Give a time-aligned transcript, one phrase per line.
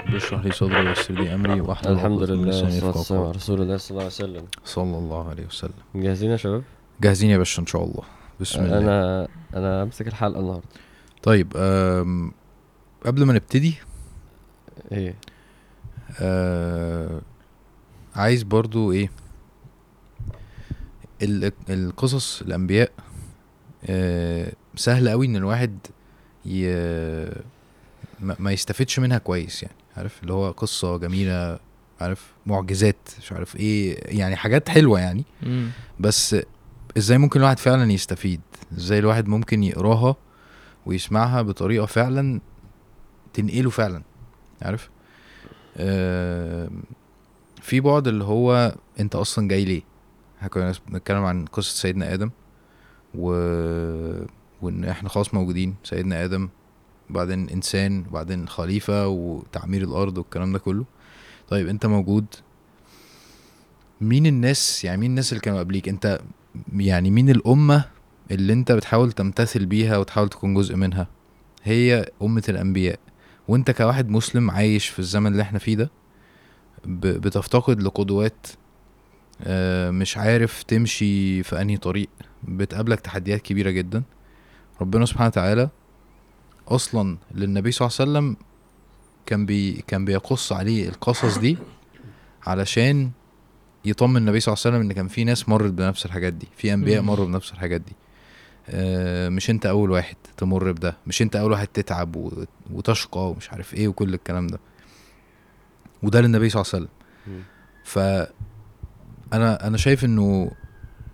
[0.00, 4.00] بيشرح لي صدري ويسر لي امري واحلل الحمد لله والصلاه على رسول الله صلى الله
[4.02, 6.62] عليه وسلم صلى الله عليه وسلم جاهزين يا شباب؟
[7.00, 8.02] جاهزين يا باشا ان شاء الله
[8.40, 10.64] بسم الله انا انا امسك الحلقه النهارده
[11.22, 12.32] طيب أم...
[13.06, 13.74] قبل ما نبتدي
[14.92, 15.14] ايه
[16.20, 17.20] أه...
[18.16, 19.10] عايز برضو ايه
[21.70, 22.90] القصص الانبياء
[23.86, 24.52] أه...
[24.76, 25.78] سهل قوي ان الواحد
[26.46, 26.74] ي...
[28.20, 31.58] ما يستفدش منها كويس يعني عارف اللي هو قصه جميله
[32.00, 35.24] عارف معجزات مش عارف ايه يعني حاجات حلوه يعني
[36.00, 36.36] بس
[36.98, 38.40] ازاي ممكن الواحد فعلا يستفيد
[38.78, 40.16] ازاي الواحد ممكن يقراها
[40.86, 42.40] ويسمعها بطريقه فعلا
[43.32, 44.02] تنقله فعلا
[44.62, 44.90] عارف
[45.76, 46.70] آه،
[47.62, 49.82] في بعد اللي هو انت اصلا جاي ليه
[50.38, 52.30] احنا كنا بنتكلم عن قصه سيدنا ادم
[53.14, 53.30] و...
[54.62, 56.48] وان احنا خلاص موجودين سيدنا ادم
[57.10, 60.84] وبعدين انسان وبعدين خليفه وتعمير الارض والكلام ده كله
[61.48, 62.26] طيب انت موجود
[64.00, 66.20] مين الناس يعني مين الناس اللي كانوا قبليك انت
[66.76, 67.84] يعني مين الامه
[68.30, 71.06] اللي انت بتحاول تمتثل بيها وتحاول تكون جزء منها
[71.62, 72.98] هي امه الانبياء
[73.48, 75.90] وانت كواحد مسلم عايش في الزمن اللي احنا فيه ده
[76.86, 78.46] بتفتقد لقدوات
[79.42, 82.08] آه، مش عارف تمشي في انهي طريق
[82.44, 84.02] بتقابلك تحديات كبيره جدا
[84.80, 85.68] ربنا سبحانه وتعالى
[86.68, 88.36] اصلا للنبي صلى الله عليه وسلم
[89.26, 91.58] كان بي كان بيقص عليه القصص دي
[92.46, 93.10] علشان
[93.84, 96.74] يطمن النبي صلى الله عليه وسلم ان كان في ناس مرت بنفس الحاجات دي في
[96.74, 97.92] انبياء مروا بنفس الحاجات دي
[98.68, 102.30] آه، مش انت اول واحد تمر بده مش انت اول واحد تتعب
[102.70, 104.58] وتشقى ومش عارف ايه وكل الكلام ده
[106.02, 107.38] وده للنبي صلى الله عليه وسلم
[107.84, 107.98] ف
[109.34, 110.50] انا انا شايف انه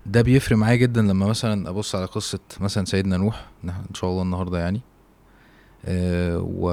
[0.06, 4.22] ده بيفرق معايا جدا لما مثلا ابص على قصه مثلا سيدنا نوح ان شاء الله
[4.22, 4.80] النهارده يعني
[5.86, 6.66] آه، و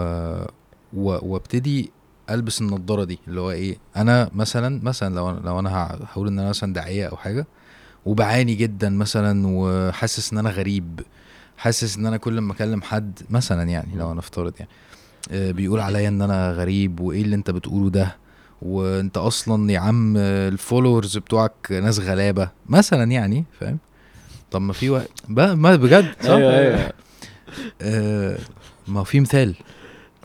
[0.93, 1.91] وابتدي
[2.29, 6.49] البس النضاره دي اللي هو ايه انا مثلا مثلا لو لو انا هقول ان انا
[6.49, 7.47] مثلا داعيه او حاجه
[8.05, 11.01] وبعاني جدا مثلا وحاسس ان انا غريب
[11.57, 14.71] حاسس ان انا كل ما اكلم حد مثلا يعني لو انا افترض يعني
[15.31, 18.15] آه، بيقول عليا ان انا غريب وايه اللي انت بتقوله ده
[18.61, 23.77] وانت اصلا يا عم الفولورز بتوعك ناس غلابه مثلا يعني فاهم
[24.51, 26.89] طب ما في وقت ما بجد صح؟ ايوه ايوه
[27.81, 28.37] آه،
[28.89, 29.55] ما في مثال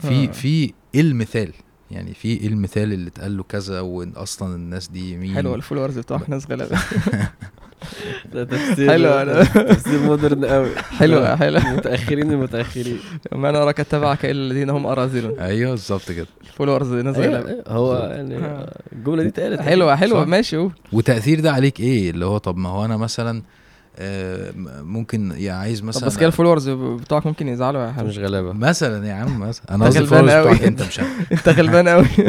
[0.01, 0.31] في آه.
[0.31, 1.51] في ايه المثال
[1.91, 5.97] يعني في ايه المثال اللي اتقال له كذا وان اصلا الناس دي مين حلو الفولورز
[5.99, 6.79] بتوع ناس غلابه
[8.33, 12.99] ده تفسير حلو انا تفسير مودرن قوي حلو آه، حلو متاخرين المتاخرين
[13.31, 17.49] ما انا اراك اتبعك الا الذين هم اراذل ايوه بالظبط كده الفولورز ناس أيوه، غلابه
[17.49, 18.77] أيوه، هو يعني آه.
[18.93, 22.69] الجمله دي اتقالت حلوه حلوه ماشي قول وتاثير ده عليك ايه اللي هو طب ما
[22.69, 23.41] هو انا مثلا
[24.81, 28.53] ممكن يا عايز مثلا طب بس كده الفولورز بتوعك ممكن يزعلوا يا حبيبي مش غلابه
[28.53, 30.99] مثلا يا عم مثلا انا قصدي الفولورز بتوعك انت مش
[31.33, 32.05] انت غلبان قوي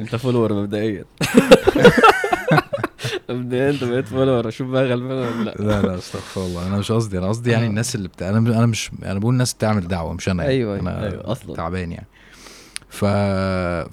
[0.00, 1.04] انت فولور مبدئيا
[3.30, 6.92] مبدئيا انت بقيت فولور اشوف بقى غلبان ولا لا لا لا استغفر الله انا مش
[6.92, 7.68] قصدي انا قصدي يعني آه.
[7.68, 10.54] الناس اللي بتاع انا انا مش انا بقول الناس بتعمل دعوه مش انا يعني.
[10.54, 12.06] أيوة،, ايوه انا ايوه اصلا تعبان يعني
[12.88, 13.04] ف...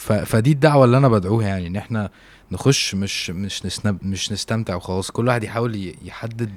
[0.01, 0.11] ف...
[0.11, 2.09] فدي الدعوه اللي انا بدعوها يعني ان احنا
[2.51, 6.51] نخش مش مش نسنب مش نستمتع وخلاص كل واحد يحاول يحدد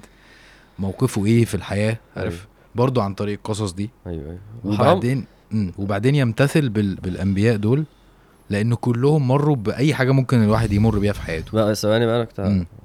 [0.78, 2.45] موقفه ايه في الحياه عارف أيوة.
[2.75, 5.25] برضو عن طريق القصص دي ايوه ايوه وبعدين
[5.78, 6.95] وبعدين يمتثل بال...
[6.95, 7.84] بالانبياء دول
[8.51, 12.25] لان كلهم مروا باي حاجه ممكن الواحد يمر بيها في حياته بقى ثواني بقى انا
[12.25, 12.41] كنت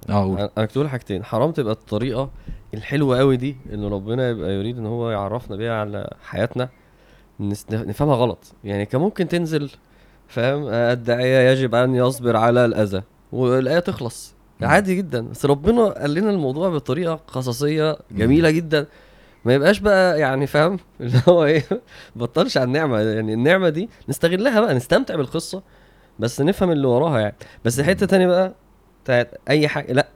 [0.10, 2.30] اه انا كنت حاجتين حرام تبقى الطريقه
[2.74, 6.70] الحلوه قوي دي ان ربنا يبقى يريد ان هو يعرفنا بيها على حياتنا
[7.70, 9.70] نفهمها غلط يعني كان ممكن تنزل
[10.28, 16.30] فاهم الداعيه يجب ان يصبر على الاذى والايه تخلص عادي جدا بس ربنا قال لنا
[16.30, 18.86] الموضوع بطريقه قصصيه جميله جدا
[19.46, 21.66] ما يبقاش بقى يعني فاهم اللي هو ايه
[22.16, 25.62] بطلش على النعمه يعني النعمه دي نستغلها بقى نستمتع بالقصه
[26.20, 28.54] بس نفهم اللي وراها يعني بس حته تاني بقى
[29.04, 30.08] بتاعت اي حاجه لا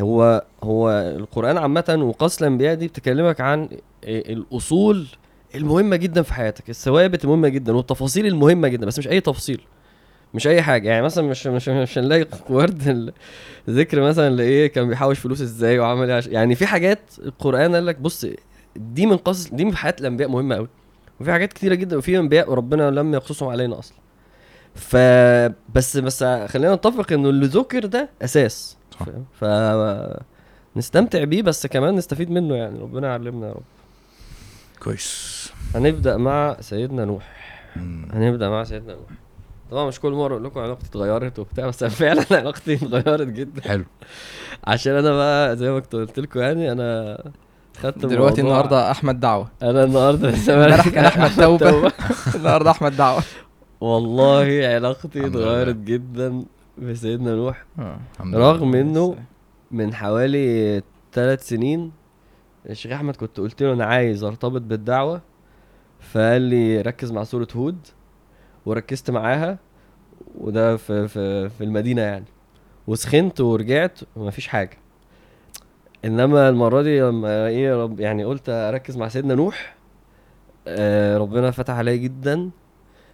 [0.00, 3.68] هو هو القران عامه وقصلا بيادي دي بتكلمك عن
[4.06, 5.06] الاصول
[5.54, 9.60] المهمه جدا في حياتك الثوابت المهمه جدا والتفاصيل المهمه جدا بس مش اي تفصيل
[10.34, 13.12] مش اي حاجه يعني مثلا مش مش مش هنلاقي ورد
[13.70, 17.98] ذكر مثلا لايه كان بيحوش فلوس ازاي وعمل ايه يعني في حاجات القران قال لك
[17.98, 18.26] بص
[18.76, 20.68] دي من قصص دي من حياه الانبياء مهمه قوي
[21.20, 23.96] وفي حاجات كتيره جدا وفي انبياء ربنا لم يقصصهم علينا اصلا
[24.74, 24.96] ف
[25.74, 28.76] بس بس خلينا نتفق انه اللي ذكر ده اساس
[29.40, 29.44] ف...
[30.76, 33.62] نستمتع بيه بس كمان نستفيد منه يعني ربنا يعلمنا يا رب
[34.80, 35.41] كويس
[35.74, 37.32] هنبدا مع سيدنا نوح
[38.12, 39.10] هنبدا مع سيدنا نوح
[39.70, 43.84] طبعا مش كل مره اقول لكم علاقتي اتغيرت وبتاع بس فعلا علاقتي اتغيرت جدا حلو
[44.64, 47.18] عشان انا بقى زي ما كنت قلت لكم يعني انا
[47.80, 51.92] خدت دلوقتي النهارده احمد دعوه انا النهارده امبارح كان احمد توبه
[52.36, 53.22] النهارده احمد دعوه
[53.80, 56.44] والله علاقتي اتغيرت جدا
[56.78, 57.98] بسيدنا نوح آه،
[58.34, 59.16] رغم انه
[59.70, 60.82] من حوالي
[61.12, 61.92] ثلاث سنين
[62.70, 65.20] الشيخ احمد كنت قلت له انا عايز ارتبط بالدعوه
[66.02, 67.86] فقال لي ركز مع سوره هود
[68.66, 69.58] وركزت معاها
[70.38, 72.24] وده في في في المدينه يعني
[72.86, 74.78] وسخنت ورجعت ومفيش حاجه
[76.04, 79.76] انما المره دي لما ايه رب يعني قلت اركز مع سيدنا نوح
[80.66, 82.50] آه ربنا فتح عليا جدا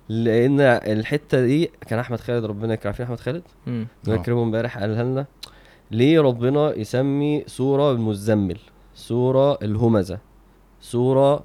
[0.08, 4.19] لان الحته دي كان احمد خالد ربنا يكرم عارفين احمد خالد ربنا آه.
[4.20, 5.26] يكرمه امبارح قالها لنا
[5.90, 8.58] ليه ربنا يسمي سوره المزمل
[8.94, 10.19] سوره الهمزه
[10.81, 11.44] سوره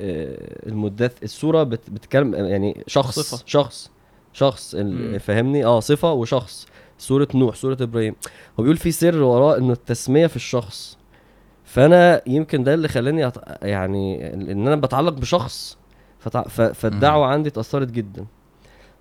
[0.00, 3.42] آه، المدث الصوره بتتكلم يعني شخص صفة.
[3.46, 3.90] شخص
[4.32, 4.76] شخص
[5.20, 6.66] فاهمني اه صفه وشخص
[6.98, 8.14] سوره نوح سوره ابراهيم
[8.58, 10.98] هو بيقول في سر وراء ان التسميه في الشخص
[11.64, 13.32] فانا يمكن ده اللي خلاني
[13.62, 15.78] يعني ان انا بتعلق بشخص
[16.18, 16.36] ف...
[16.60, 18.26] فالدعوه عندي اتاثرت جدا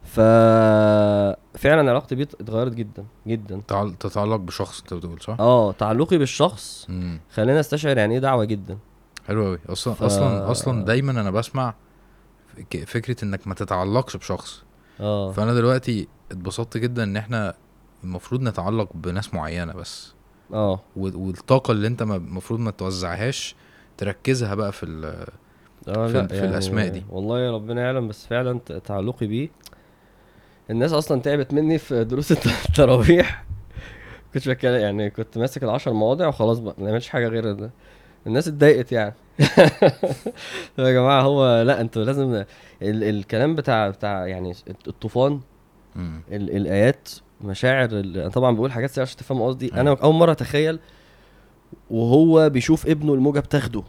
[0.03, 3.61] ففعلا علاقتي بيه اتغيرت جدا جدا
[3.99, 6.87] تتعلق بشخص انت بتقول صح؟ اه تعلقي بالشخص
[7.33, 8.77] خلاني استشعر يعني ايه دعوه جدا
[9.27, 10.03] حلو قوي اصلا ف...
[10.03, 11.73] اصلا اصلا دايما انا بسمع
[12.85, 14.63] فكره انك ما تتعلقش بشخص
[14.99, 17.53] اه فانا دلوقتي اتبسطت جدا ان احنا
[18.03, 20.13] المفروض نتعلق بناس معينه بس
[20.53, 23.55] اه والطاقه اللي انت المفروض ما توزعهاش
[23.97, 25.05] تركزها بقى في ال
[25.87, 29.49] آه في, لا في يعني الاسماء دي والله يا ربنا يعلم بس فعلا تعلقي بيه
[30.69, 33.43] الناس اصلا تعبت مني في دروس التراويح
[34.33, 37.71] كنت بتكلم يعني كنت ماسك العشر مواضع وخلاص بقى ما نعملش حاجه غير ده
[38.27, 39.15] الناس اتضايقت يعني
[40.77, 42.33] يا جماعه هو لا انتوا لازم
[42.81, 44.55] ال الكلام بتاع بتاع يعني
[44.87, 45.39] الطوفان
[46.31, 47.09] ال الايات
[47.41, 49.81] مشاعر انا طبعا بقول حاجات عشان تفهموا قصدي أيوة.
[49.81, 50.79] انا اول مره اتخيل
[51.89, 53.83] وهو بيشوف ابنه الموجه بتاخده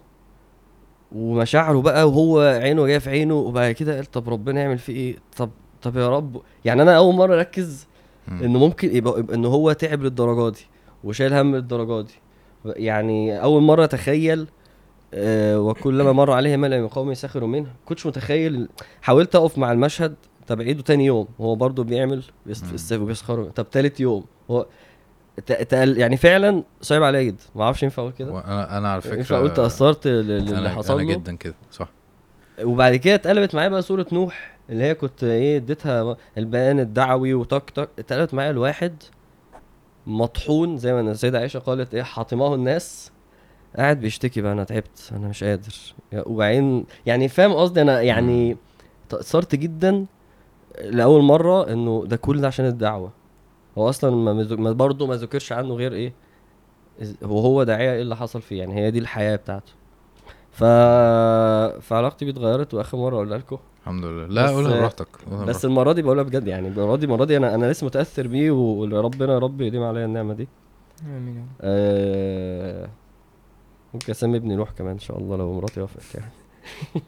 [1.12, 5.16] ومشاعره بقى وهو عينه جايه في عينه وبعد كده قال طب ربنا يعمل فيه ايه
[5.36, 5.50] طب
[5.82, 7.86] طب يا رب يعني انا اول مره اركز
[8.28, 10.66] انه ممكن يبقى ان هو تعب للدرجه دي
[11.04, 12.14] وشايل هم للدرجه دي
[12.66, 14.46] يعني اول مره اتخيل
[15.14, 18.68] آه وكلما مر عليه ما من قوم سخروا منه كنتش متخيل
[19.02, 20.14] حاولت اقف مع المشهد
[20.46, 22.22] طب عيده تاني يوم هو برضه بيعمل
[22.92, 24.66] بيسخروا طب تالت يوم هو
[25.46, 29.16] تقل يعني فعلا صعب عليا جدا ما اعرفش ينفع اقول كده انا انا على فكره
[29.16, 31.88] ينفع اقول تاثرت أنا حصل جدا كده صح
[32.62, 37.70] وبعد كده اتقلبت معايا بقى صوره نوح اللي هي كنت ايه اديتها البيان الدعوي وطق
[37.74, 39.02] طق اتقلبت معايا الواحد
[40.10, 43.10] مطحون زي ما السيدة عائشة قالت ايه حاطماه الناس
[43.76, 45.74] قاعد بيشتكي بقى انا تعبت انا مش قادر
[46.14, 48.56] وبعدين يعني فاهم قصدي انا يعني
[49.08, 50.06] تأثرت جدا
[50.84, 53.12] لأول مرة انه ده كل ده عشان الدعوة
[53.78, 56.12] هو اصلا ما برضه ما ذكرش عنه غير ايه
[57.24, 59.72] هو هو داعية ايه اللي حصل فيه يعني هي دي الحياة بتاعته
[60.52, 60.64] ف
[61.82, 66.02] فعلاقتي بيه اتغيرت واخر مرة اقولها لكم الحمد لله لا قولها براحتك بس المره دي
[66.02, 69.60] بقولها بجد يعني المره دي المره دي انا انا لسه متاثر بيه وربنا يا رب
[69.60, 70.48] يديم عليا النعمه دي
[71.04, 72.88] امين آه
[73.94, 76.30] ممكن اسمي ابني روح كمان ان شاء الله لو مراتي وافقت يعني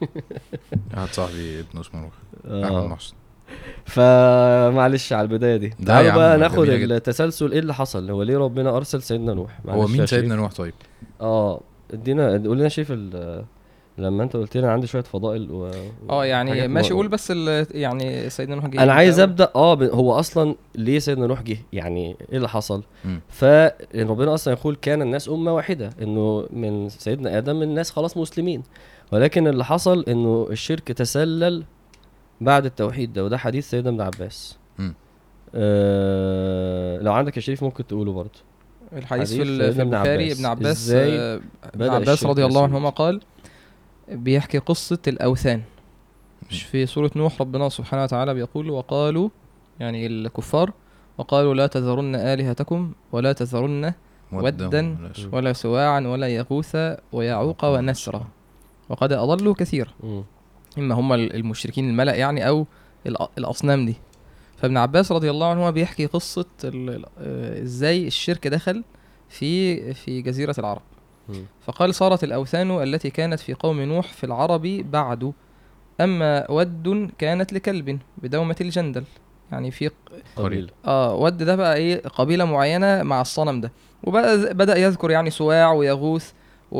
[0.95, 2.13] واحد صاحبي ابن اسمه روح
[2.47, 2.65] آه.
[2.65, 3.15] احمد محسن
[3.85, 8.77] فمعلش على البدايه دي ده يعني بقى ناخد التسلسل ايه اللي حصل هو ليه ربنا
[8.77, 10.75] ارسل سيدنا نوح هو مين سيدنا نوح طيب
[11.21, 11.61] اه
[11.93, 13.45] ادينا قول لنا شايف ال
[13.99, 15.71] لما انت قلت لي انا عندي شويه فضائل و...
[16.11, 17.67] اه يعني ماشي قول بس ال...
[17.71, 19.83] يعني سيدنا نوح جه انا عايز ابدا اه ب...
[19.83, 22.83] هو اصلا ليه سيدنا نوح جه يعني ايه اللي حصل
[23.29, 28.63] فربنا يعني اصلا يقول كان الناس امه واحده انه من سيدنا ادم الناس خلاص مسلمين
[29.13, 31.65] ولكن اللي حصل انه الشرك تسلل
[32.41, 34.59] بعد التوحيد ده وده حديث سيدنا ابن عباس
[35.55, 36.99] آه...
[37.03, 38.39] لو عندك يا شريف ممكن تقوله برضه
[38.93, 43.21] الحديث في, البخاري ابن عباس آه، ابن عباس, ابن عباس رضي الله عنهما قال
[44.09, 45.63] بيحكي قصة الأوثان
[46.51, 49.29] مش في سورة نوح ربنا سبحانه وتعالى بيقول وقالوا
[49.81, 50.73] يعني الكفار
[51.19, 53.93] وقالوا لا تذرن آلهتكم ولا تذرن
[54.33, 54.99] ودا
[55.33, 56.77] ولا سواعا ولا يغوث
[57.13, 58.27] ويعوق ونسرا
[58.89, 59.89] وقد أضلوا كثيرا
[60.79, 62.67] إما هم المشركين الملأ يعني أو
[63.39, 63.95] الأصنام دي
[64.57, 68.85] فابن عباس رضي الله عنه بيحكي قصة آه، إزاي الشرك دخل
[69.29, 70.83] في في جزيرة العرب
[71.61, 75.33] فقال صارت الأوثان التي كانت في قوم نوح في العرب بعد
[76.01, 79.05] أما ود كانت لكلب بدومة الجندل
[79.53, 79.91] يعني في
[80.37, 83.73] قبيلة اه ود ده بقى ايه قبيلة معينة مع الصنم ده
[84.05, 86.33] وبدأ بدأ يذكر يعني سواع ويغوث
[86.73, 86.79] و...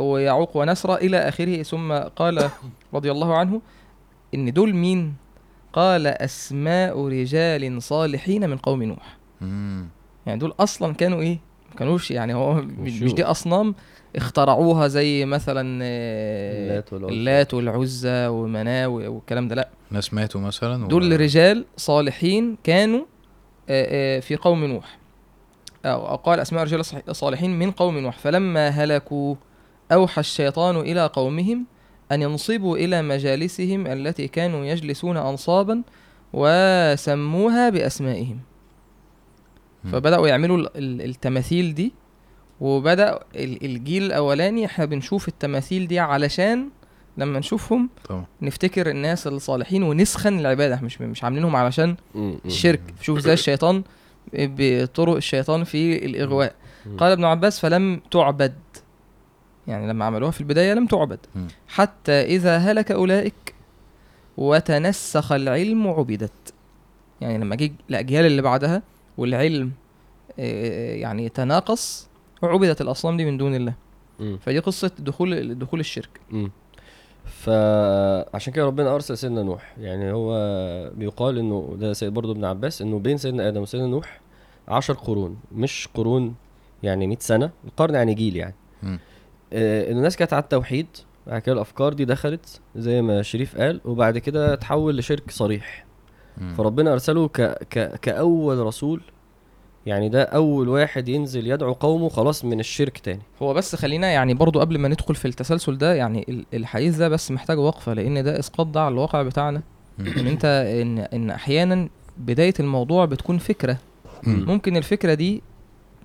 [0.00, 2.50] ويعوق ونسر إلى آخره ثم قال
[2.94, 3.60] رضي الله عنه
[4.34, 5.14] إن دول مين؟
[5.72, 9.16] قال أسماء رجال صالحين من قوم نوح
[10.26, 11.38] يعني دول أصلا كانوا إيه
[11.78, 13.74] كانوش يعني هو مش دي اصنام
[14.16, 20.88] اخترعوها زي مثلا آه، اللات والعزى, اللات والعزى ومناوي والكلام ده لا ناس ماتوا مثلا
[20.88, 23.04] دول رجال صالحين كانوا آه،
[23.68, 24.98] آه، في قوم نوح
[25.84, 26.84] أو قال أسماء رجال
[27.16, 29.34] صالحين من قوم نوح فلما هلكوا
[29.92, 31.66] أوحى الشيطان إلى قومهم
[32.12, 35.82] أن ينصبوا إلى مجالسهم التي كانوا يجلسون أنصابا
[36.32, 38.40] وسموها بأسمائهم
[39.92, 41.92] فبداوا يعملوا التماثيل دي
[42.60, 46.68] وبدا الجيل الاولاني احنا بنشوف التماثيل دي علشان
[47.18, 48.26] لما نشوفهم طبعا.
[48.42, 51.96] نفتكر الناس الصالحين ونسخن العباده مش مش عاملينهم علشان
[52.46, 53.82] الشرك شوف زي الشيطان
[54.32, 56.54] بطرق الشيطان في الاغواء
[56.98, 58.54] قال ابن عباس فلم تعبد
[59.66, 61.18] يعني لما عملوها في البدايه لم تعبد
[61.68, 63.54] حتى اذا هلك اولئك
[64.36, 66.54] وتنسخ العلم عبدت
[67.20, 68.82] يعني لما جه الاجيال اللي بعدها
[69.18, 69.70] والعلم
[70.38, 72.08] آه، يعني تناقص
[72.42, 73.74] عبدت الاصنام دي من دون الله
[74.20, 74.36] م.
[74.36, 76.48] فدي قصه دخول دخول الشرك م.
[77.24, 80.32] فعشان كده ربنا ارسل سيدنا نوح يعني هو
[80.94, 84.20] بيقال انه ده سيد برضه ابن عباس انه بين سيدنا ادم وسيدنا نوح
[84.68, 86.34] عشر قرون مش قرون
[86.82, 88.54] يعني 100 سنه القرن يعني جيل يعني
[89.52, 90.86] آه الناس كانت على التوحيد
[91.26, 95.85] بعد كده الافكار دي دخلت زي ما شريف قال وبعد كده تحول لشرك صريح
[96.56, 97.40] فربنا ارسله ك...
[97.70, 98.00] ك...
[98.00, 99.00] كاول رسول
[99.86, 104.34] يعني ده اول واحد ينزل يدعو قومه خلاص من الشرك تاني هو بس خلينا يعني
[104.34, 108.38] برضو قبل ما ندخل في التسلسل ده يعني الحديث ده بس محتاج وقفه لان ده
[108.38, 109.62] اسقاط ده على الواقع بتاعنا
[110.00, 110.44] ان انت
[110.82, 111.88] ان ان احيانا
[112.18, 113.76] بدايه الموضوع بتكون فكره
[114.26, 115.42] ممكن الفكره دي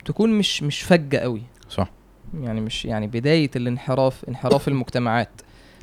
[0.05, 1.91] تكون مش مش فجه قوي صح
[2.41, 5.31] يعني مش يعني بدايه الانحراف انحراف المجتمعات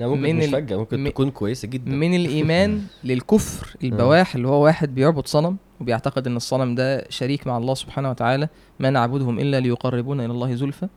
[0.01, 3.87] لا ممكن من مش فجأة ممكن من تكون كويسة جدا من الإيمان للكفر آه.
[3.87, 8.49] البواح اللي هو واحد بيعبد صنم وبيعتقد ان الصنم ده شريك مع الله سبحانه وتعالى
[8.81, 10.89] ما نعبدهم الا ليقربونا الى الله زلفى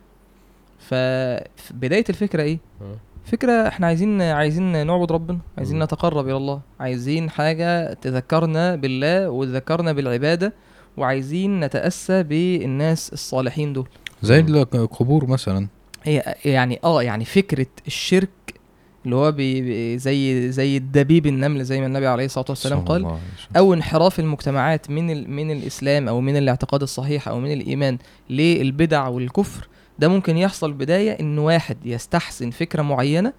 [0.78, 2.96] فبدايه الفكره ايه آه.
[3.24, 5.84] فكره احنا عايزين عايزين نعبد ربنا عايزين آه.
[5.84, 10.52] نتقرب الى الله عايزين حاجه تذكرنا بالله وتذكرنا بالعباده
[10.96, 13.88] وعايزين نتاسى بالناس الصالحين دول
[14.22, 15.68] زي القبور مثلا
[16.02, 18.28] هي يعني اه يعني فكره الشرك
[19.04, 23.16] اللي هو بي بي زي زي الدبيب النمل زي ما النبي عليه الصلاه والسلام قال
[23.56, 27.98] او انحراف المجتمعات من من الاسلام او من الاعتقاد الصحيح او من الايمان
[28.30, 29.68] للبدع والكفر
[29.98, 33.32] ده ممكن يحصل بدايه ان واحد يستحسن فكره معينه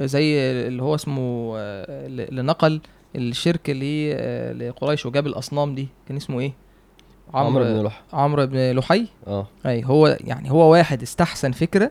[0.00, 2.80] زي اللي هو اسمه اللي آه، نقل
[3.16, 6.52] الشرك آه، لقريش وجاب الاصنام دي كان اسمه ايه
[7.34, 11.90] عمرو بن لحي عمرو بن لحي اه اي هو يعني هو واحد استحسن فكره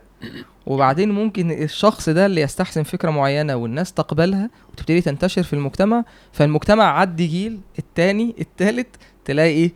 [0.65, 6.99] وبعدين ممكن الشخص ده اللي يستحسن فكره معينه والناس تقبلها وتبتدي تنتشر في المجتمع فالمجتمع
[6.99, 8.87] عدي جيل الثاني الثالث
[9.25, 9.71] تلاقي ايه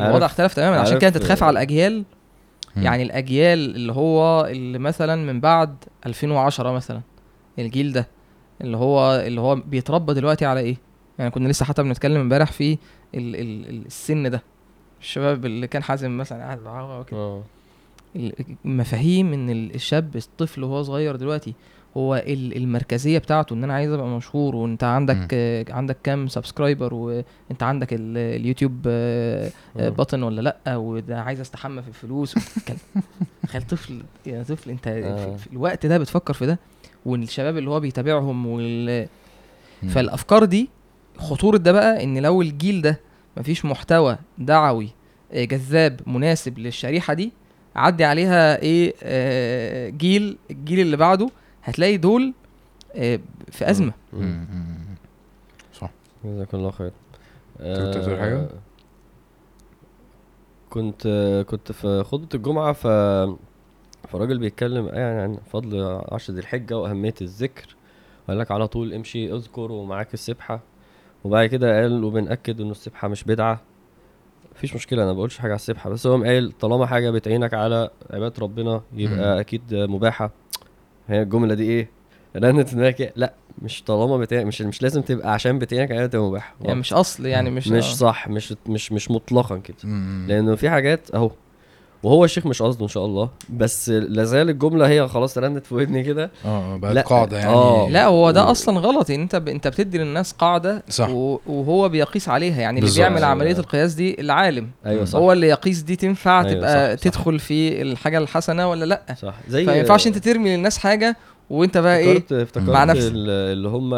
[0.00, 2.04] الوضع اختلف تماما عشان كده انت تخاف على الاجيال
[2.76, 5.76] يعني الاجيال اللي هو اللي مثلا من بعد
[6.06, 7.00] 2010 مثلا
[7.58, 8.06] الجيل ده
[8.60, 10.76] اللي هو اللي هو بيتربى دلوقتي على ايه
[11.18, 12.78] يعني كنا لسه حتى بنتكلم امبارح في
[13.14, 14.42] السن ده
[15.04, 17.06] الشباب اللي كان حازم مثلا قاعد معاه
[18.64, 21.54] المفاهيم ان الشاب الطفل وهو صغير دلوقتي
[21.96, 25.34] هو المركزيه بتاعته ان انا عايز ابقى مشهور وانت عندك
[25.70, 25.74] م.
[25.74, 28.90] عندك كام سبسكرايبر وانت عندك اليوتيوب بطن
[30.22, 30.26] آه، آه، آه.
[30.26, 32.34] ولا لا وده عايز استحمى في الفلوس
[33.46, 34.88] تخيل طفل يا طفل انت
[35.38, 36.58] في الوقت ده بتفكر في ده
[37.06, 39.08] والشباب اللي هو بيتابعهم وال...
[39.88, 40.68] فالافكار دي
[41.18, 43.00] خطوره ده بقى ان لو الجيل ده
[43.36, 44.88] مفيش محتوى دعوي
[45.32, 47.32] آه، جذاب مناسب للشريحه دي
[47.76, 48.94] عدي عليها ايه
[49.90, 51.30] جيل الجيل اللي بعده
[51.64, 52.34] هتلاقي دول
[52.96, 53.92] آه، في ازمه
[55.72, 55.90] صح
[56.24, 56.92] جزاك الله خير
[57.64, 58.48] كنت حاجه
[60.70, 61.06] كنت
[61.48, 62.86] كنت في خطبه الجمعه ف
[64.08, 67.76] فالراجل بيتكلم يعني عن فضل عشر ذي الحجه واهميه الذكر
[68.24, 70.60] وقال لك على طول امشي اذكر ومعاك السبحه
[71.24, 73.60] وبعد كده قال وبنأكد إنه السبحة مش بدعة
[74.56, 78.34] مفيش مشكلة أنا بقولش حاجة على السبحة بس هو قال طالما حاجة بتعينك على عبادة
[78.42, 80.30] ربنا يبقى أكيد مباحة
[81.08, 81.88] هي الجملة دي إيه؟
[82.36, 86.54] رنت هناك لا مش طالما بتعينك مش مش لازم تبقى عشان بتعينك على تبقى مباحة
[86.60, 87.92] يعني مش أصل يعني مش مش آه.
[87.94, 89.76] صح مش مش مش مطلقا كده
[90.26, 91.30] لأنه في حاجات أهو
[92.04, 96.02] وهو الشيخ مش قصده ان شاء الله بس لازال الجمله هي خلاص رنت في ودني
[96.02, 98.50] كده اه, آه، بقت قاعده يعني آه لا هو ده و...
[98.50, 99.48] اصلا غلط ان يعني انت ب...
[99.48, 101.40] انت بتدي للناس قاعده صح و...
[101.46, 105.80] وهو بيقيس عليها يعني اللي بيعمل عمليه القياس دي العالم ايوه صح هو اللي يقيس
[105.80, 107.02] دي تنفع أيوة تبقى صح.
[107.02, 111.16] تدخل في الحاجه الحسنه ولا لا صح زي فما ينفعش انت ترمي للناس حاجه
[111.50, 113.94] وانت بقى ايه افتكرت مع نفسك اللي هم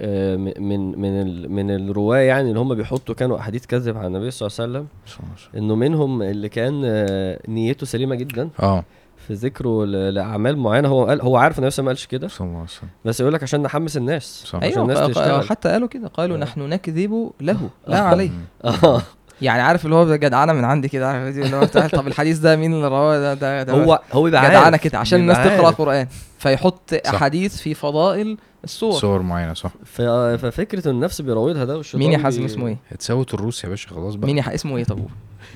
[0.00, 4.46] آه، من من من الروايه يعني اللي هم بيحطوا كانوا احاديث كذب على النبي صلى
[4.66, 4.86] الله عليه
[5.24, 8.84] وسلم انه منهم اللي كان آه، نيته سليمه جدا اه
[9.28, 12.20] في ذكره لاعمال معينه هو قال هو عارف النبي صلى الله عليه وسلم
[12.52, 14.58] ما قالش كده بس يقول لك عشان نحمس الناس صح.
[14.58, 16.40] عشان أيوة الناس تشتغل حتى قالوا كده قالوا آه.
[16.40, 18.30] نحن نكذب له لا عليه
[19.42, 22.72] يعني عارف اللي هو جدعانه من عندي كده عارف اللي هو طب الحديث ده مين
[22.74, 26.06] اللي رواه ده, ده, هو هو بيبقى جدعانه كده عشان الناس تقرا قران
[26.44, 27.14] فيحط صح.
[27.14, 32.44] احاديث في فضائل الصور صور معينه صح ففكره النفس بيراودها ده والشيطان مين يا حازم
[32.44, 35.00] اسمه ايه؟ هتساوت الروس يا باشا خلاص بقى مين اسمه ايه طب؟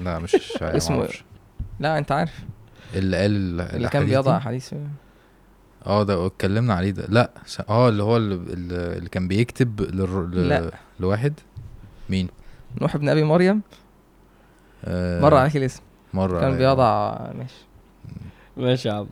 [0.04, 1.08] لا مش اسمه ايه؟
[1.80, 2.40] لا انت عارف
[2.94, 4.74] اللي قال اللي كان بيضع احاديث
[5.86, 7.30] اه ده اتكلمنا عليه ده لا
[7.68, 8.34] اه اللي هو اللي,
[8.74, 10.70] اللي كان بيكتب ل...
[11.00, 11.34] لواحد
[12.10, 12.28] مين؟
[12.80, 13.60] نوح بن ابي مريم
[14.84, 15.82] آه مر عليك الاسم
[16.14, 17.54] مره كان بيضع ماشي
[18.56, 19.06] ماشي يا عم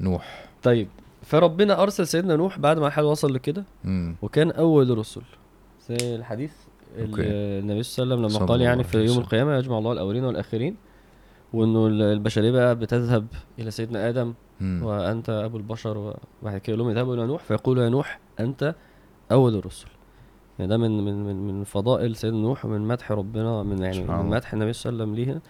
[0.00, 0.88] نوح طيب
[1.30, 3.64] فربنا ارسل سيدنا نوح بعد ما الحال وصل لكده
[4.22, 5.22] وكان اول الرسل
[5.88, 6.52] زي الحديث
[6.96, 10.76] النبي صلى الله عليه وسلم لما قال يعني في يوم القيامه يجمع الله الاولين والاخرين
[11.52, 13.26] وانه البشريه بقى بتذهب
[13.58, 14.80] الى سيدنا ادم مم.
[14.84, 18.74] وانت ابو البشر وبعد كده لهم يذهبوا الى نوح فيقول يا نوح انت
[19.32, 19.88] اول الرسل
[20.58, 24.26] يعني ده من من من, من فضائل سيدنا نوح ومن مدح ربنا من يعني من
[24.26, 25.40] مدح النبي صلى الله عليه وسلم ليها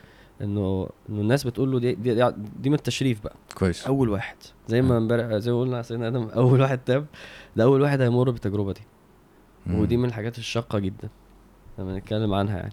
[0.42, 2.14] انه انه الناس بتقول له دي دي,
[2.60, 4.36] دي من التشريف بقى كويس اول واحد
[4.68, 7.06] زي ما امبارح زي ما قلنا سيدنا ادم اول واحد تاب
[7.56, 8.80] ده اول واحد هيمر بالتجربه دي
[9.66, 9.80] مم.
[9.80, 11.08] ودي من الحاجات الشاقه جدا
[11.78, 12.72] لما نتكلم عنها يعني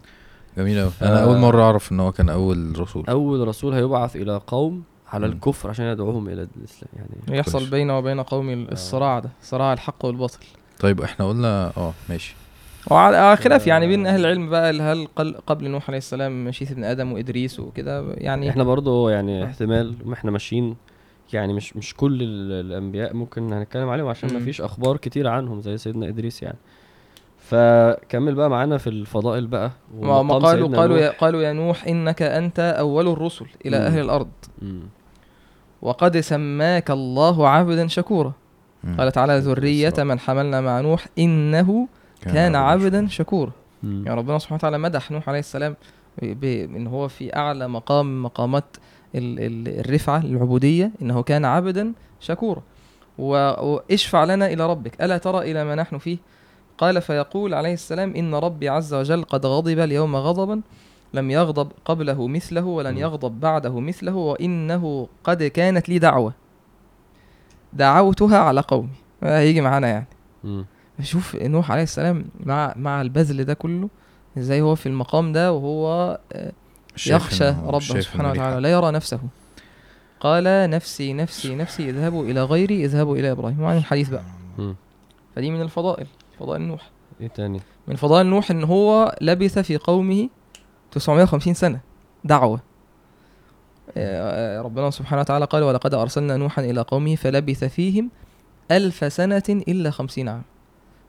[0.56, 1.04] جميل قوي ف...
[1.04, 5.26] انا اول مره اعرف ان هو كان اول رسول اول رسول هيبعث الى قوم على
[5.26, 5.32] مم.
[5.32, 8.72] الكفر عشان يدعوهم الى الاسلام يعني يحصل بينه وبين قومي آه.
[8.72, 10.38] الصراع ده صراع الحق والباطل
[10.80, 12.34] طيب احنا قلنا اه ماشي
[12.86, 14.10] وعلى خلاف يعني بين آه.
[14.14, 15.08] اهل العلم بقى هل
[15.46, 19.46] قبل نوح عليه السلام مشيت ابن ادم وادريس وكده يعني احنا برضه يعني آه.
[19.46, 20.76] احتمال ما احنا ماشيين
[21.32, 22.18] يعني مش مش كل
[22.52, 26.58] الانبياء ممكن هنتكلم عليهم عشان ما فيش اخبار كتير عنهم زي سيدنا ادريس يعني
[27.38, 29.70] فكمل بقى معانا في الفضائل بقى
[30.00, 33.84] ما قالوا قالوا يا قالوا يا نوح انك انت اول الرسل الى مم.
[33.84, 34.28] اهل الارض
[34.62, 34.82] مم.
[35.82, 38.32] وقد سماك الله عبدا شكورا
[38.98, 41.88] قال تعالى ذرية من حملنا مع نوح إنه
[42.22, 43.52] كان, عبدا شكورا
[43.84, 45.76] يعني ربنا سبحانه وتعالى مدح نوح عليه السلام
[46.22, 48.64] بان هو في اعلى مقام مقامات
[49.14, 52.62] الرفعه العبوديه انه كان عبدا شكورا
[53.18, 56.18] واشفع لنا الى ربك الا ترى الى ما نحن فيه
[56.78, 60.60] قال فيقول عليه السلام ان ربي عز وجل قد غضب اليوم غضبا
[61.14, 66.32] لم يغضب قبله مثله ولن يغضب بعده مثله وانه قد كانت لي دعوه
[67.72, 68.88] دعوتها على قومي
[69.22, 70.06] آه، هيجي معانا يعني
[70.44, 70.62] م.
[71.02, 73.88] شوف نوح عليه السلام مع مع البذل ده كله
[74.38, 76.52] ازاي هو في المقام ده وهو آه،
[77.06, 79.20] يخشى ربه سبحانه وتعالى لا يرى نفسه
[80.20, 84.24] قال نفسي نفسي نفسي اذهبوا الى غيري اذهبوا الى ابراهيم وعن الحديث بقى
[85.36, 86.06] فدي من الفضائل
[86.40, 90.28] فضائل نوح ايه تاني من فضائل نوح ان هو لبث في قومه
[90.90, 91.80] 950 سنه
[92.24, 92.60] دعوه
[93.96, 98.10] آه، آه، ربنا سبحانه وتعالى قال ولقد ارسلنا نوحا الى قومه فلبث فيهم
[98.70, 100.42] الف سنه الا خمسين عام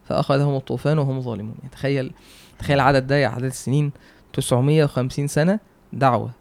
[0.09, 2.11] فأخذهم الطوفان وهم ظالمون يعني تخيل
[2.59, 3.91] تخيل العدد ده يعني عدد السنين
[4.33, 5.59] 950 سنة
[5.93, 6.31] دعوة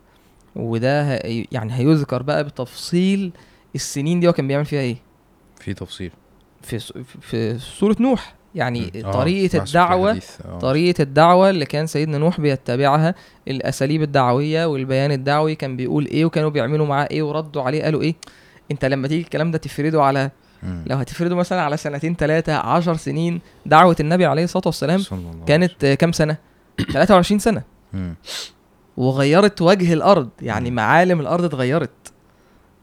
[0.57, 1.17] وده
[1.53, 3.33] يعني هيذكر بقى بتفصيل
[3.75, 4.97] السنين دي هو كان بيعمل فيها ايه
[5.61, 6.11] في تفصيل
[6.63, 6.79] في
[7.21, 10.59] في سورة نوح يعني آه، طريقة الدعوة آه.
[10.59, 13.15] طريقة الدعوة اللي كان سيدنا نوح بيتبعها
[13.49, 18.15] الأساليب الدعوية والبيان الدعوي كان بيقول إيه وكانوا بيعملوا معاه إيه وردوا عليه قالوا إيه
[18.71, 20.31] أنت لما تيجي الكلام ده تفرده على
[20.63, 25.03] لو هتفرده مثلا على سنتين ثلاثة عشر سنين دعوة النبي عليه الصلاة والسلام
[25.47, 26.37] كانت كام سنة؟
[26.93, 27.63] 23 سنة
[28.97, 31.91] وغيرت وجه الأرض يعني معالم الأرض اتغيرت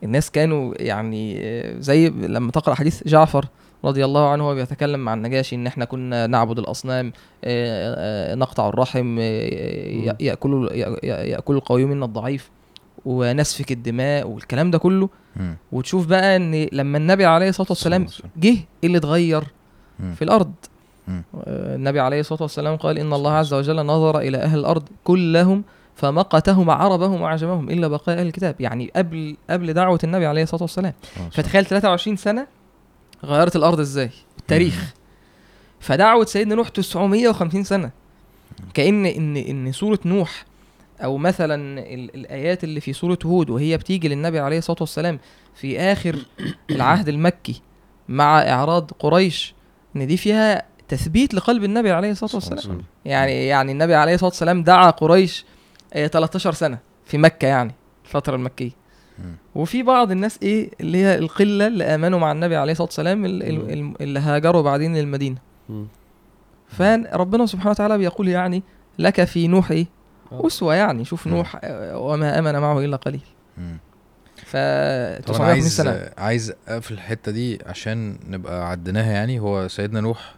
[0.03, 1.43] الناس كانوا يعني
[1.81, 3.45] زي لما تقرأ حديث جعفر
[3.85, 7.95] رضي الله عنه وهو بيتكلم مع النجاشي ان احنا كنا نعبد الاصنام آه،
[8.31, 10.69] آه، نقطع الرحم آه، ياكل
[11.13, 12.49] ياكل القوي منا الضعيف
[13.05, 15.09] ونسفك الدماء والكلام ده كله
[15.71, 19.43] وتشوف بقى ان لما النبي عليه الصلاه والسلام جه ايه اللي اتغير
[20.15, 20.53] في الارض
[21.47, 25.63] النبي عليه الصلاه والسلام قال ان الله عز وجل نظر الى اهل الارض كلهم
[25.95, 30.93] فمقتهم عربهم وعجمهم الا بقاء اهل الكتاب يعني قبل قبل دعوه النبي عليه الصلاه والسلام
[31.31, 32.47] فتخيل 23 سنه
[33.25, 34.93] غيرت الارض ازاي التاريخ
[35.79, 37.91] فدعوه سيدنا نوح 950 سنه
[38.73, 40.45] كان ان ان سوره نوح
[41.03, 45.19] او مثلا الايات اللي في سوره هود وهي بتيجي للنبي عليه الصلاه والسلام
[45.55, 46.15] في اخر
[46.71, 47.61] العهد المكي
[48.09, 49.53] مع اعراض قريش
[49.95, 54.63] ان دي فيها تثبيت لقلب النبي عليه الصلاه والسلام يعني يعني النبي عليه الصلاه والسلام
[54.63, 55.45] دعا قريش
[55.93, 57.71] 13 آه، سنه في مكه يعني
[58.05, 58.71] الفتره المكيه
[59.55, 63.25] وفي بعض الناس ايه اللي هي القله اللي امنوا مع النبي عليه الصلاه والسلام
[64.01, 65.37] اللي هاجروا بعدين للمدينه
[66.67, 68.63] فربنا سبحانه وتعالى بيقول يعني
[68.99, 69.85] لك في نوح ايه
[70.31, 70.47] آه.
[70.47, 73.19] اسوه يعني شوف نوح آه، وما امن معه الا قليل
[74.35, 74.55] ف
[75.41, 80.35] عايز سنه عايز اقفل الحته دي عشان نبقى عديناها يعني هو سيدنا نوح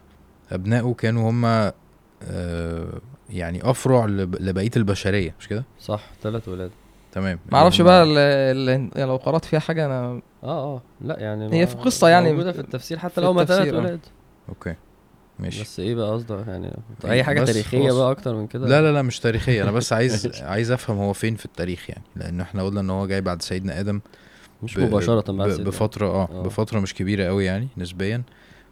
[0.52, 1.72] ابنائه كانوا هم آه،
[3.30, 6.70] يعني افرع لبقيه البشريه مش كده صح ثلاث ولاد
[7.12, 11.60] تمام ما اعرفش يعني بقى الـ لو قرات فيها حاجه انا اه اه لا يعني
[11.60, 14.00] هي في قصه يعني موجوده في التفسير حتى لو ما ثلاث ولاد
[14.48, 14.74] اوكي
[15.40, 16.72] ماشي بس ايه بقى قصدك يعني
[17.04, 20.40] اي حاجه تاريخيه بقى اكتر من كده لا لا لا مش تاريخيه انا بس عايز
[20.42, 23.80] عايز افهم هو فين في التاريخ يعني لان احنا قلنا ان هو جاي بعد سيدنا
[23.80, 24.00] ادم
[24.62, 26.42] مش مباشره بعد سيدنا بفتره اه, آه.
[26.42, 28.22] بفتره مش كبيره قوي يعني نسبيا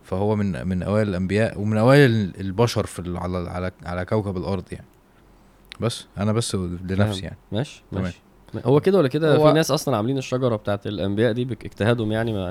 [0.04, 4.86] فهو من من اوائل الانبياء ومن اوائل البشر في على على على كوكب الارض يعني
[5.80, 8.20] بس انا بس لنفسي يعني ماشي ماشي
[8.64, 12.50] هو كده ولا كده في ناس اصلا عاملين الشجره بتاعت الانبياء دي باجتهادهم يعني مع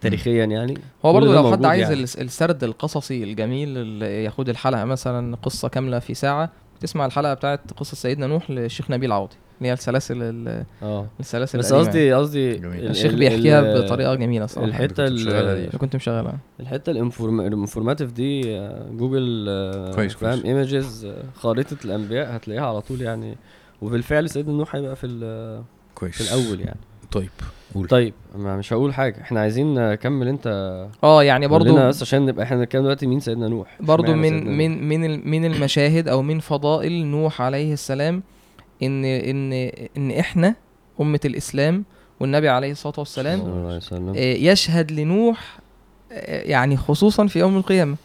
[0.00, 2.02] تاريخيا يعني هو برضه لو حد عايز يعني.
[2.02, 7.94] السرد القصصي الجميل اللي ياخد الحلقه مثلا قصه كامله في ساعه تسمع الحلقه بتاعت قصه
[7.94, 10.48] سيدنا نوح للشيخ نبيل عوضي اللي هي السلاسل
[10.82, 12.20] اه السلاسل بس قصدي يعني.
[12.22, 19.46] قصدي الشيخ بيحكيها بطريقه جميله صراحه الحته اللي كنت مشغلها الحته الانفورماتيف دي آه، جوجل
[19.48, 23.36] آه، كويس فاهم ايمجز آه، خريطه الانبياء هتلاقيها على طول يعني
[23.82, 25.62] وبالفعل سيدنا نوح هيبقى في
[25.94, 26.80] كويس في الاول يعني
[27.12, 27.30] طيب
[27.74, 30.46] قول طيب ما مش هقول حاجه احنا عايزين نكمل انت
[31.04, 34.40] اه يعني برضو بس عشان نبقى احنا بنتكلم دلوقتي مين سيدنا نوح برضو من سيدنا
[34.50, 38.22] من من من المشاهد او من فضائل نوح عليه السلام
[38.82, 39.52] ان ان
[39.96, 40.54] ان احنا
[41.00, 41.84] امه الاسلام
[42.20, 43.40] والنبي عليه الصلاه والسلام
[43.92, 45.58] آه، يشهد لنوح
[46.12, 47.96] آه، يعني خصوصا في يوم القيامه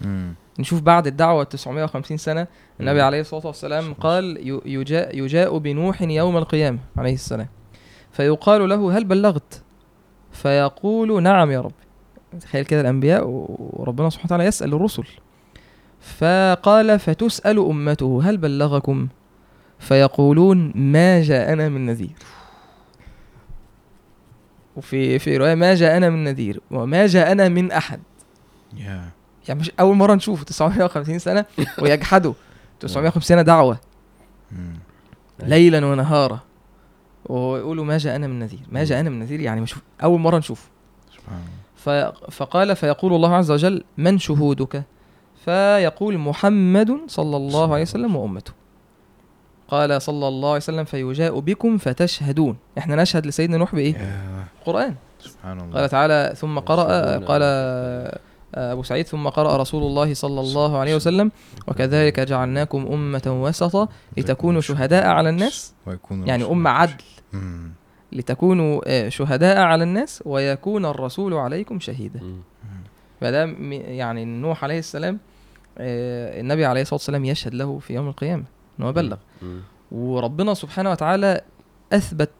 [0.00, 0.34] مم.
[0.58, 2.46] نشوف بعد الدعوة 950 سنة
[2.80, 7.48] النبي عليه الصلاة والسلام قال يجاء, يجاء بنوح يوم القيامة عليه السلام
[8.12, 9.62] فيقال له هل بلغت
[10.32, 11.72] فيقول نعم يا رب
[12.40, 15.04] تخيل كده الأنبياء وربنا سبحانه وتعالى يسأل الرسل
[16.00, 19.08] فقال فتسأل أمته هل بلغكم
[19.78, 22.12] فيقولون ما جاءنا من نذير
[24.76, 28.00] وفي في روايه ما جاءنا من نذير وما جاءنا من احد
[28.74, 28.78] yeah.
[29.48, 31.44] يعني مش اول مره نشوفه 950 سنه
[31.82, 32.32] ويجحدوا
[32.80, 33.80] 950 سنه دعوه
[35.42, 36.40] ليلا ونهارا
[37.28, 40.68] ويقولوا ما جاءنا من نذير ما جاءنا من نذير يعني مش اول مره نشوفه
[42.28, 44.82] فقال فيقول الله عز وجل من شهودك
[45.44, 48.52] فيقول محمد صلى الله عليه وسلم وامته
[49.68, 54.20] قال صلى الله عليه وسلم فيجاء بكم فتشهدون احنا نشهد لسيدنا نوح بايه
[54.60, 57.42] القران سبحان الله قال تعالى ثم قرأ قال
[58.54, 61.30] آه، أبو سعيد ثم قرأ رسول الله صلى الله عليه وسلم
[61.68, 65.74] وكذلك جعلناكم أمة وسطا لتكونوا شهداء على الناس
[66.10, 66.92] يعني أمة عدل
[68.12, 72.20] لتكونوا آه، شهداء على الناس ويكون الرسول عليكم شهيدا
[73.20, 75.18] فده يعني نوح عليه السلام
[75.78, 78.44] آه، النبي عليه الصلاة والسلام يشهد له في يوم القيامة
[78.80, 79.16] أنه بلغ
[79.92, 81.40] وربنا سبحانه وتعالى
[81.92, 82.30] أثبت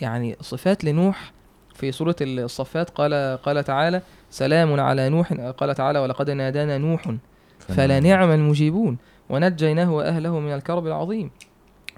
[0.00, 1.32] يعني صفات لنوح
[1.78, 7.14] في سورة الصفات قال قال تعالى سلام على نوح قال تعالى ولقد نادانا نوح
[7.58, 8.96] فلنعم المجيبون
[9.30, 11.30] ونجيناه وأهله من الكرب العظيم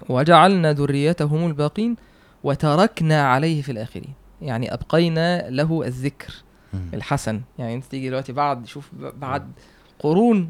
[0.09, 1.95] وجعلنا ذريتهم الباقين
[2.43, 6.33] وتركنا عليه في الآخرين يعني أبقينا له الذكر
[6.93, 9.51] الحسن يعني أنت تيجي دلوقتي بعد شوف بعد
[9.99, 10.49] قرون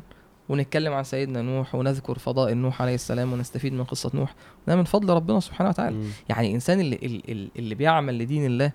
[0.50, 4.36] ونتكلم عن سيدنا نوح ونذكر فضائل نوح عليه السلام ونستفيد من قصة نوح
[4.68, 8.72] ده من فضل ربنا سبحانه وتعالى يعني الإنسان اللي, اللي بيعمل لدين الله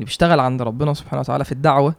[0.00, 1.94] اللي بيشتغل عند ربنا سبحانه وتعالى في الدعوه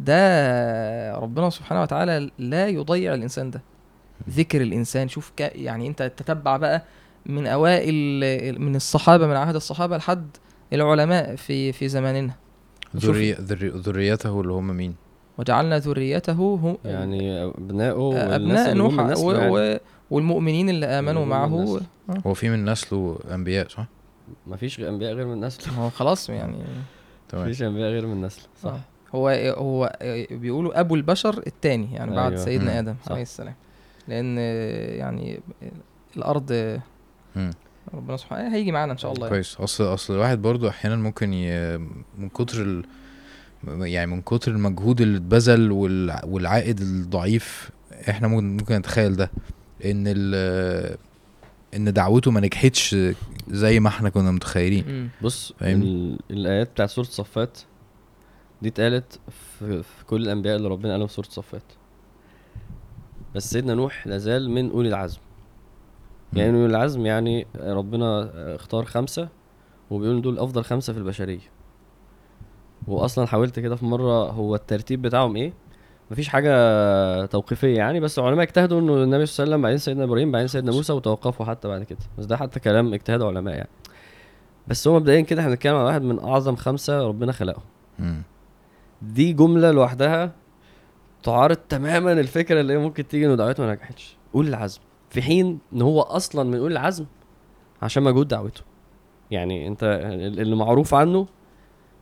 [0.00, 3.62] ده ربنا سبحانه وتعالى لا يضيع الانسان ده
[4.30, 6.82] ذكر الانسان شوف يعني انت تتبع بقى
[7.26, 10.30] من اوائل من الصحابه من عهد الصحابه لحد
[10.72, 12.32] العلماء في في زماننا
[12.96, 13.32] ذري
[13.80, 14.94] ذريته اللي هم مين؟
[15.38, 19.14] وجعلنا ذريته هم يعني أبناءه آه، ابناء نوح يعني.
[19.50, 19.76] و...
[20.10, 21.78] والمؤمنين اللي امنوا معه
[22.10, 22.20] آه.
[22.26, 23.86] هو في من نسله انبياء صح؟
[24.46, 26.56] ما فيش انبياء غير من نسله هو خلاص يعني
[27.34, 28.80] تمام مفيش انبياء غير من نسله صح آه.
[29.14, 32.22] هو إيه، هو إيه، بيقولوا ابو البشر الثاني يعني أيوة.
[32.22, 33.54] بعد سيدنا ادم عليه السلام
[34.08, 34.38] لان
[34.98, 35.40] يعني
[36.16, 36.52] الارض
[37.36, 37.50] مم.
[37.94, 39.34] ربنا سبحانه هيجي معانا ان شاء الله يعني.
[39.36, 39.64] كويس يعني.
[39.64, 41.78] اصل اصل الواحد برضو احيانا ممكن ي...
[42.18, 42.84] من كتر ال...
[43.66, 46.18] يعني من كتر المجهود اللي اتبذل وال...
[46.24, 47.70] والعائد الضعيف
[48.08, 49.30] احنا ممكن نتخيل ده
[49.84, 50.34] ان ال...
[51.76, 52.96] ان دعوته ما نجحتش
[53.48, 55.52] زي ما احنا كنا متخيلين بص
[56.30, 57.58] الايات بتاعت سوره صفات
[58.62, 59.20] دي اتقالت
[59.58, 61.62] في, في كل الانبياء اللي ربنا قالهم في سوره صفات
[63.34, 65.18] بس سيدنا نوح لازال من اولي العزم
[66.32, 69.28] يعني اولي العزم يعني ربنا اختار خمسه
[69.90, 71.40] وبيقول دول افضل خمسه في البشريه
[72.86, 75.52] واصلا حاولت كده في مره هو الترتيب بتاعهم ايه
[76.10, 80.04] مفيش حاجه توقيفيه يعني بس العلماء اجتهدوا انه النبي صلى الله عليه وسلم بعدين سيدنا
[80.04, 83.68] ابراهيم بعدين سيدنا موسى وتوقفوا حتى بعد كده بس ده حتى كلام اجتهاد علماء يعني
[84.68, 87.62] بس هو مبدئيا كده احنا بنتكلم على واحد من اعظم خمسه ربنا خلقهم
[89.02, 90.32] دي جمله لوحدها
[91.22, 95.58] تعارض تماما الفكره اللي هي ممكن تيجي انه دعوته ما نجحتش قول العزم في حين
[95.72, 97.04] ان هو اصلا من قول العزم
[97.82, 98.60] عشان مجهود دعوته
[99.30, 99.84] يعني انت
[100.20, 101.26] اللي معروف عنه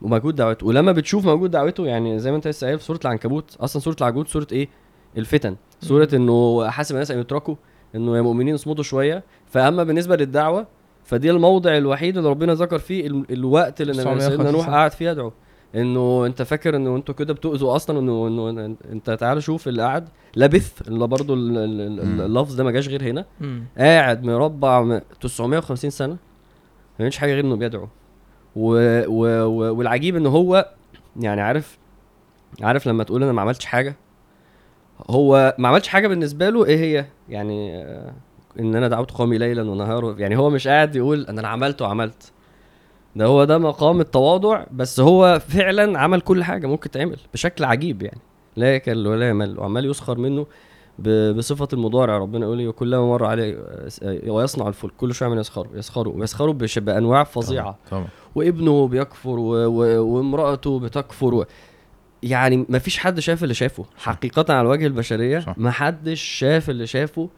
[0.03, 3.57] ومجهود دعوته ولما بتشوف مجهود دعوته يعني زي ما انت لسه قايل في سوره العنكبوت
[3.61, 4.69] اصلا سوره العنكبوت سوره ايه
[5.17, 7.55] الفتن سوره انه حاسب الناس ان يتركوا
[7.95, 10.67] انه يا مؤمنين اصمتوا شويه فاما بالنسبه للدعوه
[11.05, 15.33] فدي الموضع الوحيد اللي ربنا ذكر فيه الوقت اللي سيدنا نوح قعد فيه يدعو
[15.75, 20.09] انه انت فاكر انه انتوا كده بتؤذوا اصلا انه انه انت تعال شوف اللي قاعد
[20.37, 23.25] لبث اللي برضه اللفظ ده ما جاش غير هنا
[23.79, 26.17] قاعد مربع 950 سنه ما
[26.99, 27.89] بيعملش حاجه غير انه بيدعو
[28.57, 28.77] و...
[29.07, 29.25] و...
[29.45, 29.77] و...
[29.77, 30.67] والعجيب ان هو
[31.21, 31.79] يعني عارف
[32.63, 33.95] عارف لما تقول انا ما عملتش حاجه
[35.11, 38.13] هو ما عملش حاجه بالنسبه له ايه هي يعني آه،
[38.61, 42.33] ان انا دعوت قومي ليلا ونهارا يعني هو مش قاعد يقول انا عملت وعملت
[43.17, 48.03] ده هو ده مقام التواضع بس هو فعلا عمل كل حاجه ممكن تعمل بشكل عجيب
[48.03, 48.21] يعني
[48.57, 50.47] لا يكل ولا يمل وعمال يسخر منه
[50.99, 53.57] بصفه المضارع ربنا يقول وكلما مر عليه
[54.03, 58.07] آه، ويصنع الفلك كل شويه من يسخر يسخروا ويسخروا بانواع فظيعه طبعا.
[58.35, 59.67] وابنه بيكفر و...
[59.67, 60.03] و...
[60.03, 61.45] وامراته بتكفر و...
[62.23, 66.87] يعني ما فيش حد شاف اللي شافه حقيقه على وجه البشريه ما حدش شاف اللي
[66.87, 67.29] شافه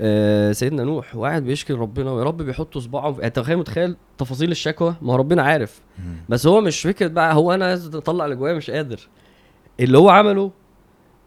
[0.00, 3.26] آه سيدنا نوح واحد بيشكي ربنا ويا رب بيحط صباعه في...
[3.26, 5.80] انت يعني متخيل متخيل تفاصيل الشكوى ما هو ربنا عارف
[6.28, 9.00] بس هو مش فكره بقى هو انا عايز اطلع اللي جوايا مش قادر
[9.80, 10.50] اللي هو عمله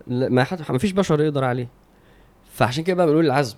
[0.09, 0.61] ما, حد...
[0.69, 1.67] ما فيش بشر يقدر عليه
[2.53, 3.55] فعشان كده بقى بنقول العزم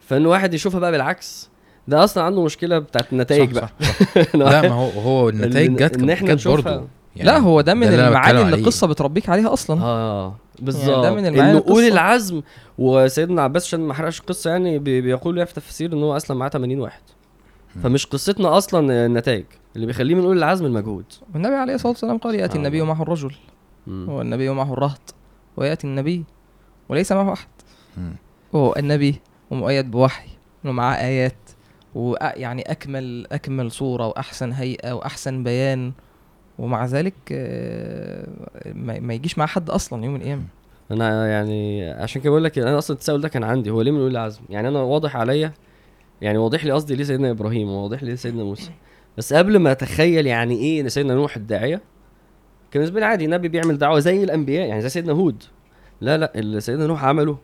[0.00, 1.50] فان واحد يشوفها بقى بالعكس
[1.88, 3.68] ده اصلا عنده مشكله بتاعت النتائج بقى
[4.34, 6.86] لا ما هو هو النتائج جت ان احنا برضه يعني
[7.26, 11.26] لا هو ده من المعاني اللي القصه بتربيك عليها اصلا اه بالظبط يعني ده من
[11.26, 12.42] المعاني قول العزم
[12.78, 16.48] وسيدنا عباس عشان ما احرقش القصه يعني بيقول يعني في تفسير ان هو اسلم معاه
[16.48, 17.00] 80 واحد
[17.82, 19.44] فمش قصتنا اصلا النتائج
[19.76, 22.58] اللي بيخليه بنقول العزم المجهود والنبي عليه الصلاه والسلام قال ياتي آه.
[22.58, 23.34] النبي معه الرجل
[23.86, 25.14] والنبي معه الرهط
[25.56, 26.24] ويأتي النبي
[26.88, 27.48] وليس معه أحد
[28.54, 29.14] هو النبي
[29.50, 30.28] ومؤيد بوحي
[30.64, 31.34] ومعاه آيات
[31.94, 35.92] ويعني أكمل أكمل صورة وأحسن هيئة وأحسن بيان
[36.58, 38.28] ومع ذلك آه،
[38.76, 40.42] ما يجيش مع حد اصلا يوم القيامه
[40.90, 43.98] انا يعني عشان كده بقول لك انا اصلا التساؤل ده كان عندي هو ليه من
[44.00, 45.52] اولي العزم يعني انا واضح عليا
[46.22, 48.70] يعني واضح لي قصدي ليه سيدنا ابراهيم وواضح لي سيدنا موسى
[49.18, 51.80] بس قبل ما اتخيل يعني ايه سيدنا نوح الداعيه
[52.74, 55.42] كان بالنسبه لي عادي نبي بيعمل دعوه زي الانبياء يعني زي سيدنا هود
[56.00, 57.38] لا لا اللي سيدنا نوح عمله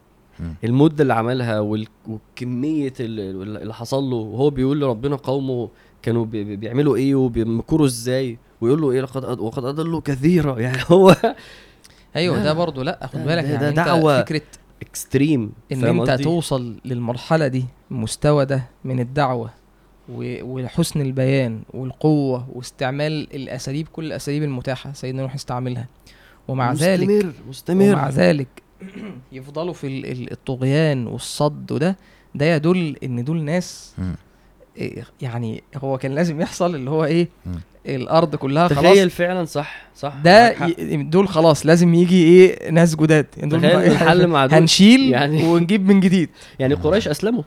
[0.64, 1.60] المده اللي عملها
[2.08, 5.68] وكميه اللي حصل له وهو بيقول لربنا قومه
[6.02, 11.16] كانوا بيعملوا ايه وبيمكروا ازاي ويقول له ايه لقد وقد اضلوا كثيرا يعني هو
[12.16, 14.42] ايوه ده برضه لا خد بالك يعني ده دعوه فكره
[14.82, 19.50] اكستريم ان انت توصل للمرحله دي المستوى ده من الدعوه
[20.18, 25.86] وحسن البيان والقوه واستعمال الاساليب كل الاساليب المتاحه سيدنا نوح استعملها
[26.48, 28.48] ومع مستمر ذلك مستمر ومع ذلك
[29.32, 31.96] يفضلوا في الطغيان والصد وده
[32.34, 33.94] ده يدل ان دول ناس
[34.76, 37.28] إيه، يعني هو كان لازم يحصل اللي هو ايه
[37.86, 43.26] الارض كلها خلاص تخيل فعلا صح صح ده دول خلاص لازم يجي ايه ناس جداد
[43.36, 47.42] يعني دول الحل مع دول هنشيل يعني ونجيب من جديد يعني قريش اسلموا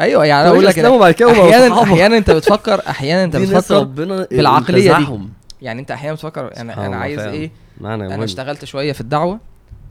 [0.00, 0.78] ايوه يعني اقول لك
[1.22, 5.18] احيانا احيانا انت بتفكر احيانا انت بتفكر بالعقليه دي
[5.62, 9.40] يعني انت احيانا بتفكر انا انا عايز ايه انا اشتغلت شويه في الدعوه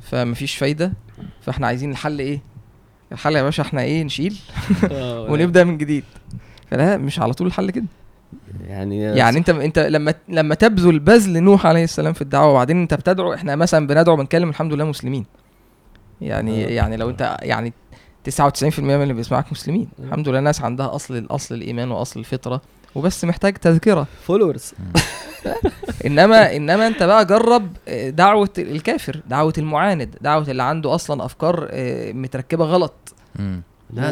[0.02, 0.94] فمفيش فايده
[1.41, 2.39] فاحنا عايزين الحل ايه
[3.12, 4.38] الحل يا باشا احنا ايه نشيل
[4.91, 5.34] آه، يعني.
[5.34, 6.04] ونبدا من جديد
[6.72, 7.86] فلا مش على طول الحل كده
[8.68, 12.94] يعني يعني انت انت لما لما تبذل بذل نوح عليه السلام في الدعوه وبعدين انت
[12.94, 15.26] بتدعو احنا مثلا بندعو بنكلم الحمد لله مسلمين
[16.22, 16.70] يعني آه.
[16.70, 17.74] يعني لو انت يعني
[18.32, 22.62] 99% من اللي بيسمعك مسلمين الحمد لله ناس عندها اصل الاصل الايمان واصل الفطره
[22.96, 24.74] وبس محتاج تذكره فولورز
[26.06, 31.68] انما انما انت بقى جرب آه، دعوه الكافر دعوه المعاند دعوه اللي عنده اصلا افكار
[31.72, 33.62] آه، متركبه غلط لا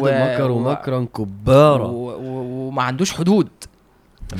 [0.34, 3.48] مكر ومكرا كبارا وما عندوش حدود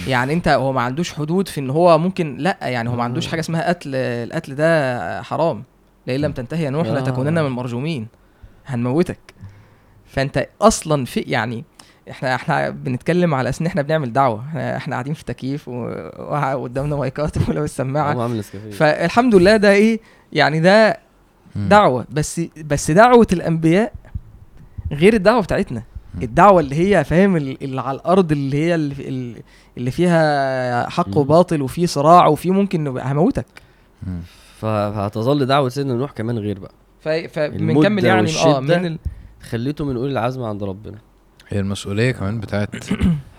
[0.07, 3.27] يعني انت هو ما عندوش حدود في ان هو ممكن لا يعني هو ما عندوش
[3.27, 5.63] حاجه اسمها قتل القتل ده حرام
[6.07, 7.43] لئن لم تنتهي يا نوح لتكونن آه.
[7.43, 8.07] من المرجومين
[8.67, 9.19] هنموتك
[10.14, 11.64] فانت اصلا في يعني
[12.11, 16.96] احنا احنا بنتكلم على اساس ان احنا بنعمل دعوه احنا احنا قاعدين في تكييف وقدامنا
[16.96, 18.40] مايكات ولو السماعه
[18.72, 20.00] فالحمد لله ده ايه
[20.33, 20.98] يعني ده
[21.57, 23.92] دعوه بس بس دعوه الانبياء
[24.92, 25.83] غير الدعوه بتاعتنا
[26.22, 29.42] الدعوه اللي هي فاهم اللي على الارض اللي هي اللي,
[29.79, 33.46] اللي فيها حق وباطل وفي صراع وفي ممكن هموتك
[34.61, 36.72] فهتظل دعوه سيدنا نوح كمان غير بقى
[37.29, 38.98] فبنكمل يعني اه من ال...
[39.44, 40.98] خليته من اولي العزم عند ربنا
[41.48, 42.70] هي المسؤوليه كمان بتاعت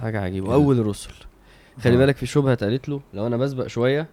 [0.01, 0.53] حاجه عجيبه إيه.
[0.53, 1.11] واول الرسل
[1.83, 1.97] خلي آه.
[1.97, 4.07] بالك في شبهه اتقالت له لو انا بسبق شويه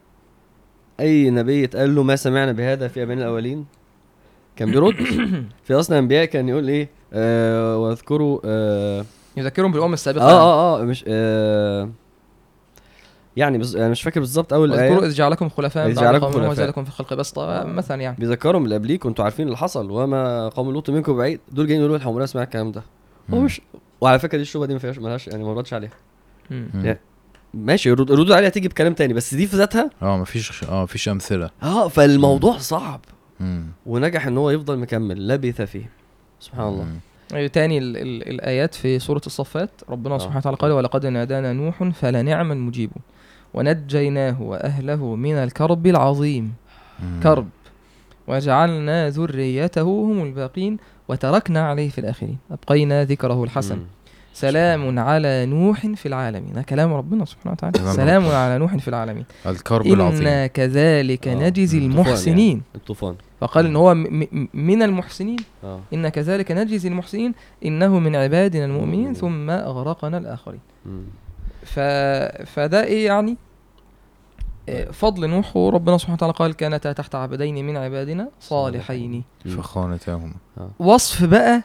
[1.00, 3.66] اي نبي اتقال له ما سمعنا بهذا في ابائنا الاولين
[4.56, 4.94] كان بيرد
[5.64, 9.04] في اصلا انبياء كان يقول ايه آه واذكروا آه
[9.36, 11.90] يذكرهم بالامم السابقه اه اه اه مش آه
[13.36, 13.76] يعني بز...
[13.76, 17.14] انا مش فاكر بالظبط اول الايه اذكروا اذ جعلكم خلفاء بعد قوم وزادكم في الخلق
[17.14, 21.40] بسطه مثلا يعني بيذكرهم اللي قبليك وانتوا عارفين اللي حصل وما قوم لوط منكم بعيد
[21.52, 22.82] دول جايين يقولوا الحمراء اسمع الكلام ده
[23.34, 23.60] هو مش
[24.00, 25.90] وعلى فكره دي الشبهه دي ما فيهاش مالهاش يعني ما ردش عليها
[26.50, 26.98] يعني
[27.54, 31.50] ماشي الردود عليها تيجي بكلام تاني بس دي في ذاتها اه مفيش اه مفيش امثله
[31.62, 32.58] اه فالموضوع مم.
[32.58, 33.00] صعب
[33.40, 33.66] مم.
[33.86, 35.90] ونجح ان هو يفضل مكمل لبث فيه
[36.40, 36.96] سبحان الله مم.
[37.34, 40.18] أيوة، تاني الـ الـ الايات في سوره الصفات ربنا آه.
[40.18, 43.02] سبحانه وتعالى قال ولقد نادانا نوح فلنعم المجيبون
[43.54, 46.52] ونجيناه وأهله من الكرب العظيم
[47.02, 47.20] مم.
[47.22, 47.48] كرب
[48.28, 50.76] وجعلنا ذريته هم الباقين
[51.08, 53.84] وتركنا عليه في الآخرين أبقينا ذكره الحسن مم.
[54.34, 59.24] سلام على نوح في العالمين ده كلام ربنا سبحانه وتعالى سلام على نوح في العالمين
[59.46, 61.34] الكرب العظيم إنا كذلك آه.
[61.34, 61.94] نجزي يعني.
[61.94, 62.62] المحسنين يعني.
[62.74, 63.94] الطوفان فقال ان هو
[64.54, 65.80] من المحسنين آه.
[65.94, 67.34] إن كذلك نجزي المحسنين
[67.64, 70.60] إنه من عبادنا المؤمنين ثم أغرقنا الآخرين
[71.72, 71.78] ف...
[72.54, 73.36] فده ايه يعني
[74.68, 74.92] آه، طيب.
[74.92, 79.24] فضل نوح وربنا سبحانه وتعالى قال كانتا تحت عبدين من عبادنا صالحين
[79.56, 80.70] فخانتاهما آه.
[80.78, 81.62] وصف بقى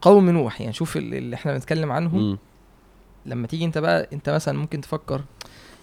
[0.00, 2.38] قوم نوح يعني شوف اللي احنا بنتكلم عنه
[3.26, 5.20] لما تيجي انت بقى انت مثلا ممكن تفكر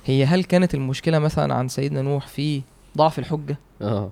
[0.06, 2.62] هي هل كانت المشكله مثلا عن سيدنا نوح في
[2.98, 4.12] ضعف الحجه اه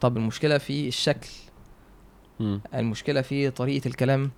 [0.00, 1.28] طب المشكله في الشكل
[2.74, 4.30] المشكله في طريقه الكلام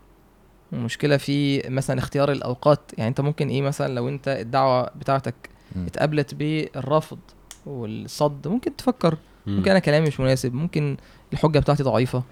[0.72, 5.34] ومشكله في مثلا اختيار الاوقات يعني انت ممكن ايه مثلا لو انت الدعوه بتاعتك
[5.76, 5.86] م.
[5.86, 7.18] اتقابلت بالرفض
[7.66, 9.50] والصد ممكن تفكر م.
[9.50, 10.96] ممكن انا كلامي مش مناسب ممكن
[11.32, 12.22] الحجه بتاعتي ضعيفه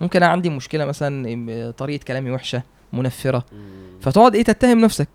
[0.00, 3.44] ممكن انا عندي مشكله مثلا طريقه كلامي وحشه منفره
[4.00, 5.08] فتقعد ايه تتهم نفسك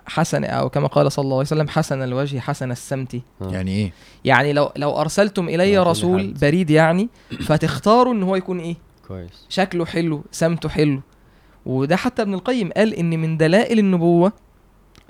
[0.07, 3.51] حسن او كما قال صلى الله عليه وسلم حسن الوجه حسن السمت آه.
[3.51, 3.93] يعني ايه
[4.25, 7.09] يعني لو لو ارسلتم الي رسول بريد يعني
[7.45, 8.75] فتختاروا ان هو يكون ايه
[9.07, 10.99] كويس شكله حلو سمته حلو
[11.65, 14.31] وده حتى ابن القيم قال ان من دلائل النبوه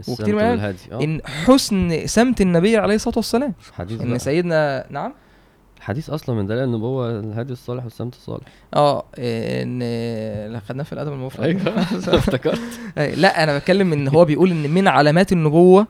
[0.09, 0.75] وكتير من آه.
[0.91, 3.53] ان حسن سمت النبي عليه الصلاه والسلام
[4.01, 5.13] ان سيدنا نعم
[5.83, 8.43] الحديث اصلا من دلائل النبوه الهادي الصالح والسمت الصالح
[8.75, 11.85] اه ان اللي خدناه في الادب المفرد ايوه
[12.19, 12.61] افتكرت
[12.97, 15.87] لا انا بتكلم ان هو بيقول ان من علامات النبوه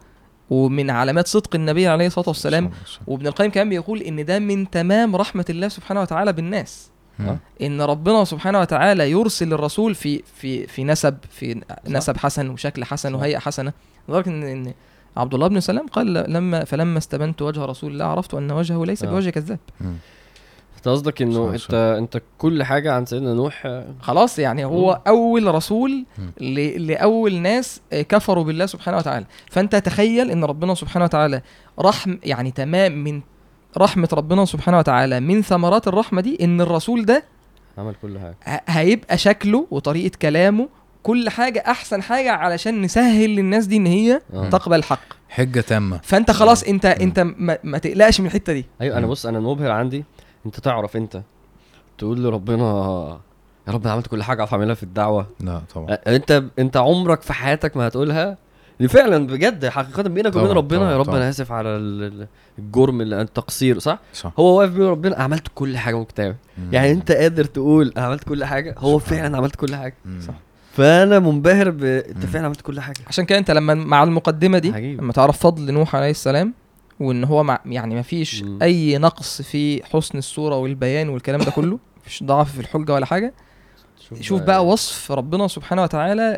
[0.50, 2.72] ومن علامات صدق النبي عليه الصلاه والسلام
[3.08, 7.38] وابن القيم كمان بيقول ان ده من تمام رحمه الله سبحانه وتعالى بالناس آه.
[7.62, 13.14] ان ربنا سبحانه وتعالى يرسل الرسول في في في نسب في نسب حسن وشكل حسن
[13.14, 13.74] وهيئه حسنه
[14.10, 14.74] لدرجه ان
[15.18, 19.04] عبد الله بن سلام قال لما فلما استبنت وجه رسول الله عرفت ان وجهه ليس
[19.04, 19.10] آه.
[19.10, 19.60] بوجه كذاب
[20.78, 25.56] انت قصدك انه انت انت كل حاجه عن سيدنا نوح آه، خلاص يعني هو اول
[25.56, 26.06] رسول
[26.78, 31.42] لاول ناس آه، كفروا بالله سبحانه وتعالى فانت تخيل ان ربنا سبحانه وتعالى
[31.80, 33.22] رحم يعني تمام من
[33.78, 37.24] رحمه ربنا سبحانه وتعالى من ثمرات الرحمه دي ان الرسول ده
[37.78, 40.70] عمل كل حاجه هيبقى شكله وطريقه كلامه
[41.04, 44.50] كل حاجه احسن حاجه علشان نسهل للناس دي ان هي أوه.
[44.50, 46.70] تقبل الحق حجه تامه فانت خلاص آه.
[46.70, 47.24] انت انت آه.
[47.38, 49.10] ما, ما تقلقش من الحته دي ايوه انا آه.
[49.10, 50.06] بص انا المبهر عندي
[50.46, 51.22] انت تعرف انت
[51.98, 52.64] تقول لربنا
[53.68, 57.22] يا رب انا عملت كل حاجه اعرف اعملها في الدعوه لا طبعا انت انت عمرك
[57.22, 58.38] في حياتك ما هتقولها
[58.90, 61.18] فعلا بجد حقيقه بينك وبين ربنا طبعًا يا رب طبعًا.
[61.18, 61.70] انا اسف على
[62.60, 66.36] الجرم التقصير صح؟, صح هو واقف بين ربنا عملت كل حاجه ممكن
[66.72, 70.20] يعني انت قادر تقول عملت كل حاجه هو فعلا عملت كل حاجه مم.
[70.22, 70.34] صح
[70.74, 74.72] فانا منبهر ب انت فعلا عملت كل حاجه عشان كده انت لما مع المقدمه دي
[74.74, 75.02] عجيب.
[75.02, 76.54] لما تعرف فضل نوح عليه السلام
[77.00, 81.80] وان هو مع يعني ما فيش اي نقص في حسن الصوره والبيان والكلام ده كله
[82.06, 83.34] مفيش ضعف في الحجه ولا حاجه
[84.10, 84.68] شوف, شوف بقى, بقى يعني.
[84.74, 86.38] وصف ربنا سبحانه وتعالى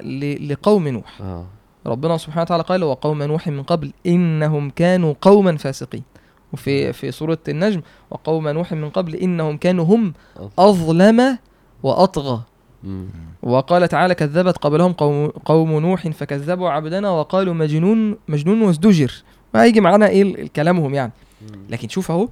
[0.51, 1.45] لقوم نوح آه.
[1.85, 6.03] ربنا سبحانه وتعالى قال وقوم نوح من قبل انهم كانوا قوما فاسقين
[6.53, 7.81] وفي في سوره النجم
[8.11, 10.13] وقوم نوح من قبل انهم كانوا هم
[10.59, 11.37] اظلم
[11.83, 12.41] واطغى
[13.43, 19.13] وقال تعالى كذبت قبلهم قوم, قوم نوح فكذبوا عبدنا وقالوا مجنون مجنون وازدجر
[19.53, 21.11] ما يجي معانا ايه كلامهم يعني
[21.69, 22.29] لكن شوف اهو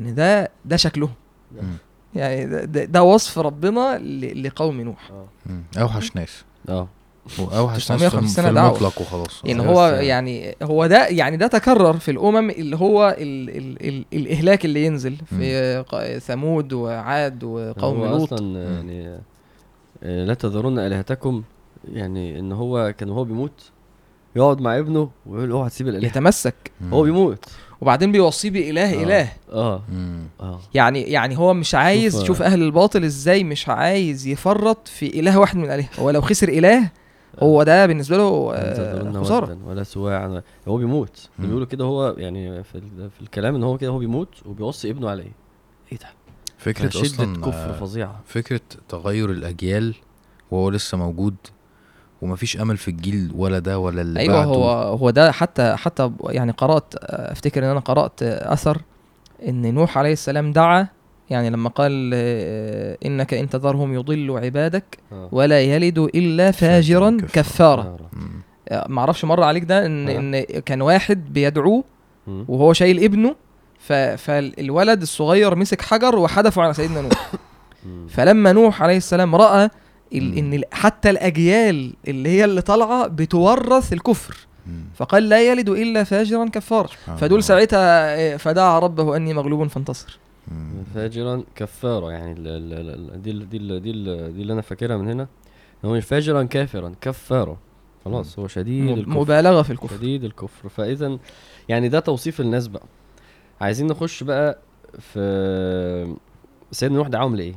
[0.00, 1.08] ان ده ده شكله
[2.14, 3.98] يعني ده, ده وصف ربنا
[4.36, 5.80] لقوم نوح آه.
[5.80, 6.88] اوحش ناس اه
[7.38, 8.04] واوحش ناس
[8.40, 12.76] في المطلق وخلاص ان يعني هو يعني هو ده يعني ده تكرر في الامم اللي
[12.76, 19.20] هو الـ الـ الـ الاهلاك اللي ينزل في ثمود وعاد وقوم لوط اصلا يعني
[20.02, 21.42] آه، لا تذرن الهتكم
[21.92, 23.70] يعني ان هو كان هو بيموت
[24.36, 27.44] يقعد مع ابنه ويقول اوعى تسيب الالهه يتمسك هو بيموت
[27.80, 29.04] وبعدين بيوصيه باله آه.
[29.04, 29.82] اله اه
[30.40, 32.46] اه يعني يعني هو مش عايز شوف آه.
[32.46, 36.82] اهل الباطل ازاي مش عايز يفرط في اله واحد من الالهه هو لو خسر اله
[37.38, 37.44] آه.
[37.44, 42.80] هو ده بالنسبه له خساره ولا سواع هو بيموت بيقولوا كده هو يعني في,
[43.10, 45.32] في الكلام ان هو كده هو بيموت وبيوصي ابنه عليه
[45.92, 46.06] ايه ده
[46.66, 49.94] فكرة شدة أصلا كفر آه، فظيعة فكرة تغير الأجيال
[50.50, 51.34] وهو لسه موجود
[52.22, 54.50] ومفيش امل في الجيل ولا ده ولا اللي ايوه بعده.
[54.50, 58.78] هو هو ده حتى حتى يعني قرات افتكر ان انا قرات اثر
[59.48, 60.88] ان نوح عليه السلام دعا
[61.30, 65.28] يعني لما قال آه، انك ان تذرهم يضلوا عبادك آه.
[65.32, 67.96] ولا يلدوا الا فاجرا كفارا
[68.88, 71.84] معرفش مر عليك ده ان ان كان واحد بيدعوه
[72.26, 73.34] وهو شايل ابنه
[73.86, 73.92] ف...
[73.92, 77.32] فالولد الصغير مسك حجر وحدفه على سيدنا نوح
[78.08, 79.70] فلما نوح عليه السلام راى
[80.12, 80.38] ال...
[80.38, 84.36] ان حتى الاجيال اللي هي اللي طالعه بتورث الكفر
[84.94, 90.18] فقال لا يلد الا فاجرا كفارا فدول ساعتها آه، فدعا ربه اني مغلوب فانتصر
[90.94, 92.40] فاجرا كفارا يعني دي
[93.30, 94.02] ال دي ال دي ال
[94.34, 95.26] دي اللي انا فاكرها من هنا
[95.84, 97.56] هو فاجرا كافرا كفارا
[98.04, 101.18] خلاص هو شديد الكفر مبالغه في الكفر شديد الكفر فاذا
[101.68, 102.82] يعني ده توصيف الناس بقى
[103.60, 104.58] عايزين نخش بقى
[104.98, 106.16] في
[106.72, 107.54] سيدنا نوح دعاهم لايه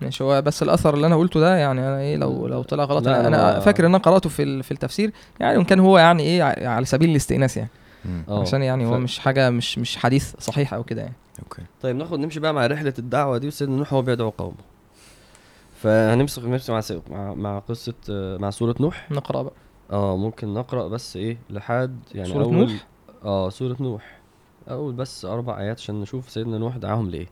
[0.00, 3.06] ماشي هو بس الاثر اللي انا قلته ده يعني انا ايه لو لو طلع غلط
[3.08, 6.42] انا, لا فاكر ان انا قراته في في التفسير يعني وان كان هو يعني ايه
[6.68, 7.70] على سبيل الاستئناس يعني
[8.04, 8.24] مم.
[8.28, 8.40] آه.
[8.40, 12.18] عشان يعني هو مش حاجه مش مش حديث صحيح او كده يعني اوكي طيب ناخد
[12.18, 14.54] نمشي بقى مع رحله الدعوه دي وسيدنا نوح هو بيدعو قومه
[15.82, 17.02] فهنمسك نمشي مع, سيق.
[17.10, 19.54] مع مع قصه آه، مع سوره نوح نقرا بقى
[19.92, 22.54] اه ممكن نقرا بس ايه لحد يعني سوره أول...
[22.54, 22.70] نوح
[23.24, 24.21] اه سوره نوح
[24.70, 27.26] أول بس أربع آيات عشان نشوف سيدنا نوح دعاهم لإيه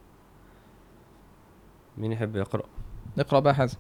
[1.98, 2.62] مين يحب يقرأ؟
[3.18, 3.76] اقرأ بقى حازم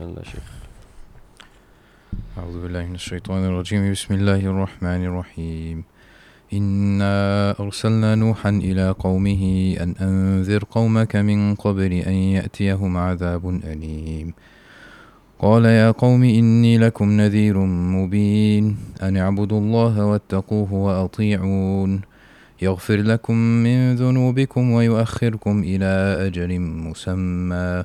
[0.00, 0.52] يلا يا شيخ
[2.38, 5.84] أعوذ بالله من الشيطان الرجيم بسم الله الرحمن الرحيم
[6.52, 14.34] إنا أرسلنا نوحا إلى قومه أن أنذر قومك من قبل أن يأتيهم عذاب أليم
[15.42, 22.00] قال يا قوم إني لكم نذير مبين أن اعبدوا الله واتقوه وأطيعون
[22.62, 27.84] يغفر لكم من ذنوبكم ويؤخركم إلى أجل مسمى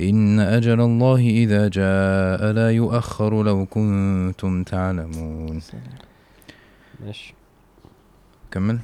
[0.00, 5.60] إن أجل الله إذا جاء لا يؤخر لو كنتم تعلمون
[7.06, 7.34] ماشي
[8.50, 8.78] كمل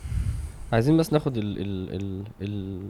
[0.72, 1.94] عايزين بس ناخد ال ال
[2.42, 2.82] ال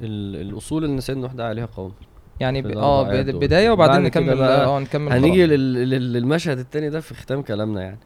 [0.00, 1.92] ال الأصول اللي سيدنا واحدة عليها قوم
[2.40, 2.66] يعني ب...
[2.66, 7.98] اه بدايه وبعدين نكمل اه نكمل هنيجي للمشهد التاني ده في ختام كلامنا يعني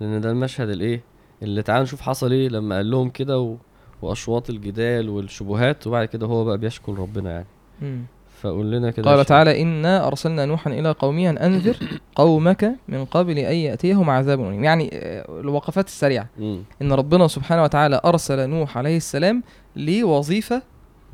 [0.00, 1.00] لان ده المشهد الايه
[1.42, 3.56] اللي تعال نشوف حصل ايه لما قال لهم كده و...
[4.02, 7.46] واشواط الجدال والشبهات وبعد كده هو بقى بيشكر ربنا يعني
[7.82, 8.02] م.
[8.40, 11.76] فقول لنا كده قال تعالى إنا أرسلنا نوحا إلى قومي أن أنذر
[12.14, 16.58] قومك من قبل أن يأتيهم عذاب أليم يعني آه، الوقفات السريعة م.
[16.82, 19.42] إن ربنا سبحانه وتعالى أرسل نوح عليه السلام
[19.76, 20.62] لوظيفة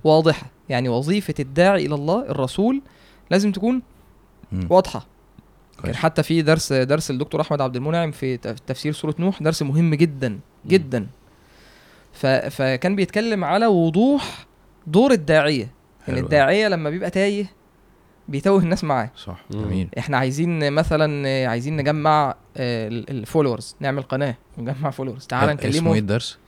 [0.04, 2.82] واضحة يعني وظيفه الداعي الى الله الرسول
[3.30, 3.82] لازم تكون
[4.70, 5.06] واضحه
[5.78, 9.62] كان يعني حتى في درس درس الدكتور احمد عبد المنعم في تفسير سوره نوح درس
[9.62, 11.06] مهم جدا جدا
[12.12, 14.46] ف فكان بيتكلم على وضوح
[14.86, 15.74] دور الداعيه ان
[16.14, 17.50] يعني الداعيه لما بيبقى تايه
[18.28, 24.90] بيتوه الناس معاه صح جميل احنا عايزين مثلا عايزين نجمع آه، الفولورز نعمل قناه نجمع
[24.90, 26.38] فولورز تعال إيه، نكلمه اسمه ايه الدرس؟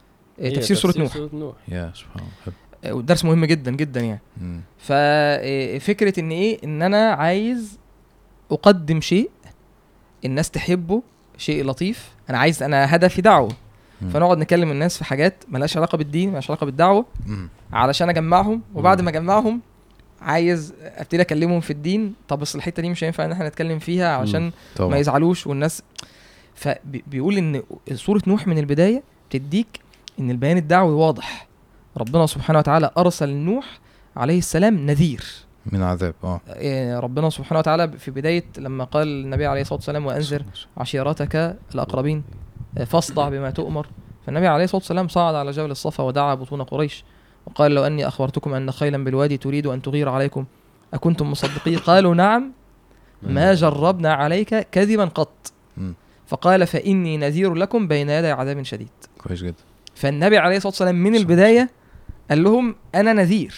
[0.40, 2.54] آه، تفسير إيه، سوره نوح يا سبحان الله
[2.92, 4.20] والدرس مهم جدا جدا يعني
[4.78, 7.78] ففكره آه، ان ايه ان انا عايز
[8.50, 9.30] اقدم شيء
[10.24, 11.02] الناس تحبه
[11.38, 13.52] شيء لطيف انا عايز انا هدفي دعوه
[14.12, 17.06] فنقعد نكلم الناس في حاجات ملهاش علاقه بالدين ملهاش علاقه بالدعوه
[17.72, 19.60] علشان اجمعهم وبعد ما اجمعهم
[20.20, 24.16] عايز ابتدي اكلمهم في الدين طب اصل الحته دي مش هينفع ان احنا نتكلم فيها
[24.16, 25.82] علشان ما يزعلوش والناس
[26.54, 27.62] فبيقول ان
[27.94, 29.80] صوره نوح من البدايه بتديك
[30.20, 31.46] ان البيان الدعوي واضح
[31.96, 33.78] ربنا سبحانه وتعالى ارسل نوح
[34.16, 35.24] عليه السلام نذير
[35.72, 40.06] من عذاب اه إيه، ربنا سبحانه وتعالى في بدايه لما قال النبي عليه الصلاه والسلام
[40.06, 40.42] وانذر
[40.76, 42.24] عشيرتك الاقربين
[42.78, 43.86] آه، فاصدع بما تؤمر
[44.26, 47.04] فالنبي عليه الصلاه والسلام صعد على جبل الصفا ودعا بطون قريش
[47.46, 50.44] وقال لو اني اخبرتكم ان خيلا بالوادي تريد ان تغير عليكم
[50.94, 52.52] اكنتم مصدقين قالوا نعم,
[53.22, 53.34] نعم.
[53.34, 55.52] ما جربنا عليك كذبا قط
[56.26, 58.88] فقال فاني نذير لكم بين يدي عذاب شديد
[59.22, 59.54] كويس جدا
[59.94, 61.70] فالنبي عليه الصلاه والسلام من البدايه
[62.30, 63.54] قال لهم انا نذير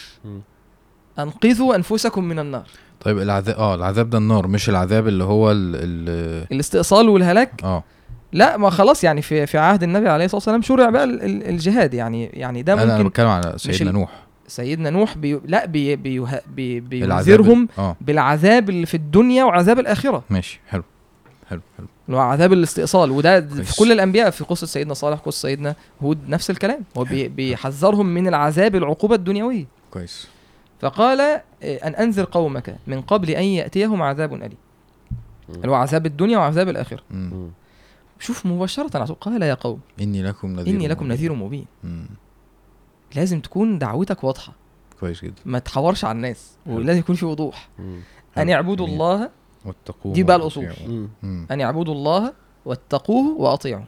[1.18, 2.66] انقذوا انفسكم من النار
[3.00, 5.72] طيب العذاب اه العذاب ده النار مش العذاب اللي هو ال...
[5.76, 6.46] ال...
[6.52, 7.84] الاستئصال والهلاك اه
[8.32, 11.04] لا ما خلاص يعني في في عهد النبي عليه الصلاه والسلام شرع بقى
[11.48, 14.10] الجهاد يعني يعني ده ممكن انا بتكلم على سيدنا نوح
[14.48, 15.40] سيدنا نوح بي...
[15.44, 15.96] لا بي...
[15.96, 16.24] بي...
[16.54, 16.80] بي...
[16.80, 17.96] بينذرهم آه.
[18.00, 20.82] بالعذاب اللي في الدنيا وعذاب الاخره ماشي حلو
[21.50, 25.40] حلو حلو اللي هو عذاب الاستئصال وده في كل الانبياء في قصه سيدنا صالح قصه
[25.48, 30.28] سيدنا هود نفس الكلام هو بيحذرهم من العذاب العقوبه الدنيويه كويس
[30.80, 34.52] فقال آه، ان انذر قومك من قبل ان ياتيهم عذاب اليم
[35.48, 37.02] اللي هو عذاب الدنيا وعذاب الاخره
[38.20, 42.06] شوف مباشره قال يا قوم اني لكم نذير اني لكم نذير مبين مم.
[43.14, 44.52] لازم تكون دعوتك واضحه
[45.00, 48.00] كويس جدا ما تحورش على الناس ولازم يكون في وضوح مم.
[48.38, 49.30] ان اعبدوا الله
[49.66, 50.68] واتقوه دي بقى الأصول
[51.50, 52.32] أن يعبدوا الله
[52.64, 53.84] واتقوه وأطيعوا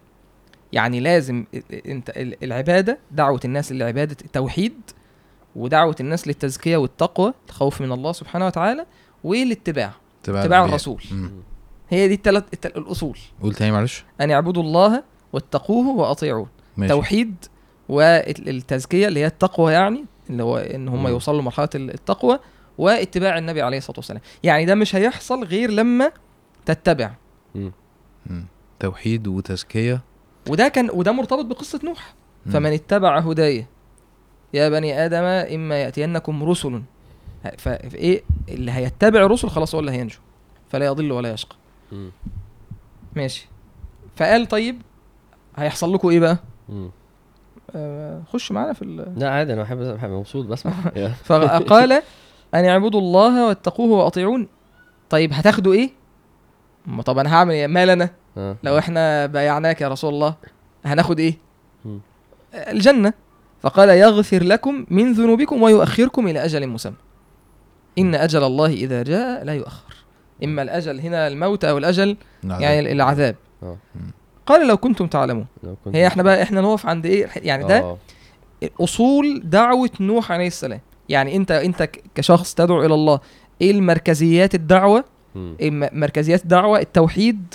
[0.73, 1.45] يعني لازم
[1.89, 2.11] انت
[2.43, 4.73] العباده دعوه الناس لعباده التوحيد
[5.57, 8.87] ودعوه الناس للتزكيه والتقوى الخوف من الله سبحانه وتعالى
[9.25, 11.31] والاتباع اتباع, اتباع الرسول مم.
[11.91, 15.03] هي دي الثلاث الاصول قول تاني معلش ان يعبدوا الله
[15.33, 16.47] واتقوه واطيعوه
[16.89, 17.35] توحيد
[17.89, 22.39] والتزكيه اللي هي التقوى يعني اللي هو ان هم يوصلوا لمرحله التقوى
[22.79, 26.13] واتباع النبي عليه الصلاه والسلام يعني ده مش هيحصل غير لما
[26.67, 27.11] تتبع
[27.55, 27.73] مم.
[28.81, 30.01] توحيد وتزكيه
[30.49, 32.15] وده كان وده مرتبط بقصه نوح
[32.51, 33.67] فمن اتبع هداي
[34.55, 36.83] يا بني ادم اما ياتينكم رسل
[37.59, 40.17] فايه اللي هيتبع الرسل خلاص هو اللي هينجو
[40.71, 41.57] فلا يضل ولا يشقى
[41.93, 42.11] مم.
[43.17, 43.49] ماشي
[44.17, 44.83] فقال طيب
[45.57, 46.91] هيحصل لكم ايه بقى مم.
[47.75, 48.85] آه، خش معانا في
[49.17, 50.73] لا عادي انا بحب مبسوط بسمع
[51.29, 52.03] فقال
[52.55, 54.49] أن اعبدوا الله واتقوه وأطيعون
[55.11, 55.91] طيب هتاخدوا إيه؟
[56.87, 58.57] ما طب أنا هعمل إيه؟ مال أنا؟ آه.
[58.63, 60.35] لو إحنا بايعناك يا رسول الله
[60.85, 61.39] هناخد إيه؟
[62.55, 63.13] الجنة
[63.61, 66.95] فقال يغفر لكم من ذنوبكم ويؤخركم إلى أجل مسمى
[67.99, 69.95] إن أجل الله إذا جاء لا يؤخر
[70.45, 73.77] إما الأجل هنا الموت أو الأجل يعني العذاب آه.
[74.47, 75.47] قال لو كنتم تعلمون
[75.95, 77.99] هي احنا بقى احنا نقف عند ايه يعني ده آه.
[78.81, 81.83] اصول دعوه نوح عليه السلام يعني انت انت
[82.15, 83.21] كشخص تدعو الى الله
[83.63, 85.05] ايه المركزيات الدعوه
[85.37, 87.55] إيه مركزيات الدعوه التوحيد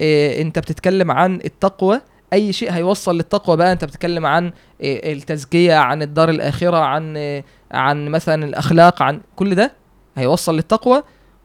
[0.00, 2.00] إيه انت بتتكلم عن التقوى
[2.32, 7.44] اي شيء هيوصل للتقوى بقى انت بتتكلم عن إيه التزكيه عن الدار الاخره عن إيه
[7.70, 9.72] عن مثلا الاخلاق عن كل ده
[10.16, 11.02] هيوصل للتقوى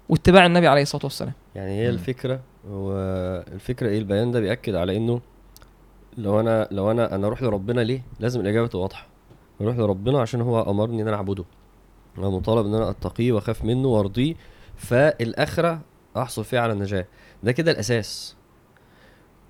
[0.10, 1.90] واتباع النبي عليه الصلاه والسلام يعني هي م.
[1.90, 5.22] الفكره والفكره ايه البيان ده بياكد على انه
[6.18, 9.09] لو انا لو انا انا اروح لربنا ليه لازم الاجابه تبقى واضحه
[9.62, 11.46] اروح لربنا عشان هو امرني ان انا اعبده
[12.18, 14.36] انا مطالب ان انا اتقيه واخاف منه وارضيه
[14.76, 15.82] فالاخره
[16.18, 17.06] احصل فيها على النجاه
[17.44, 18.36] ده كده الاساس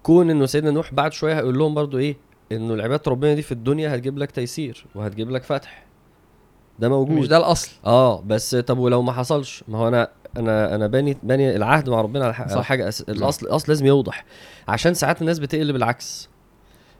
[0.03, 2.17] كون انه سيدنا نوح بعد شويه هيقول لهم برضو ايه
[2.51, 5.85] انه العباده ربنا دي في الدنيا هتجيب لك تيسير وهتجيب لك فتح
[6.79, 10.07] ده موجود مش ده الاصل اه بس طب ولو ما حصلش ما هو انا
[10.37, 12.71] انا انا باني باني العهد مع ربنا على حاجه صح.
[13.09, 13.51] الاصل نعم.
[13.51, 14.25] الاصل لازم يوضح
[14.67, 16.29] عشان ساعات الناس بتقلب العكس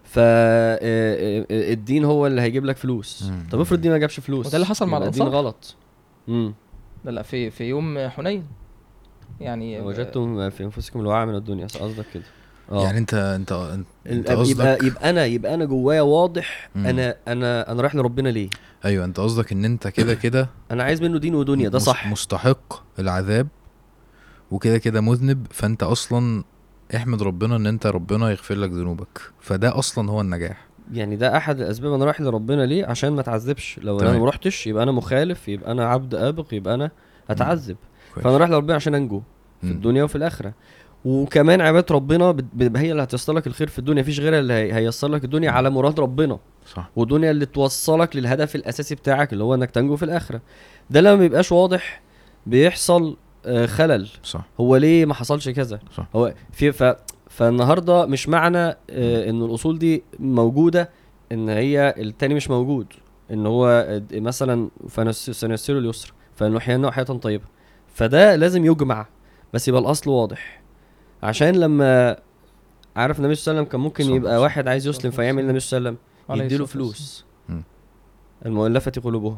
[0.09, 4.47] فالدين آه، آه، آه، هو اللي هيجيب لك فلوس طب افرض الدين ما جابش فلوس
[4.47, 5.75] وده اللي حصل مع الانصار الدين غلط
[6.29, 6.53] امم
[7.05, 8.43] لا في في يوم حنين
[9.39, 12.23] يعني وجدتم في انفسكم الوعاء من الدنيا قصدك كده
[12.71, 12.83] أوه.
[12.83, 13.75] يعني انت انت
[14.07, 16.85] انت يبقى يبقى انا يبقى انا جوايا واضح مم.
[16.87, 18.49] انا انا انا رايح لربنا ليه
[18.85, 22.83] ايوه انت قصدك ان انت كده كده انا عايز منه دين ودنيا ده صح مستحق
[22.99, 23.47] العذاب
[24.51, 26.43] وكده كده مذنب فانت اصلا
[26.95, 31.59] احمد ربنا ان انت ربنا يغفر لك ذنوبك فده اصلا هو النجاح يعني ده احد
[31.61, 34.07] الاسباب انا رايح لربنا ليه عشان ما اتعذبش لو طيب.
[34.09, 36.91] انا ما رحتش يبقى انا مخالف يبقى انا عبد ابق يبقى انا
[37.29, 37.77] هتعذب
[38.15, 39.21] فانا رايح لربنا عشان انجو
[39.61, 39.71] في م.
[39.71, 40.53] الدنيا وفي الاخره
[41.05, 42.35] وكمان عباده ربنا
[42.75, 45.99] هي اللي هتيسر لك الخير في الدنيا مفيش غيرها اللي هيسر لك الدنيا على مراد
[45.99, 46.39] ربنا
[46.75, 50.41] صح والدنيا اللي توصلك للهدف الاساسي بتاعك اللي هو انك تنجو في الاخره
[50.89, 52.01] ده لما ما بيبقاش واضح
[52.45, 56.95] بيحصل آه، خلل صح هو ليه ما حصلش كذا صح هو في ف
[57.29, 58.75] فالنهارده مش معنى آه،
[59.29, 60.89] ان الاصول دي موجوده
[61.31, 62.93] ان هي التاني مش موجود
[63.31, 67.43] ان هو مثلا فنسر اليسر احيانا حياه طيبه
[67.93, 69.05] فده لازم يجمع
[69.53, 70.61] بس يبقى الاصل واضح
[71.23, 72.17] عشان لما
[72.95, 75.77] عارف النبي صلى الله عليه وسلم كان ممكن يبقى واحد عايز يسلم فيعمل النبي صلى
[75.77, 75.97] الله عليه
[76.29, 77.25] وسلم يديله فلوس
[78.45, 79.37] المؤلفه قلوبهم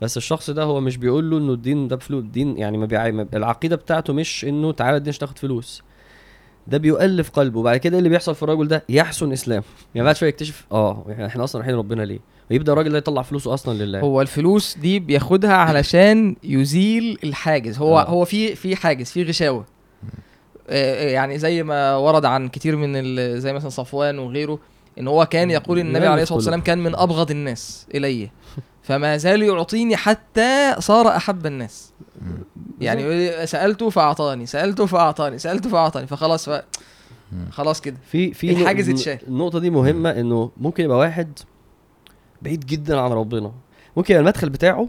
[0.00, 3.76] بس الشخص ده هو مش بيقول له انه الدين ده بفلوس الدين يعني ما العقيده
[3.76, 5.82] بتاعته مش انه تعالى الدين تاخد فلوس
[6.66, 9.62] ده بيؤلف قلبه وبعد كده إيه اللي بيحصل في الراجل ده يحسن اسلامه
[9.94, 12.18] يعني بعد شويه يكتشف اه يعني احنا اصلا رايحين ربنا ليه
[12.50, 17.98] ويبدا الراجل ده يطلع فلوسه اصلا لله هو الفلوس دي بياخدها علشان يزيل الحاجز هو
[17.98, 18.04] آه.
[18.08, 19.64] هو في في حاجز في غشاوه
[20.68, 24.58] آه، آه، يعني زي ما ورد عن كتير من زي مثلا صفوان وغيره
[24.98, 28.32] ان هو كان يقول النبي عليه الصلاه والسلام كان من ابغض الناس اليه
[28.90, 31.92] فما زال يعطيني حتى صار احب الناس
[32.80, 36.60] يعني سالته فاعطاني سالته فاعطاني سالته فاعطاني فخلاص ف...
[37.50, 41.38] خلاص كده في في الحاجز اتشال النقطه دي مهمه انه ممكن يبقى واحد
[42.42, 43.52] بعيد جدا عن ربنا
[43.96, 44.88] ممكن يبقى المدخل بتاعه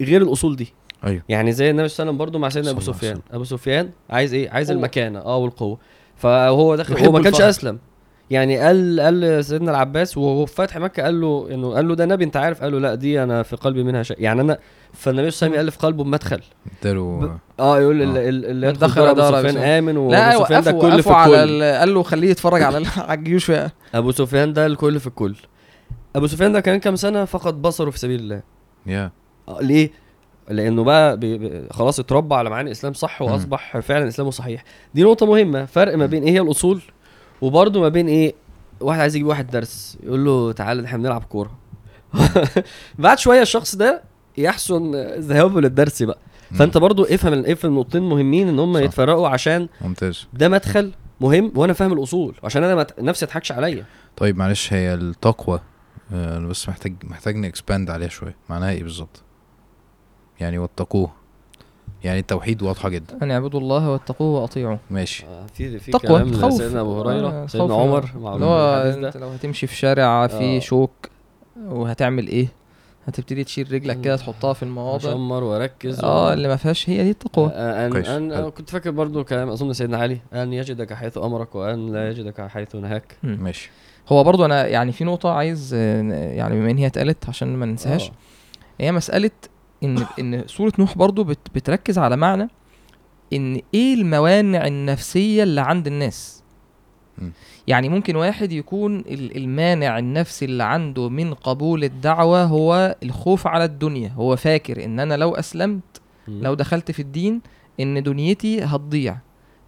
[0.00, 0.72] غير الاصول دي
[1.04, 3.90] ايوه يعني زي النبي صلى الله عليه وسلم برضه مع سيدنا ابو سفيان ابو سفيان
[4.10, 5.78] عايز ايه عايز المكانه اه والقوه
[6.16, 7.78] فهو داخل هو ما كانش اسلم
[8.30, 12.04] يعني قال قال سيدنا العباس وهو في فتح مكه قال له انه قال له ده
[12.06, 14.58] نبي انت عارف قال له لا دي انا في قلبي منها شيء يعني انا
[14.92, 16.40] فالنبي صلى الله عليه وسلم قال في قلبه بمدخل
[16.84, 17.30] ب...
[17.60, 18.28] اه يقول آه.
[18.28, 22.02] اللي يدخل دار ابو سفيان امن وابو سفيان ده الكل في الكل على قال له
[22.02, 23.52] خليه يتفرج على على الجيوش
[23.94, 25.36] ابو سفيان ده الكل في الكل
[26.16, 28.42] ابو سفيان ده كان كام سنه فقد بصره في سبيل الله
[28.86, 29.10] يا
[29.48, 29.90] آه ليه
[30.50, 34.64] لانه بقى بي بي خلاص اتربى على معاني الاسلام صح واصبح فعلا اسلامه صحيح
[34.94, 36.82] دي نقطه مهمه فرق ما بين ايه هي الاصول
[37.40, 38.34] وبرضه ما بين ايه
[38.80, 41.58] واحد عايز يجيب واحد درس يقول له تعالى احنا بنلعب كوره
[42.98, 44.02] بعد شويه الشخص ده
[44.38, 46.18] يحسن ذهابه للدرس بقى
[46.54, 51.72] فانت برضو افهم افهم نقطتين مهمين ان هم يتفرقوا عشان ممتاز ده مدخل مهم وانا
[51.72, 53.00] فاهم الاصول عشان انا مت...
[53.00, 53.84] نفسي اضحكش عليا
[54.16, 55.60] طيب معلش هي التقوى
[56.12, 59.22] انا آه، بس محتاج محتاج نكسباند عليها شويه معناها ايه بالظبط
[60.40, 61.12] يعني واتقوه
[62.04, 66.80] يعني التوحيد واضحه جدا ان اعبدوا الله واتقوه واطيعوه ماشي آه، في في كلام سيدنا
[66.80, 70.58] ابو هريره آه، سيدنا عمر اللي هو انت لو هتمشي في شارع في آه.
[70.58, 70.90] شوك
[71.66, 72.48] وهتعمل ايه
[73.06, 76.32] هتبتدي تشيل رجلك كده تحطها في المواضع اشمر واركز اه و...
[76.32, 79.72] اللي ما فيهاش هي دي التقوى آه, آه، أن, أن كنت فاكر برضو كلام اظن
[79.72, 83.70] سيدنا علي ان يجدك حيث امرك وان لا يجدك حيث نهاك ماشي
[84.08, 88.10] هو برضو انا يعني في نقطه عايز يعني بما ان هي اتقالت عشان ما ننساهاش
[88.80, 89.30] هي مساله
[89.84, 92.48] ان ان سوره نوح برضو بت بتركز على معنى
[93.32, 96.42] ان ايه الموانع النفسيه اللي عند الناس
[97.66, 104.08] يعني ممكن واحد يكون المانع النفسي اللي عنده من قبول الدعوه هو الخوف على الدنيا
[104.08, 107.40] هو فاكر ان انا لو اسلمت لو دخلت في الدين
[107.80, 109.16] ان دنيتي هتضيع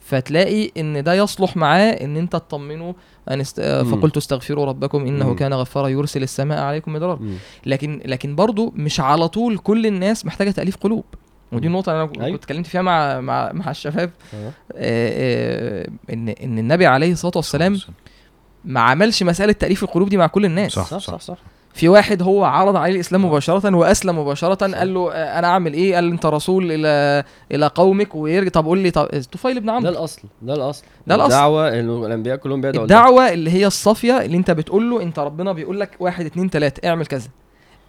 [0.02, 2.94] فتلاقي ان ده يصلح معاه ان انت تطمنه
[3.30, 3.60] أن است...
[3.60, 5.36] آه، فقلت استغفروا ربكم انه مم.
[5.36, 7.18] كان غفارا يرسل السماء عليكم مدرارا
[7.66, 11.04] لكن لكن برضه مش على طول كل الناس محتاجه تاليف قلوب
[11.52, 12.36] ودي النقطة أنا كنت أيوة.
[12.36, 14.52] اتكلمت فيها مع مع مع الشباب أيوة.
[14.74, 17.78] آه آه إن إن النبي عليه الصلاة والسلام
[18.64, 21.36] ما عملش مسألة تأليف القلوب دي مع كل الناس صح صح صح, صح.
[21.72, 23.28] في واحد هو عرض عليه الاسلام آه.
[23.28, 28.48] مباشره واسلم مباشره قال له انا اعمل ايه قال انت رسول الى الى قومك ويرجع
[28.48, 32.06] طب قول لي طب طفيل بن عمرو ده الاصل ده الاصل ده الاصل الدعوه اللي
[32.06, 35.90] الانبياء كلهم بيدعوا الدعوه اللي هي الصافيه اللي انت بتقول له انت ربنا بيقول لك
[36.00, 37.28] واحد اتنين تلاته اعمل كذا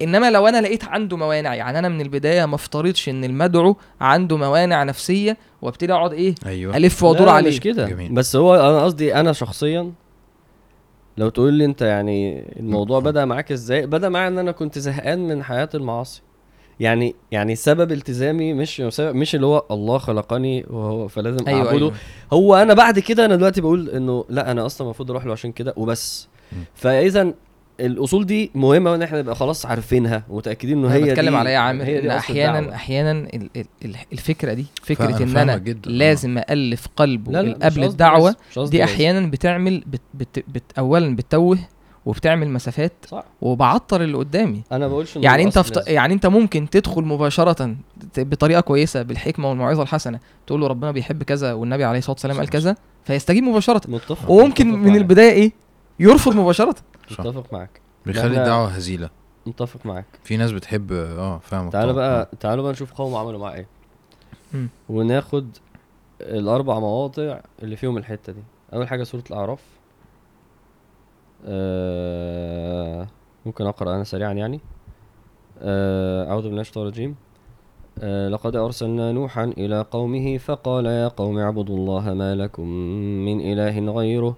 [0.02, 4.38] انما لو انا لقيت عنده موانع يعني انا من البدايه ما افترضش ان المدعو عنده
[4.38, 6.78] موانع نفسيه وابتدي اقعد ايه أيوة.
[6.78, 9.92] الف وادور عليه مش كده بس هو انا قصدي انا شخصيا
[11.18, 15.28] لو تقول لي انت يعني الموضوع بدا معاك ازاي بدا معايا ان انا كنت زهقان
[15.28, 16.22] من حياه المعاصي
[16.80, 21.94] يعني يعني سبب التزامي مش مش اللي هو الله خلقني وهو فلازم أيوة اعبده أيوة.
[22.34, 25.52] هو انا بعد كده انا دلوقتي بقول انه لا انا اصلا المفروض اروح له عشان
[25.52, 26.28] كده وبس
[26.74, 27.34] فاذا
[27.80, 31.60] الاصول دي مهمه وان احنا نبقى خلاص عارفينها ومتاكدين ان هي بتكلم على ايه يا
[31.60, 32.76] عامر ان احيانا الدعوة.
[32.76, 33.28] احيانا
[34.14, 35.90] الفكره دي فكره ان انا جداً.
[35.90, 36.46] لازم آه.
[36.50, 41.58] الف قلبه لا لا قبل الدعوه دي احيانا بتعمل بت بت بت اولا بتتوه
[42.06, 43.24] وبتعمل مسافات صح.
[43.94, 45.88] اللي قدامي انا بقولش يعني انت فط...
[45.88, 47.76] يعني انت ممكن تدخل مباشره
[48.18, 52.50] بطريقه كويسه بالحكمه والموعظه الحسنه تقول له ربنا بيحب كذا والنبي عليه الصلاه والسلام قال
[52.50, 54.30] كذا فيستجيب مباشره متفق.
[54.32, 55.52] وممكن متفق من البدايه ايه
[56.00, 56.76] يرفض مباشره
[57.12, 59.10] متفق معاك بيخلي الدعوه هزيله
[59.46, 63.54] متفق معاك في ناس بتحب اه فاهم تعالوا بقى تعالوا بقى نشوف قوم عملوا معاه
[63.56, 63.68] ايه
[64.90, 65.58] وناخد
[66.22, 68.42] الاربع مواضع اللي فيهم الحته دي
[68.74, 69.64] اول حاجه سوره الاعراف
[71.46, 73.08] آه
[73.46, 74.60] ممكن اقرا انا سريعا يعني
[75.60, 77.16] آه اعوذ بالله من الشيطان الرجيم
[78.00, 82.68] آه لقد أرسلنا نوحا إلى قومه فقال يا قوم اعبدوا الله ما لكم
[83.26, 84.38] من إله غيره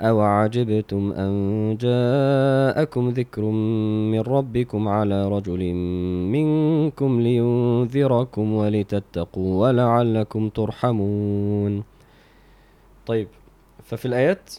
[0.00, 3.42] أوعجبتم أن جاءكم ذكر
[4.12, 5.74] من ربكم على رجل
[6.36, 11.84] منكم لينذركم ولتتقوا ولعلكم ترحمون
[13.06, 13.28] طيب
[13.82, 14.52] ففي الآيات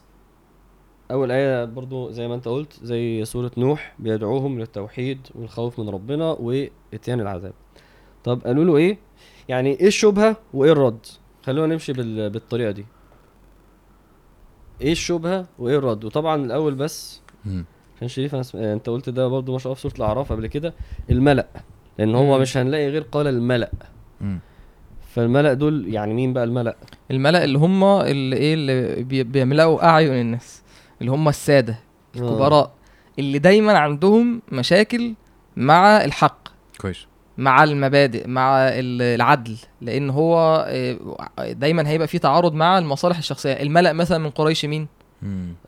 [1.11, 6.31] أول آية برضو زي ما أنت قلت زي سورة نوح بيدعوهم للتوحيد والخوف من ربنا
[6.31, 7.53] وإتيان العذاب
[8.23, 8.97] طب قالوا له إيه؟
[9.49, 11.05] يعني إيه الشبهة وإيه الرد؟
[11.43, 11.93] خلونا نمشي
[12.29, 12.85] بالطريقة دي
[14.81, 17.21] ايه الشبهه وايه الرد وطبعا الاول بس
[17.97, 18.57] عشان شريف أنا سم...
[18.57, 20.73] يعني انت قلت ده برضو ما شاء الله في سوره الاعراف قبل كده
[21.09, 21.47] الملا
[21.99, 22.41] لان هو مم.
[22.41, 23.71] مش هنلاقي غير قال الملا
[24.21, 24.39] مم.
[25.15, 26.75] فالملأ دول يعني مين بقى الملأ؟
[27.11, 30.61] الملأ اللي هم اللي ايه اللي بيملأوا أعين الناس
[31.01, 32.19] اللي هم السادة آه.
[32.19, 32.71] الكبراء
[33.19, 35.13] اللي دايما عندهم مشاكل
[35.57, 36.37] مع الحق
[36.81, 37.05] كويس
[37.41, 40.97] مع المبادئ مع العدل لان هو آه،
[41.51, 44.87] دايما هيبقى في تعارض مع المصالح الشخصيه الملأ مثلا من قريش مين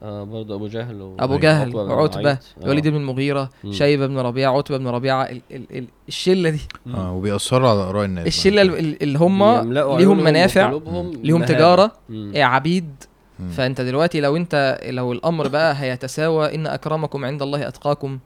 [0.03, 1.15] آه برضه ابو جهل و...
[1.19, 2.37] ابو أيوة، جهل عتبه آه.
[2.69, 6.61] وليد بن المغيره شيبه بن ربيعه عتبه بن ربيعه ال ال ال الشله دي
[6.93, 9.43] اه وبيأثروا على اراء الناس الشله اللي هم
[9.73, 10.79] ليهم منافع
[11.23, 13.03] ليهم تجاره إيه، عبيد
[13.51, 18.19] فانت دلوقتي لو انت لو الامر بقى هيتساوى ان اكرمكم عند الله اتقاكم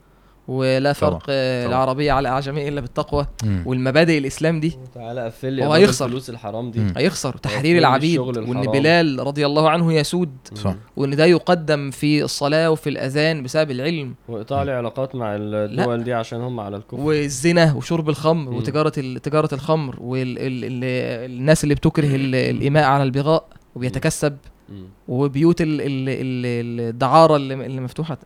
[0.48, 1.66] ولا فرق طبعا.
[1.68, 3.64] العربيه على الاعجميه الا بالتقوى مم.
[3.66, 6.93] والمبادئ الاسلام دي تعالى قفل لي هو هيخسر الحرام دي مم.
[6.98, 10.76] هيخسر تحرير العبيد وان بلال رضي الله عنه يسود صح.
[10.95, 16.04] وان ده يقدم في الصلاه وفي الاذان بسبب العلم واقطاع لي علاقات مع الدول لا.
[16.04, 18.58] دي عشان هم على الكفر والزنا وشرب الخمر مم.
[18.58, 18.89] وتجاره
[19.20, 23.45] تجاره الخمر والناس اللي بتكره الايماء على البغاء
[23.76, 24.38] وبيتكسب
[24.70, 24.86] مم.
[25.08, 28.18] وبيوت الدعاره اللي مفتوحه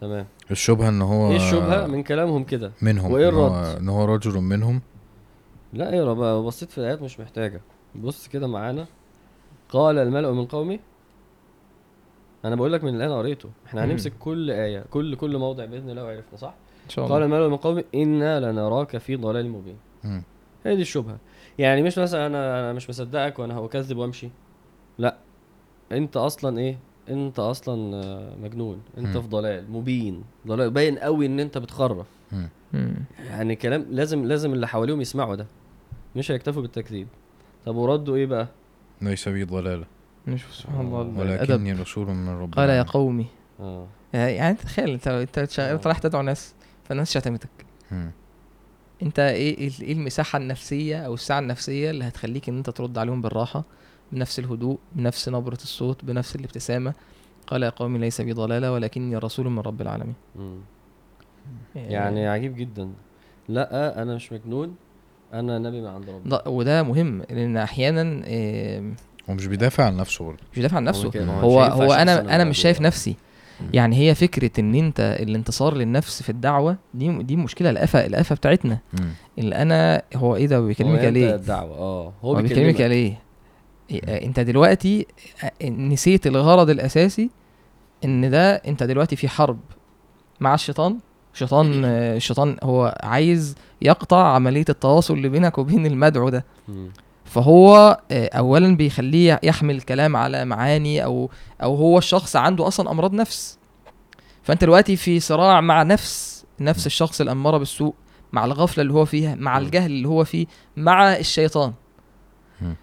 [0.00, 4.38] تمام الشبهه ان هو ايه الشبهه من كلامهم كده منهم وايه الرد ان هو رجل
[4.40, 4.80] منهم
[5.72, 7.60] لا اقرا إيه بقى بصيت في الايات مش محتاجه
[7.94, 8.86] بص كده معانا
[9.68, 10.80] قال الملأ من قومي
[12.44, 16.04] انا بقول لك من الان قريته احنا هنمسك كل ايه كل كل موضع باذن الله
[16.04, 19.76] وعرفنا صح ان شاء الله قال الملأ من قومي انا لنراك في ضلال مبين
[20.66, 21.16] هي دي الشبهه
[21.58, 24.28] يعني مش مثلا انا انا مش مصدقك وانا هكذب وامشي
[24.98, 25.16] لا
[25.92, 26.78] انت اصلا ايه
[27.10, 27.76] انت اصلا
[28.42, 29.20] مجنون انت م.
[29.22, 32.06] في ضلال مبين ضلال باين قوي ان انت بتخرف
[32.72, 32.76] م.
[33.24, 35.46] يعني كلام لازم لازم اللي حواليهم يسمعوا ده
[36.16, 37.06] مش هيكتفوا بالتكذيب
[37.66, 38.48] طب وردوا ايه بقى
[39.02, 39.84] ليس بي ضلاله
[40.26, 43.26] نشوف سبحان الله ولكني رسول من ربنا قال يا قومي
[43.60, 45.68] اه, آه، يعني تخيل انت آه.
[45.72, 46.54] انت رايح تدعو ناس
[46.84, 47.48] فالناس شتمتك
[49.02, 53.64] انت ايه ايه المساحه النفسيه او الساعه النفسيه اللي هتخليك ان انت ترد عليهم بالراحه
[54.12, 56.94] بنفس الهدوء بنفس نبرة الصوت بنفس الابتسامة
[57.46, 60.56] قال يا قوم ليس بي ضلالة ولكني رسول من رب العالمين آه.
[61.74, 62.88] يعني عجيب جدا
[63.48, 64.74] لا انا مش مجنون
[65.32, 68.02] انا نبي من عند ربنا وده مهم لان احيانا
[69.30, 72.58] هو مش بيدافع عن نفسه برضه مش بيدافع عن نفسه هو هو انا انا مش
[72.58, 73.16] شايف نفسي
[73.72, 78.78] يعني هي فكره ان انت الانتصار للنفس في الدعوه دي دي مشكله القفه القفه بتاعتنا
[79.38, 83.18] اللي انا هو ايه ده بيكلمك ليه الدعوه اه هو بيكلمك ليه
[83.94, 85.06] آه، انت دلوقتي
[85.44, 87.30] آه، نسيت الغرض الاساسي
[88.04, 89.58] ان ده انت دلوقتي في حرب
[90.40, 90.98] مع الشيطان
[91.34, 96.44] شيطان الشيطان آه، هو عايز يقطع عمليه التواصل اللي بينك وبين المدعو ده
[97.24, 101.30] فهو اولا بيخليه يحمل كلام على معاني او
[101.62, 103.58] او هو الشخص عنده اصلا امراض نفس
[104.42, 107.94] فانت دلوقتي في صراع مع نفس نفس الشخص الاماره بالسوء
[108.32, 111.72] مع الغفله اللي هو فيها مع الجهل اللي هو فيه مع الشيطان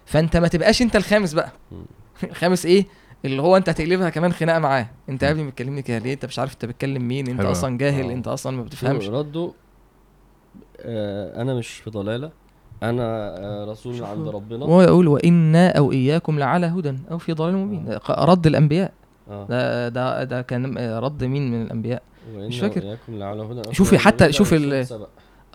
[0.06, 1.52] فانت ما تبقاش انت الخامس بقى
[2.24, 2.86] الخامس ايه
[3.24, 6.38] اللي هو انت هتقلبها كمان خناقه معاه انت يا ابني بتكلمني كده ليه انت مش
[6.38, 7.50] عارف انت بتكلم مين انت حلو.
[7.50, 8.12] اصلا جاهل أوه.
[8.12, 9.52] انت اصلا ما بتفهمش رده
[10.80, 12.30] آه انا مش في ضلاله
[12.82, 17.32] انا آه رسول من عند ربنا هو يقول وانا او اياكم لعلى هدى او في
[17.32, 18.24] ضلال مبين آه.
[18.24, 18.92] رد الانبياء
[19.30, 19.46] آه.
[19.46, 22.02] ده ده ده كان آه، رد مين من الانبياء
[22.34, 22.96] مش فاكر
[23.72, 24.84] شوفي حتى شوفي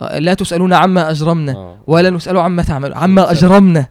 [0.02, 1.78] آه، لا تسالون عما اجرمنا آه.
[1.86, 3.86] ولا نسال عما تعمل عما اجرمنا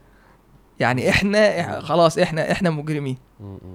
[0.80, 3.18] يعني احنا خلاص احنا احنا مجرمين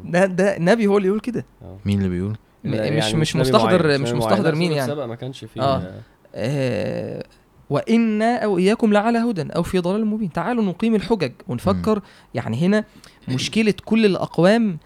[0.05, 1.79] ده ده النبي هو اللي يقول كده آه.
[1.85, 5.93] مين اللي بيقول يعني مش مش مستحضر مش مستحضر مين يعني ما كانش فيه آه.
[6.35, 7.25] آه
[7.71, 12.03] وإنا أو إياكم لعلى هدى أو في ضلال مبين تعالوا نقيم الحجج ونفكر م.
[12.35, 12.85] يعني هنا
[13.29, 14.79] مشكلة كل الأقوام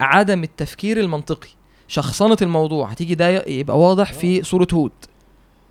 [0.00, 1.48] عدم التفكير المنطقي
[1.88, 4.42] شخصنة الموضوع هتيجي ده يبقى واضح في آه.
[4.42, 4.92] سورة هود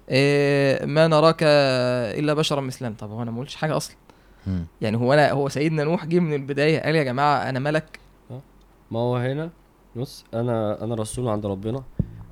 [0.09, 3.95] إيه ما نراك إلا بشرا مثلنا طب هو أنا ما قلتش حاجة أصلا
[4.81, 7.99] يعني هو انا هو سيدنا نوح جه من البدايه قال يا جماعه انا ملك
[8.91, 9.49] ما هو هنا
[9.95, 11.83] بص انا انا رسول عند ربنا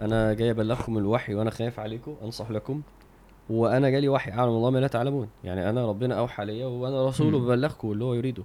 [0.01, 2.81] انا جاي ابلغكم الوحي وانا خايف عليكم انصح لكم
[3.49, 7.39] وانا جالي وحي اعلم الله ما لا تعلمون يعني انا ربنا اوحى ليا وانا رسوله
[7.39, 8.43] ببلغكم اللي هو يريده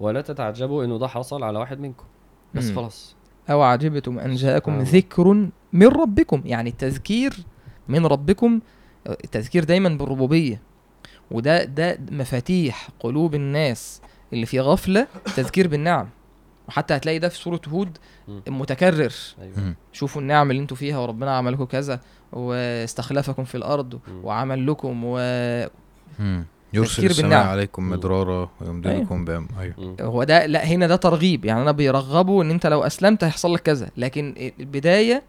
[0.00, 2.04] ولا تتعجبوا انه ده حصل على واحد منكم
[2.54, 3.16] بس خلاص
[3.50, 7.34] او عجبتم ان جاءكم ذكر من ربكم يعني التذكير
[7.88, 8.60] من ربكم
[9.06, 10.60] التذكير دايما بالربوبيه
[11.30, 14.00] وده ده مفاتيح قلوب الناس
[14.32, 15.06] اللي في غفله
[15.36, 16.08] تذكير بالنعم
[16.68, 17.98] وحتى هتلاقي ده في سوره هود
[18.48, 19.12] متكرر
[19.42, 19.74] أيوة.
[19.92, 22.00] شوفوا النعم اللي انتوا فيها وربنا عمل لكم كذا
[22.32, 25.18] واستخلفكم في الارض وعمل لكم و
[26.72, 29.24] يرسل السماء عليكم مدرارا ويمددكم أيوه.
[29.24, 33.24] بام ايوه هو ده لا هنا ده ترغيب يعني انا بيرغبوا ان انت لو اسلمت
[33.24, 35.22] هيحصل لك كذا لكن البدايه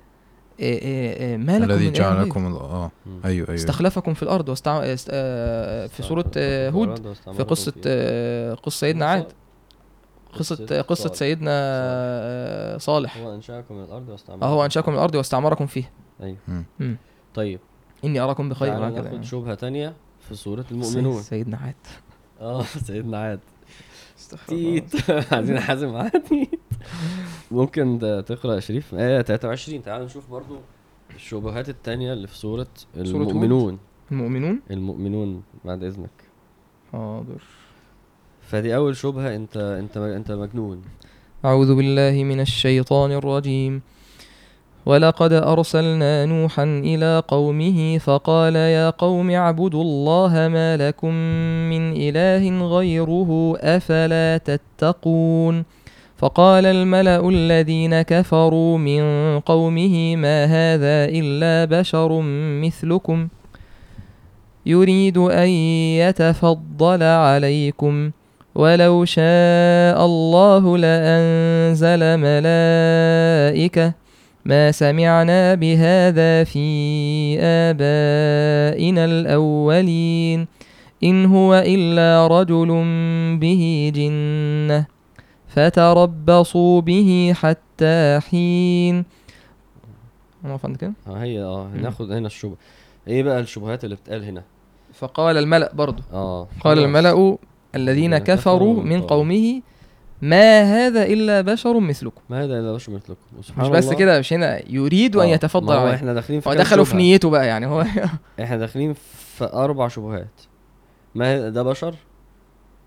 [0.61, 4.77] آه، آه، آه، ما لكم الذي جعلكم اه ايوه ايوه استخلفكم في الارض واستع...
[4.83, 5.11] است...
[5.95, 6.31] في سوره
[6.69, 6.99] هود
[7.35, 7.71] في قصه
[8.55, 9.25] قصه سيدنا عاد
[10.39, 15.89] قصة قصة سيدنا صالح هو أنشأكم من الأرض واستعمركم هو أنشأكم من الأرض واستعمركم فيها
[16.23, 16.37] أيوه
[16.79, 16.97] مم.
[17.33, 17.59] طيب
[18.05, 19.93] إني أراكم بخير يعني ناخد شبهة تانية
[20.29, 21.75] في سورة المؤمنون سيدنا عاد
[22.41, 23.39] اه سيدنا عاد
[24.51, 24.83] الله
[25.31, 26.58] عايزين حازم عادي
[27.51, 30.57] ممكن تقرا يا شريف ايه 23 تعال نشوف برضو
[31.15, 32.67] الشبهات التانية اللي في سورة
[32.97, 33.77] المؤمنون
[34.11, 36.09] المؤمنون المؤمنون بعد اذنك
[36.91, 37.41] حاضر
[38.41, 40.81] فدي اول شبهة انت انت انت مجنون
[41.45, 43.81] اعوذ بالله من الشيطان الرجيم
[44.85, 51.13] ولقد أرسلنا نوحا إلى قومه فقال يا قوم اعبدوا الله ما لكم
[51.69, 55.65] من إله غيره أفلا تتقون ۖ
[56.19, 59.01] فقال الملا الذين كفروا من
[59.39, 62.21] قومه ما هذا الا بشر
[62.63, 63.27] مثلكم
[64.65, 65.47] يريد ان
[66.07, 68.11] يتفضل عليكم
[68.55, 73.93] ولو شاء الله لانزل ملائكه
[74.45, 76.61] ما سمعنا بهذا في
[77.39, 80.47] ابائنا الاولين
[81.03, 82.67] ان هو الا رجل
[83.41, 84.98] به جنه
[85.49, 89.05] فتربصوا به حتى حين
[90.43, 92.57] نقف عند كده آه، هي اه هناخد هنا الشبهه
[93.07, 94.43] ايه بقى الشبهات اللي بتقال هنا
[94.93, 97.37] فقال الملأ برضه اه قال الملأ
[97.75, 99.61] الذين كفروا من قومه
[100.21, 104.33] ما هذا الا بشر مثلكم ما هذا الا بشر مثلكم سبحان مش بس كده مش
[104.33, 107.81] هنا يريد ان آه، يتفضل ما احنا داخلين في دخلوا في نيته بقى يعني هو
[108.43, 110.27] احنا داخلين في اربع شبهات
[111.15, 111.95] ما ده بشر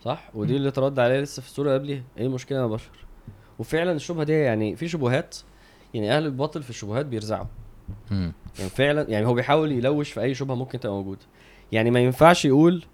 [0.04, 2.90] صح ودي اللي اترد عليه لسه في الصوره قبلي ايه المشكله يا بشر
[3.58, 5.36] وفعلا الشبهه دي يعني في شبهات
[5.94, 7.46] يعني اهل الباطل في الشبهات بيرزعوا
[8.10, 8.32] يعني
[8.76, 11.20] فعلا يعني هو بيحاول يلوش في اي شبهه ممكن تبقى موجوده
[11.72, 12.84] يعني ما ينفعش يقول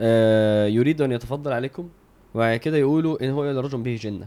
[0.00, 1.88] آه يريد ان يتفضل عليكم
[2.34, 4.26] وبعد كده يقولوا ان هو رجل به جنه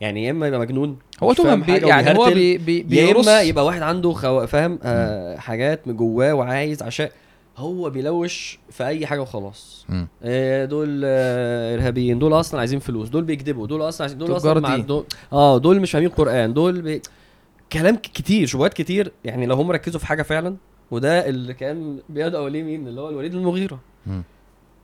[0.00, 3.82] يعني يا اما يبقى مجنون هو تمام يعني هو بي بي يا اما يبقى واحد
[3.82, 4.12] عنده
[4.46, 7.08] فاهم آه حاجات من جواه وعايز عشان
[7.56, 9.86] هو بيلوش في اي حاجه وخلاص
[10.24, 14.60] إيه دول آه ارهابيين دول اصلا عايزين فلوس دول بيكذبوا دول اصلا عايزين دول اصلا
[14.60, 17.02] مع دول اه دول مش فاهمين قران دول بي...
[17.72, 20.56] كلام كتير شبهات كتير يعني لو هم ركزوا في حاجه فعلا
[20.90, 24.20] وده اللي كان بيدعو ليه مين اللي هو الوليد المغيره م.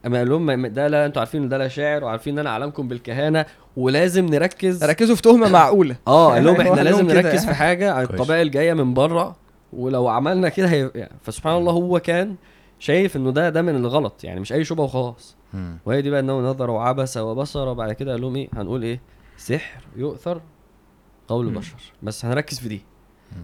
[0.05, 2.87] اما قال لهم ده لا انتوا عارفين ان ده لا شاعر وعارفين ان انا اعلمكم
[2.87, 3.45] بالكهانه
[3.77, 8.07] ولازم نركز ركزوا في تهمه معقوله اه قال لهم احنا لازم نركز في حاجه على
[8.09, 9.35] الطبيعه الجايه من بره
[9.73, 10.91] ولو عملنا كده هي...
[10.95, 12.35] يعني فسبحان الله هو كان
[12.79, 15.35] شايف انه ده ده من الغلط يعني مش اي شبهه وخلاص
[15.85, 19.01] وهي دي بقى انه نظر وعبس وبصر وبعد كده قال لهم ايه هنقول ايه
[19.37, 20.41] سحر يؤثر
[21.27, 22.85] قول البشر بس هنركز في دي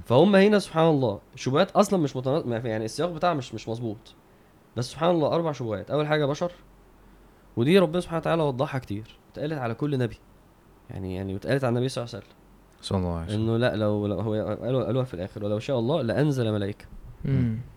[0.06, 4.16] فهم هنا سبحان الله شبهات اصلا مش متناظر يعني السياق بتاعها مش مش مظبوط
[4.78, 6.52] بس سبحان الله اربع شبهات اول حاجه بشر
[7.58, 10.18] ودي ربنا سبحانه وتعالى وضحها كتير اتقالت على كل نبي
[10.90, 12.36] يعني يعني اتقالت على النبي صلى الله عليه وسلم
[12.82, 16.02] صلى الله عليه وسلم انه لا لو, لو هو قالوها في الاخر ولو شاء الله
[16.02, 16.86] لانزل ملائكه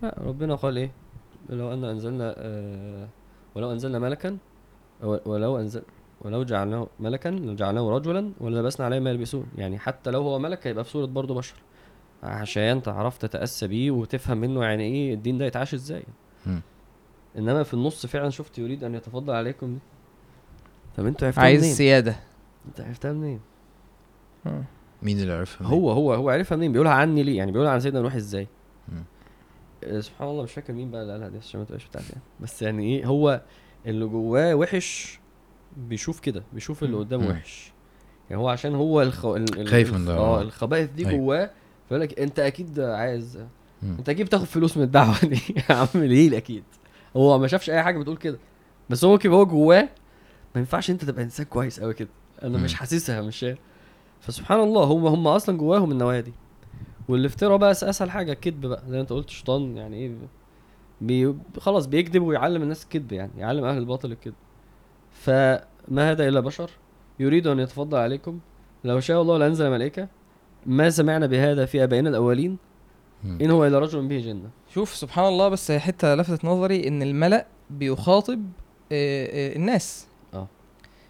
[0.01, 0.91] لا ربنا قال ايه
[1.49, 3.07] لو أن أنزلنا آه،
[3.55, 4.37] ولو أنزلنا ملكا
[5.03, 5.81] ولو أنزل
[6.21, 10.83] ولو جعلناه ملكا لجعلناه رجلا وللبسنا عليه ما يلبسون يعني حتى لو هو ملك هيبقى
[10.83, 11.55] في صورة برضه بشر
[12.23, 16.03] عشان تعرف تتأسى بيه وتفهم منه يعني ايه الدين ده يتعاش ازاي
[17.37, 19.79] انما في النص فعلا شفت يريد ان يتفضل عليكم دي
[20.97, 22.15] طب انتوا عرفتها عايز منين؟ سيادة
[22.67, 23.39] انت عرفتها منين؟
[25.03, 28.01] مين اللي عرفها هو هو هو عرفها منين بيقولها عني ليه يعني بيقولها عن سيدنا
[28.01, 28.47] نوح ازاي؟
[28.89, 29.03] مم.
[29.83, 32.21] آه، سبحان الله مش فاكر مين بقى اللي قالها دي عشان ما تبقاش بتاعتي يعني.
[32.39, 33.41] بس يعني ايه هو
[33.85, 35.19] اللي جواه وحش
[35.77, 37.71] بيشوف كده بيشوف اللي قدامه وحش
[38.29, 39.25] يعني هو عشان هو الخ...
[39.25, 39.67] ال...
[39.67, 41.17] خايف من ده آه،, اه الخبائث دي أيوة.
[41.19, 41.51] جواه
[41.87, 43.39] فيقول لك انت اكيد عايز
[43.83, 46.63] انت اكيد بتاخد فلوس من الدعوه دي يا عم إيه اكيد
[47.17, 48.39] هو ما شافش اي حاجه بتقول كده
[48.89, 49.81] بس هو كده هو جواه
[50.55, 52.09] ما ينفعش انت تبقى انسان كويس قوي كده
[52.43, 53.45] انا مش حاسسها مش
[54.21, 56.33] فسبحان الله هم هم اصلا جواهم النوايا دي
[57.09, 60.11] والافتراء بقى اسهل حاجه الكذب بقى زي ما انت قلت شيطان يعني ايه
[61.01, 64.33] بي خلاص بيكذب ويعلم الناس الكذب يعني يعلم اهل الباطل الكذب
[65.11, 66.69] فما هذا الا بشر
[67.19, 68.39] يريد ان يتفضل عليكم
[68.83, 70.07] لو شاء الله لانزل ملائكه
[70.65, 72.57] ما سمعنا بهذا في ابائنا الاولين
[73.25, 77.45] ان هو الا رجل به جنه شوف سبحان الله بس حته لفتت نظري ان الملا
[77.69, 78.41] بيخاطب
[78.91, 80.47] آه، آه، الناس اه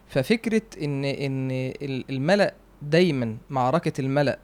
[0.07, 1.73] ففكره ان ان
[2.09, 4.39] الملا دايما معركه الملا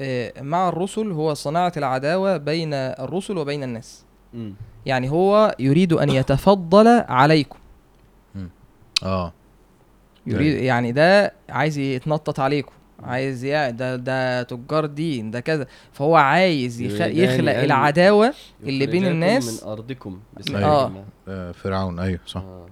[0.00, 4.02] آه، مع الرسل هو صناعة العداوة بين الرسل وبين الناس
[4.34, 4.50] م.
[4.86, 7.58] يعني هو يريد أن يتفضل عليكم
[8.34, 8.44] م.
[9.02, 9.32] آه
[10.26, 12.72] يريد يعني ده عايز يتنطط عليكم
[13.02, 17.00] عايز يا ده ده تجار دين ده كذا فهو عايز يخ...
[17.00, 18.34] يخلق العداوه
[18.64, 20.92] اللي بين الناس من ارضكم بسم آه.
[21.28, 22.66] آه، فرعون ايوه صح آه.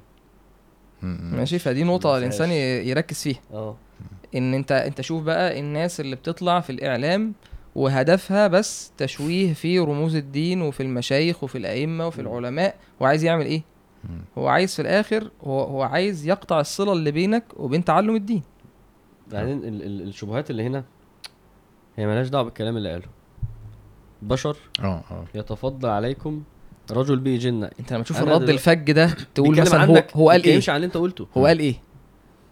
[1.02, 3.76] ماشي فدي نقطه الانسان يركز فيها اه
[4.34, 7.32] ان انت انت شوف بقى الناس اللي بتطلع في الاعلام
[7.74, 13.62] وهدفها بس تشويه في رموز الدين وفي المشايخ وفي الائمه وفي العلماء وعايز يعمل ايه
[14.38, 18.42] هو عايز في الاخر هو هو عايز يقطع الصله اللي بينك وبين تعلم الدين
[19.32, 20.84] بعدين يعني الشبهات اللي هنا
[21.96, 23.06] هي مالهاش دعوه بالكلام اللي قاله
[24.22, 25.24] بشر اه, آه.
[25.34, 26.42] يتفضل عليكم
[26.90, 30.60] رجل به جنه انت لما تشوف الرد الفج ده تقول مثلا هو هو قال ايه؟
[30.68, 31.74] عن اللي انت قلته هو قال ايه؟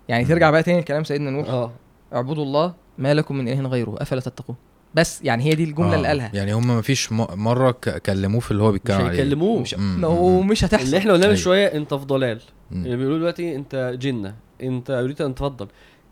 [0.08, 1.72] يعني ترجع بقى تاني لكلام سيدنا نوح اه
[2.14, 4.56] اعبدوا الله ما لكم من اله غيره افلا تتقون
[4.94, 5.96] بس يعني هي دي الجمله آه.
[5.96, 7.70] اللي قالها يعني هم ما فيش مره
[8.06, 9.76] كلموه في اللي هو بيتكلم عليه مش هيكلموه مش...
[10.02, 11.44] ومش هتحصل اللي احنا قلناه من أيوه.
[11.44, 12.40] شويه انت في ضلال
[12.72, 15.68] اللي بيقولوا دلوقتي انت جنه انت اريد ان تفضل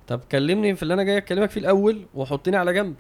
[0.06, 2.94] طب كلمني في اللي انا جاي اكلمك فيه الاول وحطني على جنب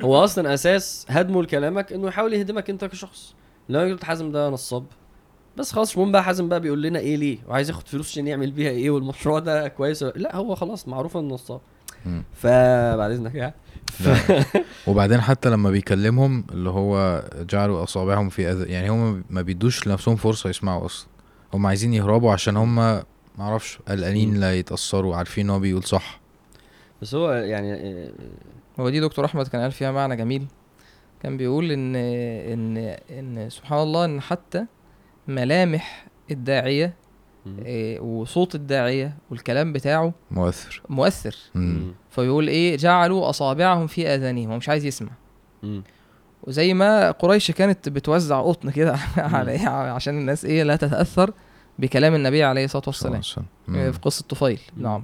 [0.00, 3.34] هو اصلا اساس هدمه لكلامك انه يحاول يهدمك انت كشخص
[3.68, 4.84] لو قلت حازم ده نصاب
[5.56, 8.26] بس خلاص مش مهم بقى حازم بقى بيقول لنا ايه ليه وعايز ياخد فلوس عشان
[8.26, 11.60] يعمل بيها ايه والمشروع ده كويس لا هو خلاص معروف انه نصاب
[12.34, 13.54] فبعد اذنك يعني
[14.86, 18.70] وبعدين حتى لما بيكلمهم اللي هو جعلوا اصابعهم في أذ...
[18.70, 21.06] يعني هم ما بيدوش لنفسهم فرصه يسمعوا اصلا
[21.54, 23.04] هم عايزين يهربوا عشان هم ما
[23.40, 26.20] اعرفش قلقانين لا يتاثروا عارفين ان هو بيقول صح
[27.02, 28.12] بس هو يعني آه،
[28.80, 30.44] هو دي دكتور احمد كان قال فيها معنى جميل
[31.22, 34.66] كان بيقول ان ان ان سبحان الله ان حتى
[35.28, 36.94] ملامح الداعيه
[37.46, 41.94] إيه وصوت الداعيه والكلام بتاعه مؤثر مؤثر مم.
[42.10, 45.10] فبيقول ايه جعلوا اصابعهم في اذانهم هو مش عايز يسمع
[45.62, 45.82] مم.
[46.42, 51.32] وزي ما قريش كانت بتوزع قطن كده على إيه عشان الناس ايه لا تتاثر
[51.78, 53.20] بكلام النبي عليه الصلاه والسلام
[53.76, 55.02] آه، في قصه طفيل نعم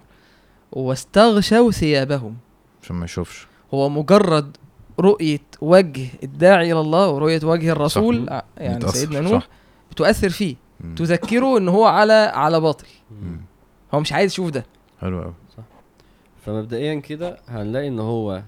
[0.72, 2.34] واستغشوا ثيابهم
[2.82, 4.56] عشان ما يشوفش هو مجرد
[5.00, 8.32] رؤيه وجه الداعي الى الله ورؤيه وجه الرسول صح.
[8.32, 9.48] آه، يعني سيدنا نوح صح.
[9.98, 10.94] تؤثر فيه مم.
[10.94, 13.40] تذكره ان هو على على باطل مم.
[13.94, 14.66] هو مش عايز يشوف ده
[15.00, 15.62] حلو قوي صح
[16.44, 18.42] فمبدئيا كده هنلاقي ان هو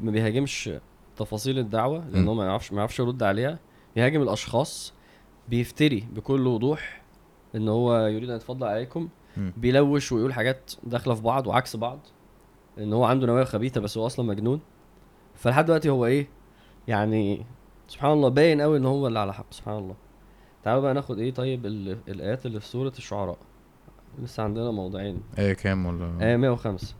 [0.00, 0.70] ما بيهاجمش
[1.16, 3.58] تفاصيل الدعوه لان هو ما يعرفش ما يعرفش يرد عليها
[3.96, 4.92] بيهاجم الاشخاص
[5.48, 7.02] بيفتري بكل وضوح
[7.54, 9.52] ان هو يريد ان يتفضل عليكم مم.
[9.56, 11.98] بيلوش ويقول حاجات داخله في بعض وعكس بعض
[12.78, 14.60] ان هو عنده نوايا خبيثه بس هو اصلا مجنون
[15.34, 16.28] فلحد دلوقتي هو ايه
[16.88, 17.46] يعني
[17.88, 19.94] سبحان الله باين قوي ان هو اللي على حق سبحان الله
[20.64, 23.38] تعالوا بقى ناخد ايه طيب ال- الايات اللي في سوره الشعراء
[24.22, 26.94] لسه عندنا موضوعين ايه كام ولا ايه 105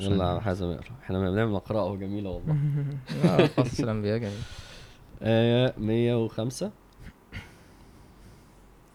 [0.00, 2.56] يلا يا حازم اقرا احنا بنعمل قراءه جميله والله
[3.24, 4.42] آه، فصل الانبياء جميل
[5.22, 6.70] آية 105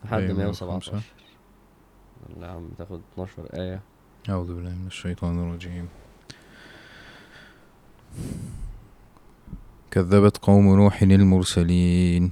[0.06, 1.00] لحد 117 آية
[2.36, 3.82] يلا يا عم تاخد 12 آية
[4.30, 5.88] أعوذ بالله من الشيطان الرجيم
[9.92, 12.32] كذبت قوم نوح المرسلين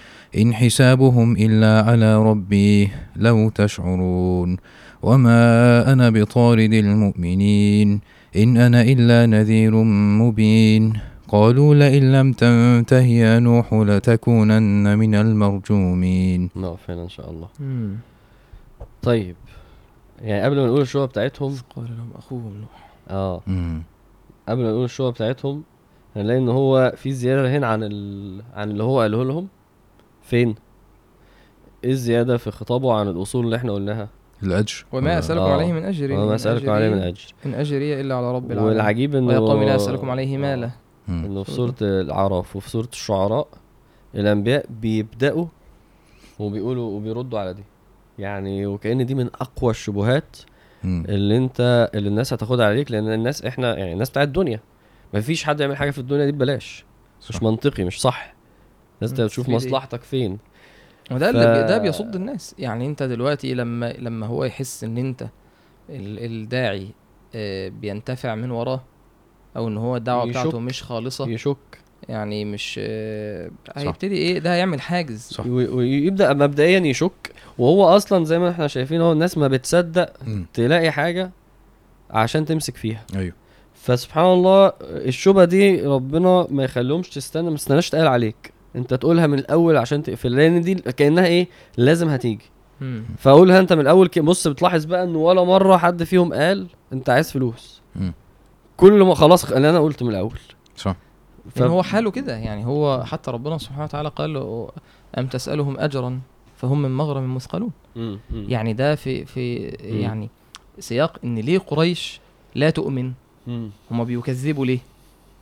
[0.37, 4.57] إن حسابهم إلا على ربي لو تشعرون
[5.03, 8.01] وما أنا بطارد المؤمنين
[8.35, 9.75] إن أنا إلا نذير
[10.23, 10.93] مبين
[11.27, 17.47] قالوا لئن لم تنته يا نوح لتكونن من المرجومين لا فعلا إن شاء الله
[19.01, 19.35] طيب
[20.21, 23.39] يعني قبل ما نقول الشوية بتاعتهم قال لهم أخوهم نوح اه
[24.49, 25.63] قبل ما نقول الشوية بتاعتهم
[26.15, 28.41] هنلاقي إن هو في زيادة هنا عن ال...
[28.55, 29.47] عن اللي هو قاله لهم
[30.31, 30.55] فين
[31.83, 34.07] ايه الزياده في خطابه عن الاصول اللي احنا قلناها
[34.43, 35.19] الاجر وما آه.
[35.19, 35.53] اسالكم آه.
[35.53, 38.71] عليه من اجر وما آه، اسالكم عليه من اجر ان اجري الا على رب العالمين
[38.73, 40.37] والعجيب انه ويا قوم لا اسالكم عليه آه.
[40.37, 40.69] مالا
[41.09, 43.47] انه في سوره الاعراف وفي سوره الشعراء
[44.15, 45.45] الانبياء بيبداوا
[46.39, 47.63] وبيقولوا وبيردوا على دي
[48.19, 50.37] يعني وكان دي من اقوى الشبهات
[50.85, 54.59] اللي انت اللي الناس هتاخدها عليك لان الناس احنا يعني الناس بتاعت الدنيا
[55.13, 56.85] مفيش حد يعمل حاجه في الدنيا دي ببلاش
[57.31, 58.33] مش منطقي مش صح
[59.07, 60.37] دي تشوف مصلحتك فين
[61.11, 61.35] وده ف...
[61.69, 65.27] ده بيصد الناس يعني انت دلوقتي لما لما هو يحس ان انت
[65.89, 66.87] الداعي
[67.35, 68.81] آه، بينتفع من وراه
[69.57, 70.29] او ان هو الدعوه يشك.
[70.29, 71.57] بتاعته مش خالصه يشك
[72.09, 75.45] يعني مش آه، هيبتدي ايه ده هيعمل حاجز صح.
[75.47, 80.43] ويبدا مبدئيا يشك وهو اصلا زي ما احنا شايفين هو الناس ما بتصدق م.
[80.53, 81.31] تلاقي حاجه
[82.09, 83.33] عشان تمسك فيها ايوه
[83.73, 89.39] فسبحان الله الشبهه دي ربنا ما يخليهمش تستنى ما تستناش تقال عليك انت تقولها من
[89.39, 91.47] الاول عشان تقفل لان دي كانها ايه
[91.77, 92.45] لازم هتيجي
[92.79, 97.09] فاقولها فقولها انت من الاول بص بتلاحظ بقى ان ولا مره حد فيهم قال انت
[97.09, 97.81] عايز فلوس
[98.77, 100.37] كل ما خلاص اللي انا قلت من الاول
[100.77, 100.95] صح
[101.55, 101.57] ف...
[101.57, 104.69] يعني هو حاله كده يعني هو حتى ربنا سبحانه وتعالى قال له
[105.17, 106.19] ام تسالهم اجرا
[106.57, 107.69] فهم من مغرم مثقلون
[108.33, 110.29] يعني ده في في يعني
[110.79, 112.19] سياق ان ليه قريش
[112.55, 113.11] لا تؤمن
[113.91, 114.79] هم بيكذبوا ليه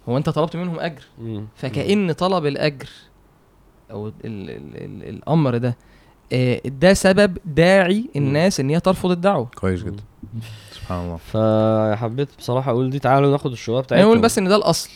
[0.09, 1.01] هو انت طلبت منهم اجر
[1.55, 2.89] فكأن طلب الاجر
[3.91, 5.77] او الـ الـ الـ الامر ده
[6.33, 10.03] آه، ده سبب داعي الناس ان هي ترفض الدعوه كويس جدا
[10.71, 14.89] سبحان الله فحبيت بصراحه اقول دي تعالوا ناخد الشباب بتاعتنا نقول بس ان ده الاصل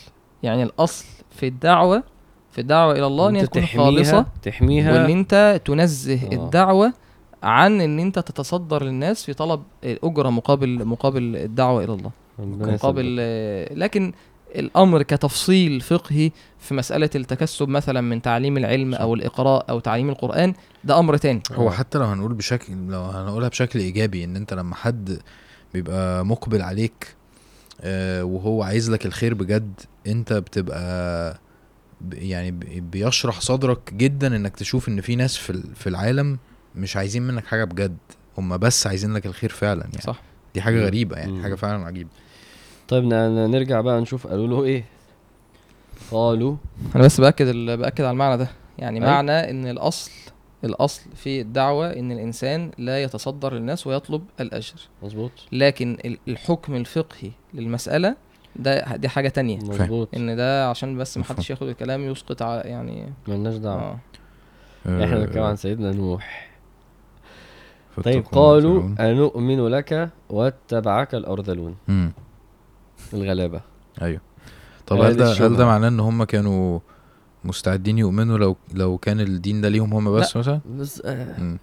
[0.44, 2.04] يعني الاصل في الدعوه
[2.52, 6.36] في الدعوه الى الله ان هي تكون تحميها خالصه تحميها وان انت تنزه آه.
[6.36, 6.94] الدعوه
[7.44, 13.16] عن ان انت تتصدر للناس في طلب اجره مقابل مقابل الدعوه الى الله مقابل
[13.80, 14.14] لكن
[14.56, 20.54] الامر كتفصيل فقهي في مساله التكسب مثلا من تعليم العلم او الاقراء او تعليم القران
[20.84, 24.76] ده امر تاني هو حتى لو هنقول بشكل لو هنقولها بشكل ايجابي ان انت لما
[24.76, 25.20] حد
[25.74, 27.16] بيبقى مقبل عليك
[27.82, 29.74] آه، وهو عايز لك الخير بجد
[30.08, 31.40] انت بتبقى
[32.14, 35.38] يعني بيشرح صدرك جدا انك تشوف ان في ناس
[35.76, 36.38] في العالم
[36.76, 37.98] مش عايزين منك حاجه بجد
[38.38, 40.22] هم بس عايزين لك الخير فعلا يعني صح
[40.54, 42.10] دي حاجه غريبه يعني حاجه فعلا عجيبه
[42.88, 43.04] طيب
[43.34, 44.86] نرجع بقى نشوف قالوا له ايه
[46.12, 46.56] قالوا
[46.96, 48.48] انا بس باكد باكد على المعنى ده
[48.80, 49.12] يعني أي.
[49.12, 50.12] معنى ان الاصل
[50.64, 54.74] الاصل في الدعوه ان الانسان لا يتصدر للناس ويطلب الاجر
[55.04, 58.16] مظبوط لكن الحكم الفقهي للمساله
[58.56, 62.62] ده دي حاجه تانية مظبوط ان ده عشان بس ما حدش ياخد الكلام يسقط على
[62.70, 64.00] يعني ملناش دعوه آه.
[65.04, 66.52] احنا آه، بنتكلم عن سيدنا نوح
[68.04, 71.76] طيب قالوا انؤمن لك واتبعك الارذلون
[73.14, 73.62] الغلابه
[74.02, 74.22] ايوه
[74.88, 76.80] طب آه، هل ده هل ده معناه ان هم كانوا
[77.44, 81.58] مستعدين يؤمنوا لو لو كان الدين ده ليهم هم بس مثلا؟ بس آه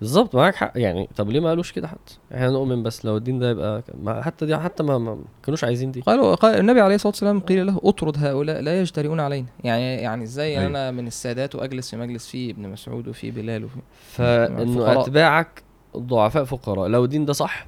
[0.00, 3.38] بالظبط معاك حق يعني طب ليه ما قالوش كده حتى؟ احنا نؤمن بس لو الدين
[3.38, 6.94] ده يبقى ما حتى دي حتى ما, ما كانوش عايزين دي قالوا قال النبي عليه
[6.94, 10.66] الصلاه والسلام قيل له اطرد هؤلاء لا يجترئون علينا يعني يعني ازاي أيوه.
[10.66, 13.80] انا من السادات واجلس في مجلس فيه ابن مسعود وفيه بلال وفيه
[14.12, 15.62] فانه اتباعك
[15.96, 17.66] ضعفاء فقراء لو الدين ده صح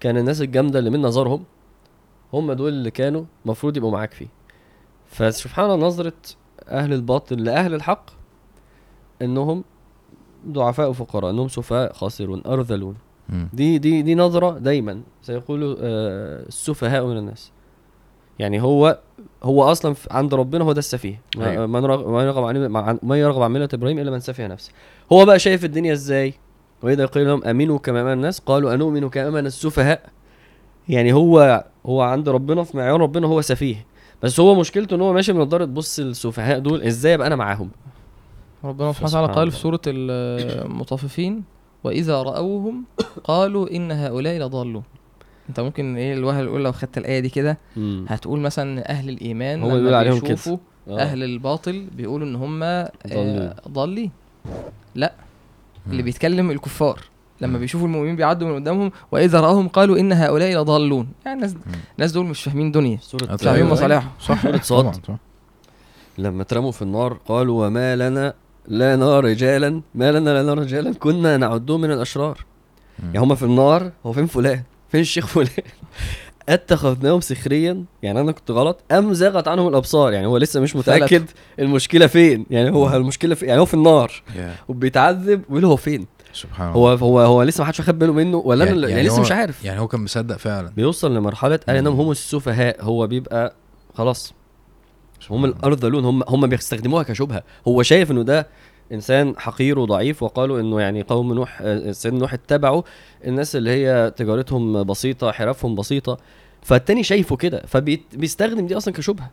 [0.00, 1.44] كان الناس الجامده اللي من نظرهم
[2.32, 4.26] هم دول اللي كانوا المفروض يبقوا معاك فيه
[5.06, 6.12] فسبحان الله نظرة
[6.68, 8.10] أهل الباطل لأهل الحق
[9.22, 9.64] إنهم
[10.48, 12.94] ضعفاء وفقراء إنهم سفهاء خاسرون أرذلون
[13.52, 17.52] دي دي دي نظرة دايما سيقول آه، السفهاء من الناس
[18.38, 18.98] يعني هو
[19.42, 21.66] هو اصلا عند ربنا هو ده السفيه ما أيوه.
[21.66, 24.72] من يرغب عن من يرغب عن مله ابراهيم الا من سفه نفسه
[25.12, 26.34] هو بقى شايف الدنيا ازاي
[26.82, 30.02] واذا قيل لهم امنوا كما الناس قالوا انؤمن كما امن السفهاء
[30.88, 33.86] يعني هو هو عند ربنا في معيار ربنا هو سفيه
[34.22, 37.70] بس هو مشكلته ان هو ماشي من نظاره بص السفهاء دول ازاي ابقى انا معاهم
[38.64, 41.44] ربنا سبحانه وتعالى قال في سوره المطففين
[41.84, 42.84] واذا راوهم
[43.24, 44.82] قالوا ان هؤلاء لضالون
[45.48, 47.58] انت ممكن ايه الواحد يقول لو خدت الايه دي كده
[48.08, 50.38] هتقول مثلا اهل الايمان هو بيقول عليهم كده
[50.88, 50.98] آه.
[50.98, 52.92] اهل الباطل بيقولوا ان هم آه،
[53.68, 54.10] ضالين
[54.94, 55.12] لا
[55.90, 56.98] اللي بيتكلم الكفار
[57.40, 61.54] لما بيشوفوا المؤمنين بيعدوا من قدامهم واذا راهم قالوا ان هؤلاء لضالون يعني الناس
[61.98, 63.72] الناس دول مش فاهمين دنيا مش فاهمين أيوة.
[63.72, 64.92] مصالحهم صح سوره
[66.18, 68.34] لما اترموا في النار قالوا وما لنا
[68.68, 72.38] لا نرى رجالا ما لنا لا نرى رجالا كنا نعدهم من الاشرار
[73.04, 75.48] يعني هما في النار هو فين فلان فين الشيخ فلان
[76.48, 81.24] اتخذناهم سخريا يعني انا كنت غلط ام زاغت عنهم الابصار يعني هو لسه مش متاكد
[81.58, 84.22] المشكله فين يعني هو المشكله في يعني هو في النار
[84.68, 86.06] وبيتعذب ويقول هو فين
[86.40, 88.92] سبحان الله هو هو هو لسه ما حدش واخد باله منه ولا يعني انا يعني,
[88.96, 92.76] يعني لسه مش عارف يعني هو كان مصدق فعلا بيوصل لمرحله قال انهم هم السفهاء
[92.84, 93.54] هو بيبقى
[93.94, 94.34] خلاص
[95.30, 98.46] هم الارض لون هم هم بيستخدموها كشبهه هو شايف انه ده
[98.92, 102.82] انسان حقير وضعيف وقالوا انه يعني قوم نوح سيدنا نوح اتبعوا
[103.26, 106.18] الناس اللي هي تجارتهم بسيطه حرفهم بسيطه
[106.62, 109.30] فالتاني شايفه كده فبيستخدم دي اصلا كشبهه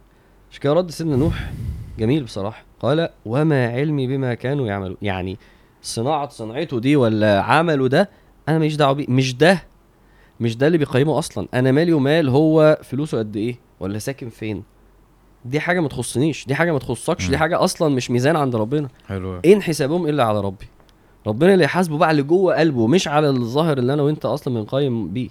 [0.52, 1.52] عشان كده رد سيدنا نوح
[1.99, 5.38] جميل بصراحه قال وما علمي بما كانوا يعملون يعني
[5.86, 8.10] صناعه صنعته دي ولا عمله ده
[8.49, 9.64] انا ماليش دعوه بيه مش ده
[10.40, 14.64] مش ده اللي بيقيمه اصلا انا مالي ومال هو فلوسه قد ايه ولا ساكن فين
[15.45, 18.90] دي حاجه ما تخصنيش دي حاجه ما تخصكش دي حاجه اصلا مش ميزان عند ربنا
[19.07, 20.68] حلو ان إيه حسابهم الا على ربي
[21.28, 25.14] ربنا اللي يحاسبه بقى اللي جوه قلبه مش على الظاهر اللي انا وانت اصلا بنقيم
[25.14, 25.30] بيه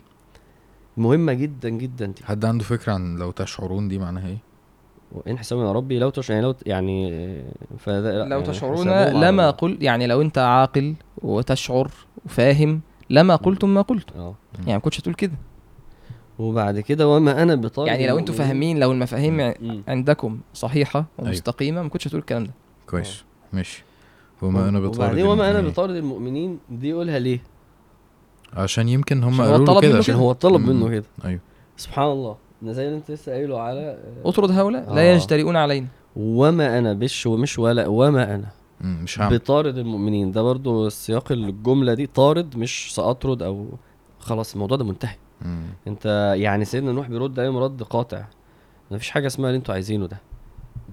[0.96, 4.53] مهمه جدا جدا دي حد عنده فكره عن لو تشعرون دي معناها ايه
[5.14, 6.30] وان يا ربي لو تش...
[6.30, 7.08] يعني لو يعني،,
[7.86, 8.88] يعني لو تشعرون
[9.24, 11.90] لما قلت يعني لو انت عاقل وتشعر
[12.26, 12.80] وفاهم
[13.10, 14.34] لما قلتم ما قلت آه.
[14.58, 15.32] يعني ما كنتش هتقول كده
[16.38, 19.54] وبعد كده وما انا بطالب يعني لو انتوا إيه؟ فاهمين لو المفاهيم
[19.88, 22.50] عندكم صحيحه ومستقيمه ما كنتش هتقول الكلام ده
[22.88, 23.18] كويس
[23.52, 23.56] آه.
[23.56, 23.84] ماشي
[24.42, 27.42] وما انا بطارد وبعدين وما انا إيه؟ بطارد المؤمنين دي يقولها ليه؟
[28.52, 31.40] عشان يمكن هم قالوا كده عشان هو طلب منه كده ايوه
[31.76, 34.94] سبحان الله زي اللي انت لسه قايله على آه، اطرد هؤلاء آه.
[34.94, 35.86] لا يجترئون علينا
[36.16, 38.46] وما انا بش ومش ولا وما انا
[38.80, 43.66] مش هعمل بطارد المؤمنين ده برضو سياق الجمله دي طارد مش ساطرد او
[44.18, 45.66] خلاص الموضوع ده منتهي مم.
[45.86, 48.24] انت يعني سيدنا نوح بيرد اي رد قاطع
[48.90, 50.16] ما فيش حاجه اسمها اللي انتوا عايزينه ده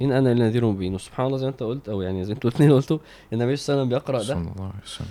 [0.01, 2.49] ان انا اللي نذير مبين سبحان الله زي ما انت قلت او يعني زي انتوا
[2.49, 2.97] الاثنين قلتوا
[3.33, 5.07] النبي صلى الله عليه وسلم بيقرا ده صلى الله عليه وسلم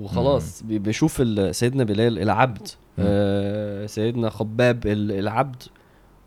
[0.00, 1.22] وخلاص بيشوف
[1.56, 2.68] سيدنا بلال العبد
[2.98, 5.62] آه سيدنا خباب العبد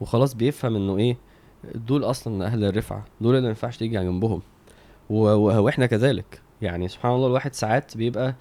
[0.03, 1.17] وخلاص بيفهم انه ايه
[1.75, 4.41] دول اصلا اهل الرفعه دول اللي ما ينفعش تيجي على جنبهم
[5.09, 8.35] واحنا كذلك يعني سبحان الله الواحد ساعات بيبقى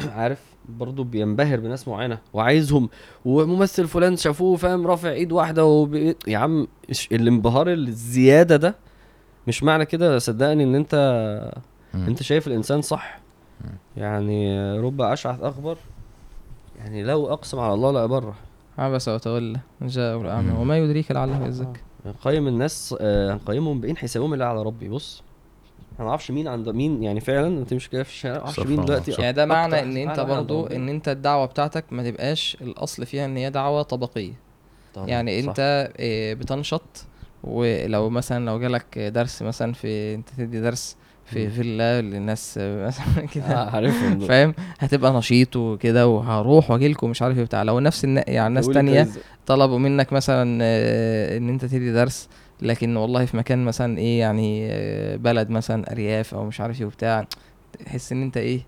[0.16, 2.88] عارف برضه بينبهر بناس معينه وعايزهم
[3.24, 6.16] وممثل فلان شافوه فاهم رافع ايد واحده وبي...
[6.26, 6.68] يا عم
[7.12, 8.74] الانبهار الزياده ده
[9.46, 10.94] مش معنى كده صدقني ان انت
[11.94, 11.98] م.
[12.06, 13.20] انت شايف الانسان صح
[13.64, 14.00] م.
[14.00, 15.78] يعني رب اشعث اخبر
[16.78, 18.34] يعني لو اقسم على الله لا بره
[18.78, 22.14] عبس وتولى جاء امر وما يدريك لعله يزكى آه.
[22.24, 25.22] قيم الناس هنقيمهم آه، بإن حسابهم الا على ربي بص
[26.00, 29.10] انا اعرفش مين عند مين يعني فعلا انت مش كده في الشارع اعرفش مين دلوقتي
[29.10, 33.36] يعني ده معنى ان انت برضو ان انت الدعوه بتاعتك ما تبقاش الاصل فيها ان
[33.36, 34.32] هي دعوه طبقيه
[34.94, 35.06] طبعا.
[35.08, 35.48] يعني صح.
[35.48, 37.04] انت آه، بتنشط
[37.44, 40.96] ولو مثلا لو جالك درس مثلا في انت تدي درس
[41.34, 42.54] في فيلا للناس
[43.34, 47.80] كده آه عارفهم فاهم هتبقى نشيط وكده وهروح واجي لكم مش عارف ايه بتاع لو
[47.80, 49.08] نفس يعني ناس تانية
[49.46, 52.28] طلبوا منك مثلا آه، ان انت تدي درس
[52.62, 56.86] لكن والله في مكان مثلا ايه يعني آه، بلد مثلا ارياف او مش عارف ايه
[56.86, 57.26] وبتاع
[57.86, 58.60] تحس ان انت ايه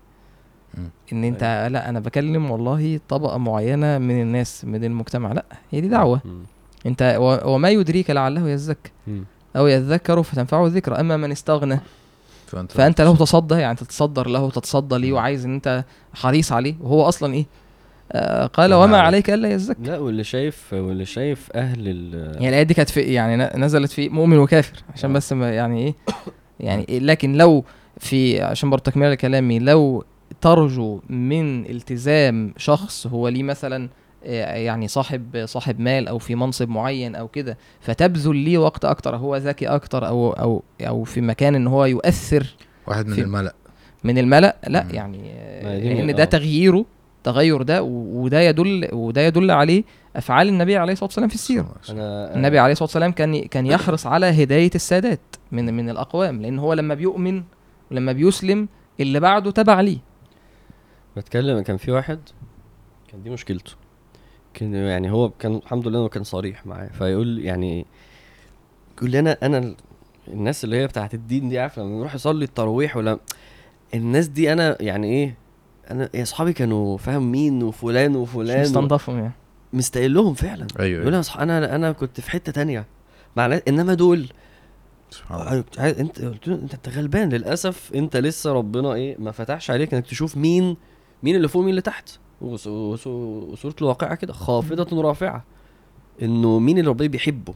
[1.13, 1.67] ان انت أيوة.
[1.67, 6.21] لا انا بكلم والله طبقه معينه من الناس من المجتمع لا هي دي دعوه
[6.85, 8.91] انت وما يدريك لعله يزكى
[9.55, 11.79] او يذكر فتنفعه الذكرى اما من استغنى
[12.47, 15.83] فأنت, فانت له تصدى يعني تتصدر له تتصدى ليه وعايز ان انت
[16.13, 17.45] حريص عليه وهو اصلا ايه
[18.11, 22.63] آه، قال وما عليك الا يزكى لا واللي شايف واللي شايف اهل ال يعني الايه
[22.63, 25.13] دي كانت في يعني نزلت في مؤمن وكافر عشان آه.
[25.15, 25.93] بس يعني ايه
[26.59, 27.65] يعني إيه لكن لو
[27.99, 30.03] في عشان برضه تكمله لكلامي لو
[30.41, 33.89] ترجو من التزام شخص هو ليه مثلا
[34.25, 39.15] آه، يعني صاحب صاحب مال او في منصب معين او كده فتبذل ليه وقت اكتر
[39.15, 42.55] هو ذكي اكتر او او او في مكان ان هو يؤثر
[42.87, 43.53] واحد من الملأ
[44.03, 44.89] من الملأ لا مم.
[44.91, 45.21] يعني
[45.95, 46.85] لان ده تغييره
[47.23, 49.83] تغير ده وده يدل وده يدل عليه
[50.15, 51.75] افعال النبي عليه الصلاه والسلام في السيره
[52.35, 55.19] النبي عليه الصلاه والسلام كان كان يحرص على هدايه السادات
[55.51, 57.43] من من الاقوام لان هو لما بيؤمن
[57.91, 58.67] ولما بيسلم
[58.99, 59.97] اللي بعده تبع ليه
[61.17, 62.19] بتكلم كان في واحد
[63.11, 63.71] كان دي مشكلته
[64.57, 67.85] كان يعني هو كان الحمد لله انه كان صريح معايا فيقول يعني
[68.97, 69.75] يقول لي انا انا
[70.27, 73.19] الناس اللي هي بتاعت الدين دي عارفه لما يروح يصلي التراويح ولا
[73.93, 75.35] الناس دي انا يعني ايه
[75.91, 79.31] انا يا اصحابي كانوا فاهم مين وفلان وفلان مستنضفهم يعني
[79.73, 81.01] مستقلهم فعلا ايوه, أيوة.
[81.01, 81.23] يقول أيوة.
[81.43, 82.85] انا انا كنت في حته تانية
[83.35, 84.25] مع انما دول
[85.09, 85.63] سبحان الله أيوة،
[85.99, 90.77] انت انت غلبان للاسف انت لسه ربنا ايه ما فتحش عليك انك تشوف مين
[91.23, 92.09] مين اللي فوق مين اللي تحت
[92.41, 95.43] وصورة الواقعة كده خافضة رافعة
[96.21, 97.53] انه مين اللي ربنا بيحبه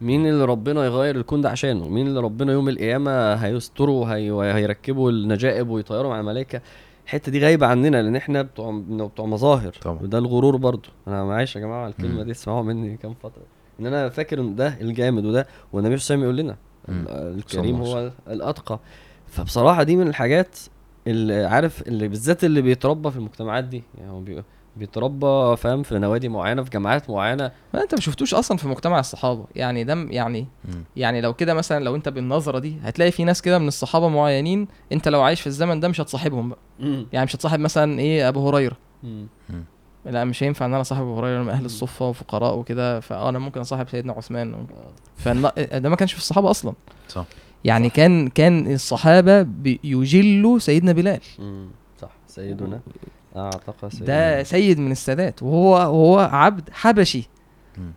[0.00, 5.08] مين اللي ربنا يغير الكون ده عشانه مين اللي ربنا يوم القيامة هيستره وهي- وهيركبه
[5.08, 6.60] النجائب ويطيره مع الملائكة
[7.04, 9.98] الحتة دي غايبة عننا لأن احنا بتوع بتوع مظاهر طبعا.
[10.02, 12.22] وده الغرور برضو أنا معلش يا جماعة الكلمة مم.
[12.22, 13.42] دي اسمعوها مني كام فترة
[13.80, 16.56] إن أنا فاكر إن ده الجامد وده والنبي صلى الله عليه وسلم يقول لنا
[16.88, 17.04] مم.
[17.38, 18.78] الكريم هو الاتقى
[19.26, 20.58] فبصراحه دي من الحاجات
[21.06, 24.40] اللي عارف اللي بالذات اللي بيتربى في المجتمعات دي يعني هو
[24.76, 28.98] بيتربى فاهم في نوادي معينه في جامعات معينه ما انت ما شفتوش اصلا في مجتمع
[29.00, 30.68] الصحابه يعني ده يعني م.
[30.96, 34.68] يعني لو كده مثلا لو انت بالنظره دي هتلاقي في ناس كده من الصحابه معينين
[34.92, 37.04] انت لو عايش في الزمن ده مش هتصاحبهم بقى م.
[37.12, 39.24] يعني مش هتصاحب مثلا ايه ابو هريره م.
[40.06, 43.60] لا مش هينفع ان انا صاحب ابو هريره من اهل الصفه وفقراء وكده فانا ممكن
[43.60, 44.66] اصاحب سيدنا عثمان آه.
[45.16, 46.72] فده ما كانش في الصحابه اصلا
[47.08, 47.24] صح
[47.64, 47.94] يعني صح.
[47.94, 49.46] كان كان الصحابه
[49.84, 51.68] يجلوا سيدنا بلال مم.
[52.02, 52.80] صح سيدنا
[53.36, 57.28] اعتق سيدنا ده سيد من السادات وهو هو عبد حبشي
[57.78, 57.92] مم.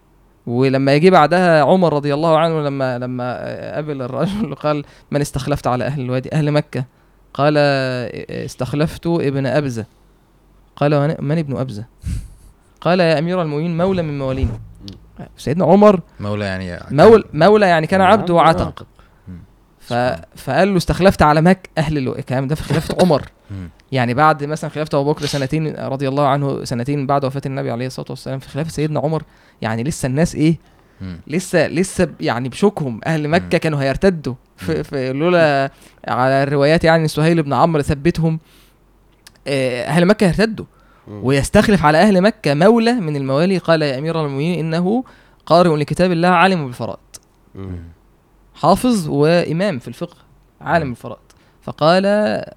[0.54, 3.38] ولما يجي بعدها عمر رضي الله عنه لما لما
[3.74, 6.86] قابل الرجل قال من استخلفت على اهل الوادي اهل مكه
[7.34, 7.58] قال
[8.46, 9.86] استخلفت ابن ابزه
[10.76, 11.86] قال من ابن ابزه
[12.82, 14.60] قال يا امير المؤمنين مولى من موالينا
[15.38, 18.12] سيدنا عمر مولى يعني, يعني مولى مولى يعني كان نعم.
[18.12, 18.88] عبد وعتق
[19.88, 19.94] ف...
[20.36, 23.22] فقال له استخلفت على ماك اهل الكلام ده في خلافه عمر
[23.92, 27.88] يعني بعد مثلا خلافه ابو بكر سنتين رضي الله عنه سنتين بعد وفاه النبي عليه
[27.88, 29.24] الصلاه والسلام في خلافه سيدنا عمر
[29.62, 30.58] يعني لسه الناس ايه
[31.28, 35.72] لسه لسه يعني بشوكهم اهل مكه كانوا هيرتدوا في, في لولا
[36.08, 38.40] على الروايات يعني سهيل بن عمرو ثبتهم
[39.48, 40.66] آه، اهل مكه هيرتدوا
[41.08, 45.04] ويستخلف على اهل مكه مولى من الموالي قال يا امير المؤمنين انه
[45.46, 47.00] قارئ لكتاب الله عالم بالفرائض
[48.60, 50.16] حافظ وإمام في الفقه
[50.62, 50.92] عالم نعم.
[50.92, 51.20] الفرائض
[51.62, 52.06] فقال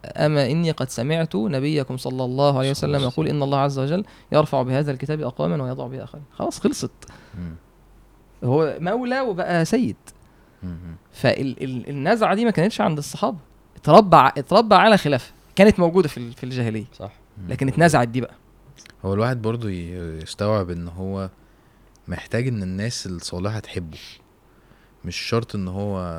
[0.07, 4.63] أما إني قد سمعت نبيكم صلى الله عليه وسلم يقول إن الله عز وجل يرفع
[4.63, 6.91] بهذا الكتاب أقواما ويضع به آخرين خلاص خلصت
[8.45, 9.97] هو مولى وبقى سيد
[11.13, 13.37] فالنزعة دي ما كانتش عند الصحابة
[13.77, 17.13] اتربى اتربى على خلافه كانت موجودة في في الجاهلية صح
[17.49, 18.35] لكن اتنزعت دي بقى
[19.05, 21.31] هو الواحد برضه يستوعب ان هو
[22.09, 23.99] محتاج ان الناس الصالحة تحبه
[25.05, 26.17] مش شرط ان هو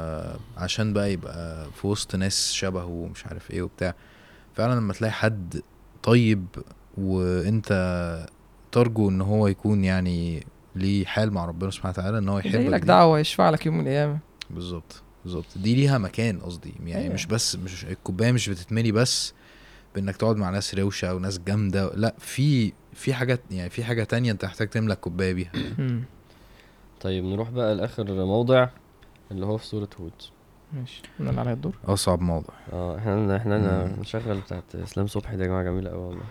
[0.58, 3.96] عشان بقى يبقى في وسط ناس شبهه ومش عارف ايه وبتاع
[4.56, 5.62] فعلا لما تلاقي حد
[6.04, 6.46] طيب
[6.98, 7.70] وانت
[8.72, 10.46] ترجو ان هو يكون يعني
[10.76, 14.20] ليه حال مع ربنا سبحانه وتعالى ان هو يحبك لك دعوه يشفع لك يوم القيامه
[14.50, 17.14] بالظبط بالظبط دي ليها مكان قصدي يعني أيوة.
[17.14, 19.34] مش بس مش الكوبايه مش بتتملي بس
[19.96, 24.32] بانك تقعد مع ناس روشه وناس جامده لا في في حاجات يعني في حاجه تانية
[24.32, 25.52] انت محتاج تملك الكوبايه بيها
[27.02, 28.68] طيب نروح بقى لاخر موضع
[29.32, 30.12] اللي هو في سوره هود
[30.74, 35.42] ماشي انا اللي عليا الدور اصعب موضع اه احنا احنا نشغل بتاعت اسلام صبحي دي
[35.42, 36.24] يا جماعه جميله قوي والله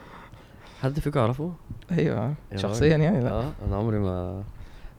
[0.80, 1.52] حد فيكم يعرفه؟
[1.92, 4.42] ايوه شخصيا يعني لا اه انا عمري ما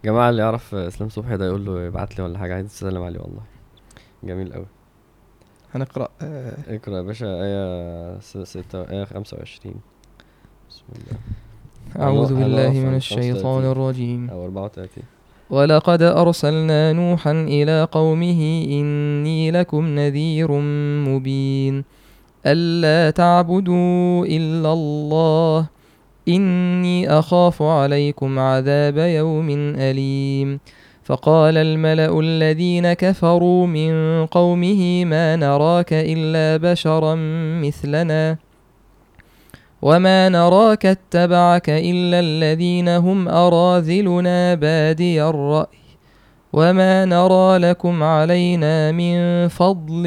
[0.05, 3.19] جماعه اللي يعرف اسلام صبحي ده يقول له يبعت لي ولا حاجه عايز تسلم عليه
[3.19, 3.41] والله
[4.23, 4.65] جميل قوي
[5.75, 9.75] هنقرا آه اقرا يا باشا ايه 6 ايه 25
[10.69, 11.19] بسم الله
[12.05, 15.03] أعوذ بالله من الشيطان الرجيم أو 34
[15.51, 20.51] ولقد أرسلنا نوحا إلى قومه إني لكم نذير
[21.07, 21.83] مبين
[22.45, 25.65] ألا تعبدوا إلا الله
[26.27, 29.47] إني أخاف عليكم عذاب يوم
[29.77, 30.59] أليم
[31.03, 37.15] فقال الملأ الذين كفروا من قومه ما نراك إلا بشرا
[37.61, 38.37] مثلنا
[39.81, 45.77] وما نراك اتبعك إلا الذين هم أراذلنا بادي الرأي
[46.53, 50.03] وما نرى لكم علينا من فضل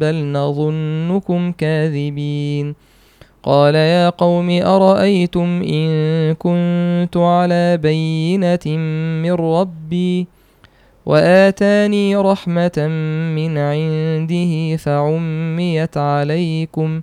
[0.00, 2.74] بل نظنكم كاذبين
[3.42, 5.88] قال يا قوم أرأيتم إن
[6.34, 8.76] كنت على بينة
[9.22, 10.26] من ربي
[11.06, 12.86] وآتاني رحمة
[13.34, 17.02] من عنده فعميت عليكم ۖ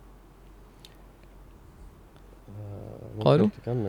[3.25, 3.47] قالوا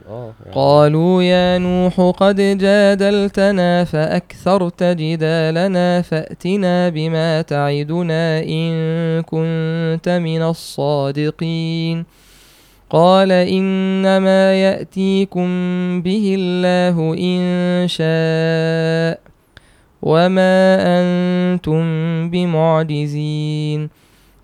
[0.09, 8.73] آه يعني قالوا يا نوح قد جادلتنا فأكثرت جدالنا فأتنا بما تعدنا إن
[9.23, 12.05] كنت من الصادقين
[12.91, 15.47] قال إنما يأتيكم
[16.03, 17.43] به الله إن
[17.89, 19.21] شاء
[20.03, 20.59] وما
[21.01, 21.83] أنتم
[22.31, 23.91] بمعجزين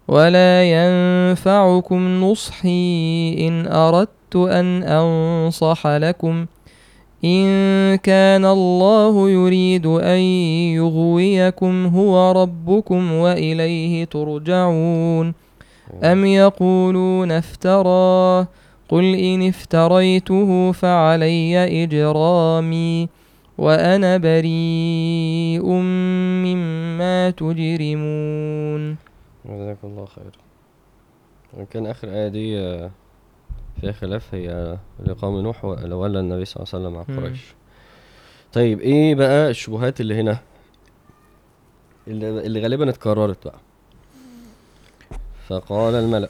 [0.09, 6.47] ولا ينفعكم نصحي إن أردت أردت أن أنصح لكم
[7.25, 10.21] إن كان الله يريد أن
[10.79, 15.35] يغويكم هو ربكم وإليه ترجعون
[16.03, 18.47] أم يقولون افتراه
[18.89, 23.09] قل إن افتريته فعلي إجرامي
[23.59, 25.67] وأنا بريء
[26.47, 28.97] مما تجرمون
[29.51, 30.33] جزاك الله خير
[31.71, 32.91] كان آخر آية دي آه،
[33.81, 37.41] فيها خلاف هي لقوم نوح ولولى النبي صلى الله عليه وسلم عن قريش
[38.53, 40.39] طيب ايه بقى الشبهات اللي هنا
[42.09, 43.59] اللي, اللي غالبا اتكررت بقى
[45.49, 46.29] فقال الملأ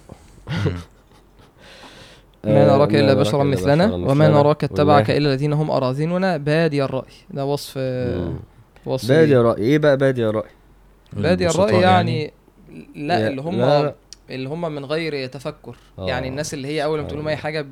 [2.45, 7.12] ما نراك آه، الا بشرا مثلنا وما نراك اتبعك الا الذين هم اراذلنا بادي الراي
[7.31, 7.79] ده وصف
[8.87, 10.49] وصف بادي الراي ايه بقى بادي الراي
[11.12, 11.85] بادي الراي يعني,
[12.23, 12.33] يعني؟
[12.97, 13.95] لا اللي هم لا
[14.31, 16.09] اللي هم من غير تفكر أوه.
[16.09, 17.37] يعني الناس اللي هي اول ما تقول لهم اي آه.
[17.37, 17.67] حاجه ب...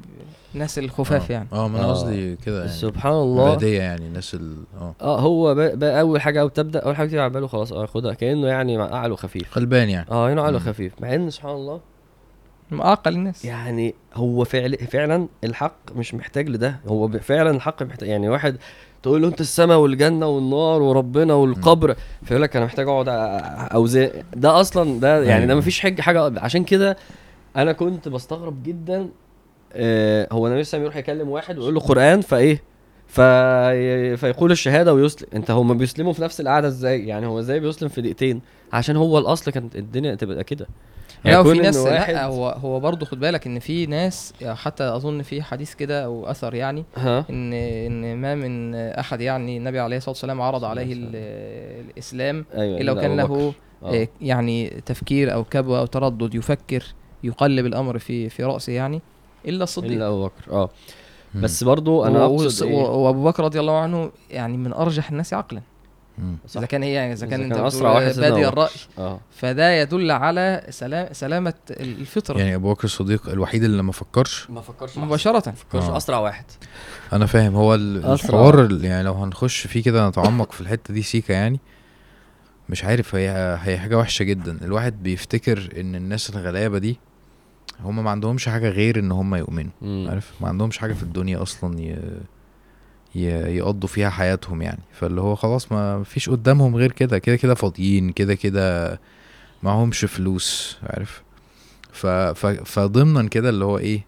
[0.55, 1.35] الناس الخفاف آه.
[1.35, 1.91] يعني اه ما انا آه.
[1.91, 4.63] قصدي كده يعني سبحان الله باديه يعني الناس ال...
[4.81, 5.61] اه اه هو ب...
[5.61, 5.85] ب...
[5.85, 9.17] اول حاجه او تبدا اول حاجه تيجي على باله خلاص اه خدها كانه يعني عقله
[9.17, 11.81] خفيف خلبان يعني اه كانه عقله خفيف مع ان سبحان الله
[12.71, 18.09] معقل اعقل الناس يعني هو فعل فعلا الحق مش محتاج لده هو فعلا الحق محتاج
[18.09, 18.57] يعني واحد
[19.07, 23.09] تقول له انت السماء والجنه والنار وربنا والقبر فيقول لك انا محتاج اقعد
[23.75, 25.61] اوزان ده اصلا ده يعني ده أيوة.
[25.61, 26.97] مفيش حج حاجه عشان كده
[27.57, 29.09] انا كنت بستغرب جدا
[29.73, 32.63] آه هو النبي صلى يروح يكلم واحد ويقول له قران فايه
[33.07, 34.17] في...
[34.17, 38.01] فيقول الشهاده ويسلم انت هما بيسلموا في نفس القعده ازاي يعني هو ازاي بيسلم في
[38.01, 38.41] دقيقتين
[38.73, 40.67] عشان هو الاصل كانت الدنيا تبقى كده
[41.27, 45.23] يعني لا في ناس لا هو هو برضه خد بالك ان في ناس حتى اظن
[45.23, 47.25] في حديث كده او اثر يعني ها.
[47.31, 52.93] ان ان ما من احد يعني النبي عليه الصلاه والسلام عرض عليه الاسلام أيوة الا
[52.93, 53.93] وكان له آه.
[53.95, 56.85] آه، يعني تفكير او كبوه او تردد يفكر
[57.25, 59.01] يقلب الامر في في راسه يعني
[59.49, 60.71] الا الصديق الا ابو بكر اه
[61.35, 65.63] بس برضه انا اقصد إيه؟ وابو بكر رضي الله عنه يعني من ارجح الناس عقلا
[66.57, 68.69] اذا كان هي اذا كان, انت اسرع واحد بادي الراي
[68.99, 69.21] آه.
[69.31, 74.61] فده يدل على سلام سلامه الفطره يعني ابو بكر الصديق الوحيد اللي ما فكرش ما
[74.61, 75.97] فكرش مباشره ما فكرش آه.
[75.97, 76.45] اسرع واحد
[77.13, 81.61] انا فاهم هو الحوار يعني لو هنخش فيه كده نتعمق في الحته دي سيكا يعني
[82.69, 86.99] مش عارف هي هي حاجه وحشه جدا الواحد بيفتكر ان الناس الغلابه دي
[87.83, 91.81] هم ما عندهمش حاجه غير ان هم يؤمنوا عارف ما عندهمش حاجه في الدنيا اصلا
[91.81, 91.97] ي...
[93.25, 98.13] يقضوا فيها حياتهم يعني فاللي هو خلاص ما فيش قدامهم غير كده كده كده فاضيين
[98.13, 99.01] كده كده
[99.63, 101.23] معهمش فلوس عارف
[101.93, 104.05] ف ف فضمنا كده اللي هو ايه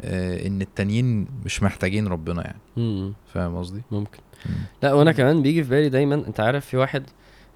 [0.00, 2.42] آه ان التانيين مش محتاجين ربنا
[2.76, 4.52] يعني فاهم قصدي ممكن مم.
[4.82, 7.02] لا وانا كمان بيجي في بالي دايما انت عارف في واحد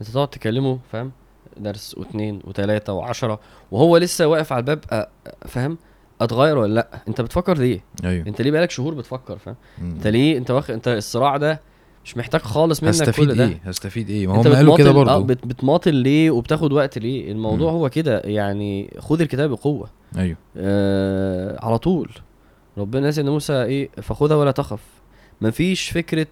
[0.01, 1.12] انت تقعد تكلمه فاهم
[1.56, 3.40] درس واثنين وثلاثه وعشرة
[3.70, 5.09] وهو لسه واقف على الباب
[5.48, 5.78] فاهم
[6.21, 10.39] اتغير ولا لا انت بتفكر ليه ايوه انت ليه بقالك شهور بتفكر فاهم انت ليه
[10.39, 11.61] انت واخد انت الصراع ده
[12.05, 15.11] مش محتاج خالص منك هستفيد كل ده ايه هستفيد ايه ما هم قالوا كده برضه
[15.13, 15.47] اه بت...
[15.47, 17.77] بتماطل ليه وبتاخد وقت ليه الموضوع مم.
[17.79, 19.89] هو كده يعني خد الكتاب بقوه
[20.19, 22.11] ايوه آه على طول
[22.79, 24.81] ربنا نزل موسى ايه فخذها ولا تخف
[25.41, 26.27] مفيش فكره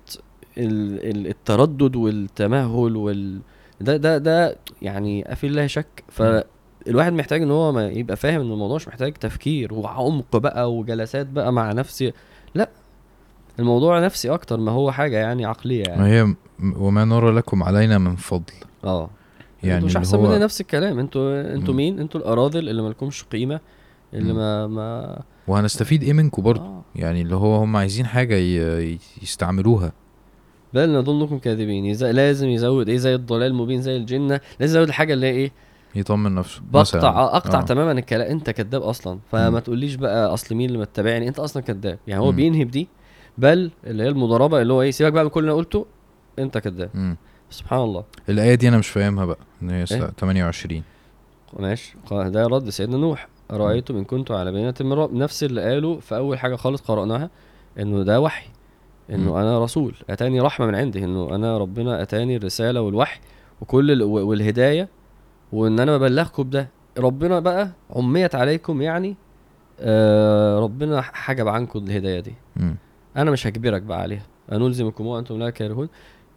[0.58, 1.26] ال...
[1.28, 3.40] التردد والتمهل وال
[3.80, 6.22] ده ده ده يعني في الله شك ف
[6.88, 11.26] الواحد محتاج ان هو ما يبقى فاهم ان الموضوع مش محتاج تفكير وعمق بقى وجلسات
[11.26, 12.12] بقى مع نفسي
[12.54, 12.68] لا
[13.58, 16.34] الموضوع نفسي اكتر ما هو حاجه يعني عقليه يعني ما هي
[16.76, 18.52] وما نرى لكم علينا من فضل
[18.84, 19.10] اه
[19.62, 23.60] يعني مش احسن مني نفس الكلام انتوا انتوا مين انتوا الاراذل اللي مالكمش قيمه
[24.14, 26.82] اللي ما ما وهنستفيد ايه منكم برضه آه.
[26.96, 28.34] يعني اللي هو هم عايزين حاجه
[29.22, 29.92] يستعملوها
[30.74, 32.04] بل نظنكم كاذبين يز...
[32.04, 35.52] لازم يزود ايه زي الضلال المبين زي الجنه لازم يزود الحاجه اللي هي ايه
[35.96, 37.62] يطمن نفسه بقطع آه، اقطع آه.
[37.62, 41.98] تماما الكلام انت كذاب اصلا فما تقوليش بقى اصل مين اللي متابعني انت اصلا كذاب
[42.06, 42.36] يعني هو م.
[42.36, 42.88] بينهي بدي
[43.38, 45.86] بل اللي هي المضاربه اللي هو ايه سيبك بقى من كل اللي انا قلته
[46.38, 47.16] انت كذاب
[47.50, 50.82] سبحان الله الايه دي انا مش فاهمها بقى ان هي إيه؟ 28
[51.58, 55.98] ماشي ده رد سيدنا نوح رايتم ان كنت على بينه من رب نفس اللي قاله
[55.98, 57.30] في اول حاجه خالص قراناها
[57.78, 58.46] انه ده وحي
[59.10, 59.36] انه م.
[59.36, 63.20] انا رسول اتاني رحمه من عندي انه انا ربنا اتاني الرساله والوحي
[63.60, 64.88] وكل والهدايه
[65.52, 66.68] وان انا ببلغكم بده
[66.98, 69.16] ربنا بقى عميت عليكم يعني
[69.80, 72.74] آه ربنا حجب عنكم الهدايه دي م.
[73.16, 74.22] انا مش هجبرك بقى عليها
[74.52, 75.88] انلزمكم وانتم لا كارهون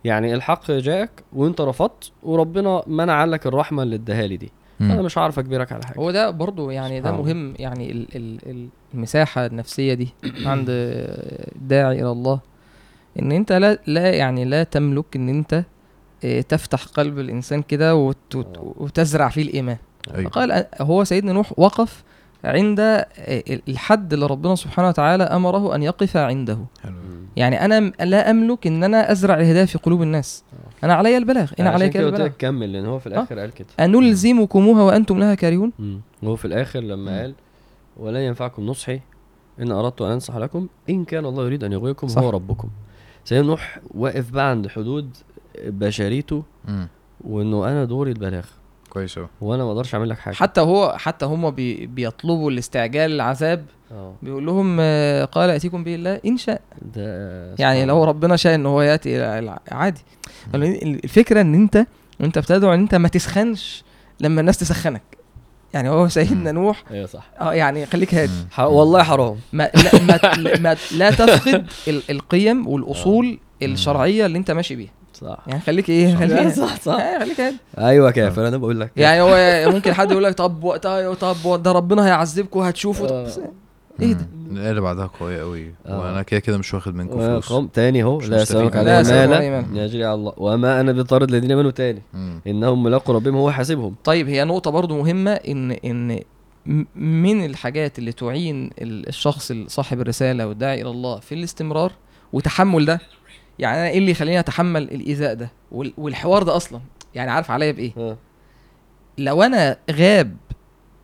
[0.03, 4.91] يعني الحق جاءك وانت رفضت وربنا منع لك الرحمه اللي اداها لي دي م.
[4.91, 8.69] انا مش عارف اجبرك على حاجه هو ده برضو يعني ده مهم يعني ال ال
[8.93, 10.09] المساحه النفسيه دي
[10.49, 12.39] عند الداعي الى الله
[13.19, 15.63] ان انت لا لا يعني لا تملك ان انت
[16.49, 18.13] تفتح قلب الانسان كده آه.
[18.57, 19.77] وتزرع فيه الايمان
[20.15, 20.29] أيوة.
[20.29, 22.03] فقال هو سيدنا نوح وقف
[22.43, 23.05] عند
[23.67, 26.93] الحد اللي ربنا سبحانه وتعالى امره ان يقف عنده حلو.
[27.35, 30.85] يعني انا لا املك ان انا ازرع الهدايه في قلوب الناس آه.
[30.85, 33.09] انا علي البلاغ انا عليك البلاغ كمل لان هو في آه.
[33.11, 35.71] الاخر قال كده انلزمكموها وانتم لها كارهون
[36.23, 37.35] وهو في الاخر لما قال
[37.97, 38.99] ولا ينفعكم نصحي
[39.59, 42.69] ان اردت ان انصح لكم ان كان الله يريد ان يغويكم هو ربكم
[43.25, 45.17] سيدنا نوح واقف بقى عند حدود
[45.65, 46.43] بشريته
[47.21, 48.45] وانه انا دوري البلاغ
[48.89, 53.11] كويس قوي وانا ما اقدرش اعمل لك حاجه حتى هو حتى هم بي بيطلبوا الاستعجال
[53.11, 54.13] العذاب أوه.
[54.23, 56.61] بيقول لهم آه، قال ياتيكم به الله ان شاء
[56.95, 59.23] ده يعني لو ربنا شاء ان هو ياتي
[59.71, 60.01] عادي
[60.55, 61.85] الفكره ان انت
[62.21, 63.83] انت بتدعو ان انت ما تسخنش
[64.19, 65.17] لما الناس تسخنك
[65.73, 70.19] يعني هو سيدنا نوح ايوه صح اه يعني خليك هادي والله حرام ما لا, ما,
[70.59, 71.67] ما لا تفقد
[72.09, 73.65] القيم والاصول آه.
[73.65, 74.91] الشرعيه اللي انت ماشي بيها
[75.25, 76.49] صح يعني خليك ايه خليك إيه.
[76.49, 77.53] صح صح يعني خليك إيه.
[77.77, 81.71] ايوه كده فانا بقول لك يعني هو ممكن حد يقول لك طب وقتها طب ده
[81.71, 83.27] ربنا هيعذبكم هتشوفوا آه.
[84.01, 85.99] ايه ده؟ الآية اللي بعدها قوي قوي آه.
[85.99, 88.91] وانا كده كده مش واخد منكم فلوس قم تاني اهو لا يسألك على
[89.73, 92.41] لا يجري على الله وما انا بطارد الذين امنوا تاني مم.
[92.47, 96.19] انهم ملاقوا ربهم هو حاسبهم طيب هي نقطة برضو مهمة ان ان
[96.95, 101.91] من الحاجات اللي تعين الشخص صاحب الرسالة والداعي الى الله في الاستمرار
[102.33, 102.99] وتحمل ده
[103.59, 106.79] يعني انا ايه اللي يخليني اتحمل الايذاء ده والحوار ده اصلا
[107.15, 108.17] يعني عارف عليا بايه
[109.17, 110.35] لو انا غاب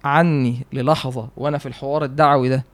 [0.04, 2.66] عني للحظه وانا في الحوار الدعوي ده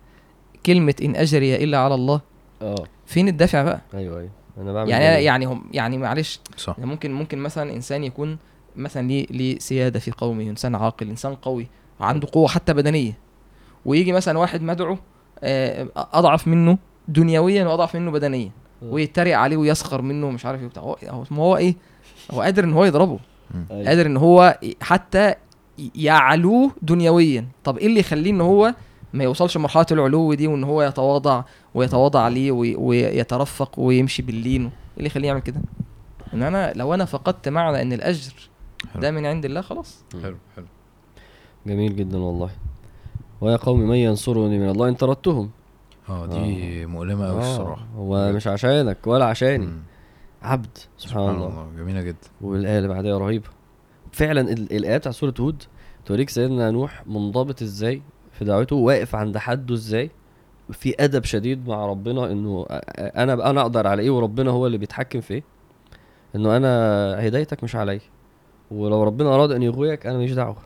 [0.65, 2.21] كلمه ان اجري الا على الله
[2.61, 2.75] اه
[3.05, 6.75] فين الدافع بقى ايوه ايوه انا بعمل يعني أنا يعني هم يعني معلش صح.
[6.77, 8.37] يعني ممكن ممكن مثلا انسان يكون
[8.75, 11.67] مثلا ليه ليه سياده في قومه انسان عاقل انسان قوي
[11.99, 13.17] عنده قوه حتى بدنيه
[13.85, 14.97] ويجي مثلا واحد مدعو
[15.43, 16.77] آه، اضعف منه
[17.07, 18.51] دنيويا واضعف منه بدنيا
[18.81, 21.75] ويتريق عليه ويسخر منه ومش عارف ايه وبتاع هو ما هو ايه
[22.31, 23.19] هو قادر ان هو يضربه
[23.71, 23.87] أيوه.
[23.87, 25.35] قادر ان هو حتى
[25.95, 28.75] يعلوه دنيويا طب ايه اللي يخليه ان هو
[29.13, 31.43] ما يوصلش لمرحله العلو دي وان هو يتواضع
[31.75, 35.61] ويتواضع عليه ويترفق ويمشي باللين ايه اللي يخليه يعمل كده
[36.33, 38.33] ان انا لو انا فقدت معنى ان الاجر
[38.95, 40.65] ده من عند الله خلاص حلو حلو
[41.67, 42.49] جميل جدا والله
[43.41, 45.49] ويا قوم من ينصرني من الله ان طردتهم
[46.09, 46.85] اه دي آه.
[46.85, 49.81] مؤلمه قوي آه، الصراحه هو مش عشانك ولا عشاني مم.
[50.41, 50.67] عبد
[50.97, 51.47] سبحان, سبحان الله.
[51.47, 53.49] الله جميله جدا والايه اللي بعدها رهيبه
[54.11, 55.63] فعلا الايه بتاع سوره هود
[56.05, 60.11] توريك سيدنا نوح منضبط ازاي في دعوته واقف عند حده ازاي
[60.71, 62.65] في ادب شديد مع ربنا انه
[62.99, 65.43] انا انا اقدر على ايه وربنا هو اللي بيتحكم في ايه
[66.35, 66.67] انه انا
[67.27, 67.99] هدايتك مش عليا
[68.71, 70.57] ولو ربنا اراد ان يغويك انا ماليش دعوه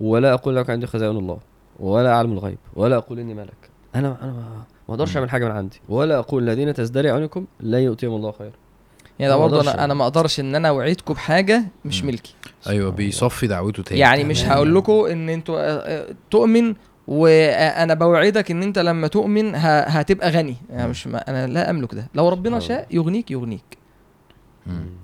[0.00, 1.38] ولا اقول لك عندي خزائن الله
[1.80, 5.80] ولا اعلم الغيب ولا اقول اني ملك انا انا ما اقدرش اعمل حاجه من عندي
[5.88, 8.52] ولا اقول الذين تزدري عنكم لا يؤتيهم الله خيرا
[9.18, 12.34] يعني ده برضه انا انا ما اقدرش ان انا اوعدكم بحاجه مش ملكي
[12.68, 16.74] ايوه بيصفي دعوته تاني يعني مش هقول لكم ان انتوا آه، آه، تؤمن
[17.08, 22.08] وانا بوعدك ان انت لما تؤمن هتبقى غني يعني مش ما انا لا املك ده
[22.14, 23.64] لو ربنا شاء يغنيك يغنيك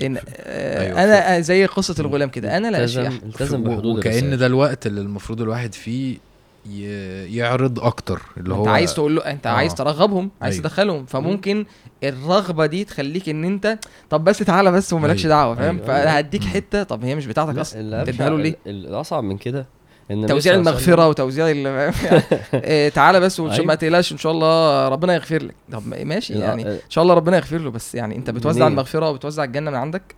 [0.03, 4.47] إن آه، أيوة انا زي قصه الغلام كده انا لا اشياء التزم بحدود وكان ده
[4.47, 6.19] الوقت اللي المفروض الواحد فيه
[6.67, 9.51] يعرض اكتر اللي هو انت عايز تقول له انت آه.
[9.51, 10.67] عايز ترغبهم عايز أيوه.
[10.69, 11.67] تدخلهم فممكن
[12.05, 13.79] الرغبه دي تخليك ان انت
[14.11, 15.37] طب بس تعالى بس ومالكش لكش أيوه.
[15.37, 15.87] دعوه فاهم أيوه.
[15.87, 19.67] فهديك حته طب هي مش بتاعتك اصلا تديها له ليه الاصعب من كده
[20.11, 23.75] إن توزيع المغفره وتوزيع يعني تعالى بس أيوة.
[23.75, 26.73] تقلقش ان شاء الله ربنا يغفر لك طب ماشي يعني آه.
[26.73, 30.15] ان شاء الله ربنا يغفر له بس يعني انت بتوزع المغفره وبتوزع الجنه من عندك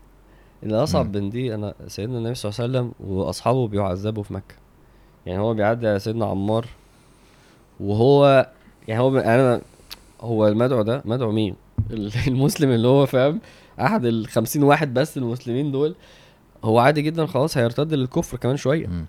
[0.63, 4.55] الاصعب من دي انا سيدنا النبي صلى الله عليه وسلم واصحابه بيعذبوا في مكه
[5.27, 6.67] يعني هو بيعدي على سيدنا عمار
[7.81, 8.49] وهو
[8.89, 9.61] يعني هو يعني انا
[10.21, 11.55] هو المدعو ده مدعو مين
[12.27, 13.41] المسلم اللي هو فاهم
[13.81, 15.95] احد ال 50 واحد بس المسلمين دول
[16.65, 19.05] هو عادي جدا خلاص هيرتد للكفر كمان شويه م.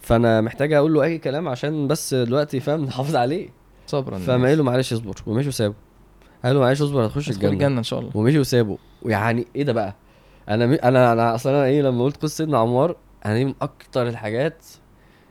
[0.00, 3.48] فانا محتاج اقول له اي كلام عشان بس دلوقتي فاهم نحافظ عليه
[3.86, 5.74] صبرا فما قال له معلش اصبر ومشي وسابه
[6.44, 9.72] قال له معلش اصبر هتخش الجنه الجنه ان شاء الله ومشي وسابه ويعني ايه ده
[9.72, 9.94] بقى
[10.48, 10.76] انا مي...
[10.76, 14.56] انا انا اصلا انا ايه لما قلت قصه سيدنا عمار انا دي من اكتر الحاجات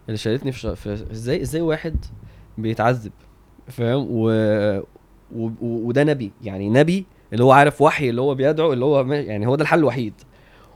[0.10, 0.68] اللي شالتني في, ش...
[0.68, 1.96] في ازاي ازاي واحد
[2.58, 3.12] بيتعذب
[3.68, 4.30] فاهم و...
[5.36, 5.50] و...
[5.62, 9.56] وده نبي يعني نبي اللي هو عارف وحي اللي هو بيدعو اللي هو يعني هو
[9.56, 10.14] ده الحل الوحيد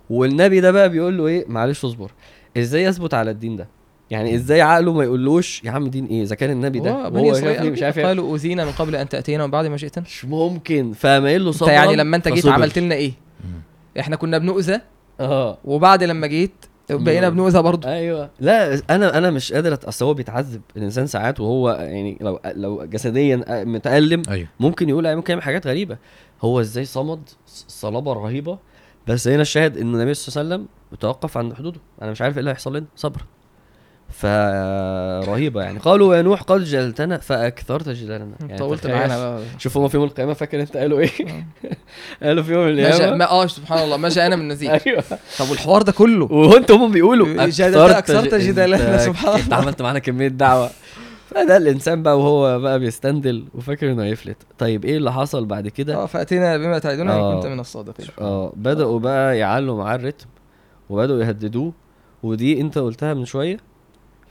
[0.09, 2.11] والنبي ده بقى بيقول له ايه معلش اصبر
[2.57, 3.67] ازاي اثبت على الدين ده
[4.09, 7.31] يعني ازاي عقله ما يقولوش يا عم دين ايه اذا كان النبي ده هو بني
[7.31, 8.05] اسرائيل مش عارف إيه.
[8.05, 11.71] قالوا اوذينا من قبل ان تاتينا ومن بعد ما جئتنا مش ممكن فما له صبر
[11.71, 12.53] يعني لما انت جيت فصبر.
[12.53, 13.11] عملت لنا ايه
[13.99, 14.79] احنا كنا بنؤذى
[15.19, 20.13] اه وبعد لما جيت بقينا بنؤذى برضه ايوه لا انا انا مش قادر اصل هو
[20.13, 24.47] بيتعذب الانسان ساعات وهو يعني لو لو جسديا متالم أيوة.
[24.59, 25.97] ممكن يقول ممكن يعمل حاجات غريبه
[26.41, 27.29] هو ازاي صمد
[27.67, 28.57] صلابه رهيبه
[29.07, 32.33] بس هنا الشاهد ان النبي صلى الله عليه وسلم توقف عند حدوده انا مش عارف
[32.35, 33.21] ايه اللي هيحصل لنا صبر
[34.13, 39.87] فرهيبه يعني قالوا يا نوح قد جلتنا فاكثرت جدالنا يعني طولت معانا بقى شوف هم
[39.87, 41.43] في يوم القيامه فاكر انت قالوا ايه؟ آه.
[42.27, 45.03] قالوا في يوم القيامه ما اه سبحان الله ما جاءنا من نذير ايوه
[45.39, 47.43] طب والحوار ده كله وانت هم بيقولوا
[47.97, 50.69] اكثرت جدالنا سبحان الله انت عملت معانا كميه دعوه
[51.29, 55.95] فده الانسان بقى وهو بقى بيستندل وفاكر انه هيفلت طيب ايه اللي حصل بعد كده
[55.95, 57.35] اه فاتينا بما تعدون ان آه.
[57.35, 60.25] كنت من الصادقين اه بداوا بقى يعلوا معاه الريتم
[60.89, 61.73] وبداوا يهددوه
[62.23, 63.57] ودي انت قلتها من شويه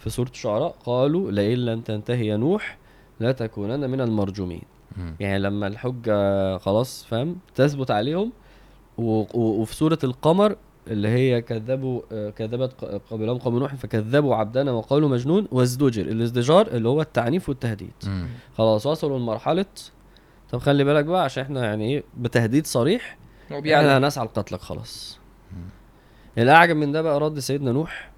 [0.02, 2.78] في سوره الشعراء قالوا لئن لم تنتهي يا نوح
[3.20, 4.62] لتكونن من المرجومين
[5.20, 8.32] يعني لما الحجه خلاص فاهم تثبت عليهم
[8.98, 10.56] وفي سوره القمر
[10.88, 17.00] اللي هي كذبوا كذبت قبلهم قوم نوح فكذبوا عبدنا وقالوا مجنون وازدجر الازدجار اللي هو
[17.00, 17.92] التعنيف والتهديد
[18.58, 19.66] خلاص وصلوا لمرحله
[20.50, 23.18] طب خلي بالك بقى عشان احنا يعني ايه بتهديد صريح
[23.52, 25.18] احنا هنسعى لقتلك خلاص
[26.38, 28.11] الاعجب من ده بقى رد سيدنا نوح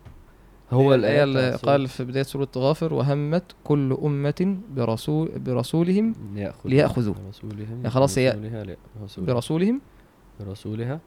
[0.73, 7.15] هو الآية اللي قال في بداية سورة غافر وهمت كل أمة برسول برسولهم ليأخذوا ليأخذوه
[7.27, 8.37] برسولهم يعني خلاص هي
[9.19, 9.81] برسولهم
[10.41, 11.01] برسولها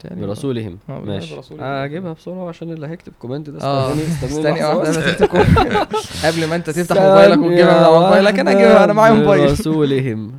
[0.00, 4.04] تاني برسولهم آه، ماشي آه اجيبها بسرعه عشان اللي هيكتب كومنت ده استني
[4.64, 5.28] آه، استني
[6.30, 10.32] قبل ما انت تفتح موبايلك وتجيبها من موبايلك انا اجيبها انا معايا موبايل برسولهم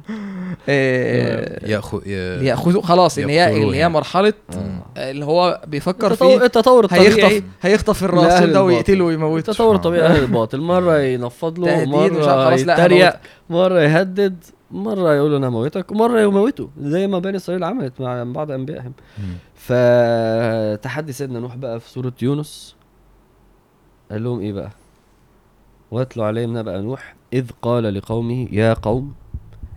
[0.70, 2.08] إيه، إيه، إيه، ياخذ
[2.44, 3.94] ياخذوا خلاص ان هي اللي هي يعني.
[3.94, 5.12] مرحله آه.
[5.12, 9.76] اللي هو بيفكر فيه التطور الطبيعي هيخطف هيخطف الراس ده ويقتله ويموته التطور آه.
[9.76, 13.14] الطبيعي اهل الباطل مره ينفض له مره يتريق
[13.50, 14.44] مره يهدد
[14.74, 18.94] مرة يقولوا أنا موتك ومرة يموتوا زي ما بني إسرائيل عملت مع بعض أنبيائهم
[19.56, 22.76] فتحدي سيدنا نوح بقى في سورة يونس
[24.12, 24.70] قال لهم إيه بقى
[25.92, 29.14] واتلو عليهم نبأ نوح إذ قال لقومه يا قوم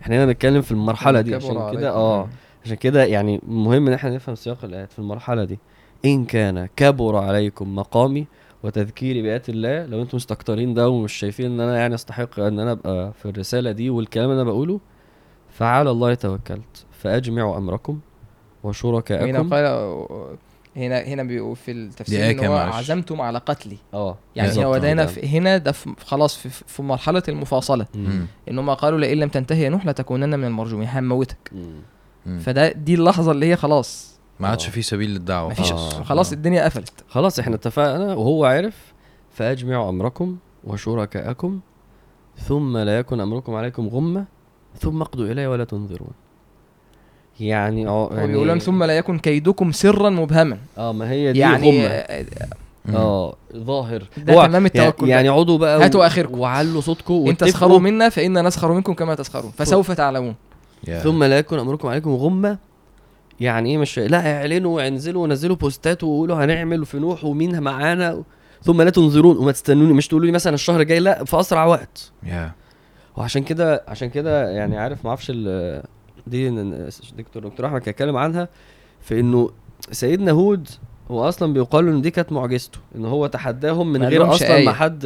[0.05, 2.27] احنا هنا بنتكلم في المرحله دي عشان كده اه
[2.65, 5.59] عشان كده يعني مهم ان احنا نفهم سياق الايات في المرحله دي
[6.05, 8.27] ان كان كبر عليكم مقامي
[8.63, 12.71] وتذكيري بآيات الله لو انتم مستكترين ده ومش شايفين ان انا يعني استحق ان انا
[12.71, 14.79] ابقى في الرساله دي والكلام اللي انا بقوله
[15.49, 17.99] فعلى الله توكلت فاجمعوا امركم
[18.63, 19.47] وشركاءكم
[20.77, 25.57] هنا هنا بيقول في التفسير ان هو عزمتم على قتلي اه يعني هو ده هنا
[25.57, 25.73] ده
[26.05, 27.85] خلاص في, في مرحله المفاصله
[28.49, 31.51] ان هم قالوا لئن لم تنتهي يا نوح لتكونن من المرجومين هنموتك
[32.39, 34.71] فده دي اللحظه اللي هي خلاص ما عادش آه.
[34.71, 35.89] في سبيل للدعوه مفيش آه.
[36.03, 36.37] خلاص أوه.
[36.37, 38.77] الدنيا قفلت خلاص احنا اتفقنا وهو عرف
[39.31, 41.59] فاجمعوا امركم وشركاءكم
[42.37, 44.25] ثم لا يكن امركم عليكم غمه
[44.79, 46.11] ثم اقضوا الي ولا تنظرون
[47.39, 51.87] يعني اه يعني يقولون ثم لا يكن كيدكم سرا مبهما اه ما هي دي يعني
[51.87, 52.37] آه،,
[52.89, 57.37] اه ظاهر ده هو تمام يعني التوكل يعني اقعدوا بقى هاتوا اخركم وعلوا صوتكم ان
[57.37, 60.35] تسخروا منا فانا نسخر منكم كما تسخرون فسوف تعلمون
[60.85, 60.89] yeah.
[60.91, 62.57] ثم لا يكن امركم عليكم غمه
[63.39, 68.23] يعني ايه مش لا اعلنوا وانزلوا ونزلوا بوستات وقولوا هنعمل في نوح ومين معانا
[68.63, 72.11] ثم لا تنظرون وما تستنوني مش تقولوا لي مثلا الشهر الجاي لا في اسرع وقت
[72.25, 72.31] yeah.
[73.17, 75.31] وعشان كده عشان كده يعني عارف ما اعرفش
[76.27, 76.49] دي
[77.17, 78.47] دكتور دكتور احمد كان اتكلم عنها
[79.01, 79.49] في انه
[79.91, 80.69] سيدنا هود
[81.11, 84.69] هو اصلا بيقال ان دي كانت معجزته ان هو تحداهم من غير اصلا ما آية.
[84.69, 85.05] حد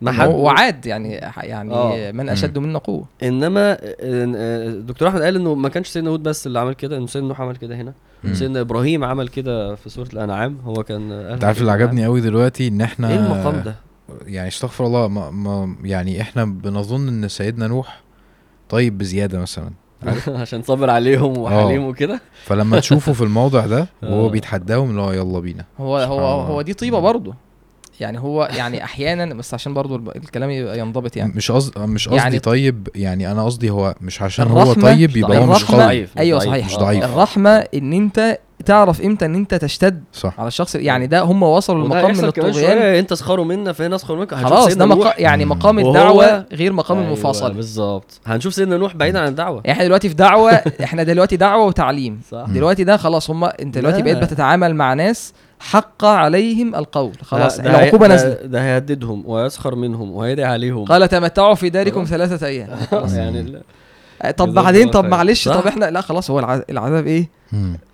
[0.00, 1.12] ما حد وعاد يعني
[1.42, 2.12] يعني آه.
[2.12, 3.74] من اشد منا قوه انما
[4.80, 7.40] دكتور احمد قال انه ما كانش سيدنا هود بس اللي عمل كده انه سيدنا نوح
[7.40, 7.92] عمل كده هنا
[8.32, 12.68] سيدنا ابراهيم عمل كده في سوره الانعام هو كان انت عارف اللي عجبني قوي دلوقتي
[12.68, 13.74] ان احنا ايه المقام ده
[14.26, 18.00] يعني استغفر الله ما ما يعني احنا بنظن ان سيدنا نوح
[18.68, 19.70] طيب بزياده مثلا
[20.40, 21.86] عشان صابر عليهم وحليم آه.
[21.88, 24.10] وكده فلما تشوفه في الموضع ده آه.
[24.10, 27.34] وهو بيتحداهم اللي هو يلا بينا هو هو هو دي طيبه برضه
[28.00, 31.82] يعني هو يعني احيانا بس عشان برضو الكلام يبقى ينضبط يعني مش قصدي أص...
[31.88, 35.70] مش قصدي يعني طيب يعني انا قصدي هو مش عشان هو طيب يبقى هو مش
[35.70, 40.40] ضعيف ايوه صحيح مش ضعيف الرحمه ان انت تعرف امتى ان انت تشتد صح.
[40.40, 44.34] على الشخص يعني ده هم وصلوا لمقام من الطغيان انت تسخروا منا فهنا سخروا منك
[44.34, 45.12] خلاص ده مقا...
[45.18, 49.84] يعني مقام الدعوه غير مقام أيوة المفاصله بالظبط هنشوف سيدنا نوح بعيد عن الدعوه احنا
[49.84, 50.50] دلوقتي في دعوه
[50.84, 52.46] احنا دلوقتي دعوه وتعليم صح.
[52.48, 58.06] دلوقتي ده خلاص هم انت دلوقتي بقيت بتتعامل مع ناس حق عليهم القول خلاص العقوبة
[58.06, 62.68] نازلة ده هيهددهم ويسخر منهم وهيدعي عليهم قال تمتعوا في داركم ثلاثة أيام
[63.14, 63.62] يعني
[64.22, 67.28] آه، طب بعدين طب معلش طب احنا لا خلاص هو العذاب ايه؟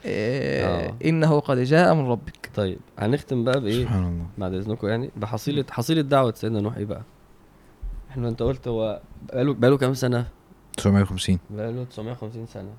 [0.04, 5.10] إيه انه قد جاء من ربك طيب هنختم بقى بايه؟ سبحان الله بعد اذنكم يعني
[5.16, 7.02] بحصيله حصيله دعوه سيدنا نوح ايه بقى؟
[8.10, 10.26] احنا انت قلت هو بقاله بقاله كام سنه؟
[10.76, 12.72] 950 بقاله 950 سنه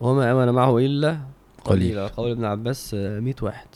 [0.00, 1.18] وما امن معه الا
[1.64, 3.66] قليل قول ابن عباس 100 آه، واحد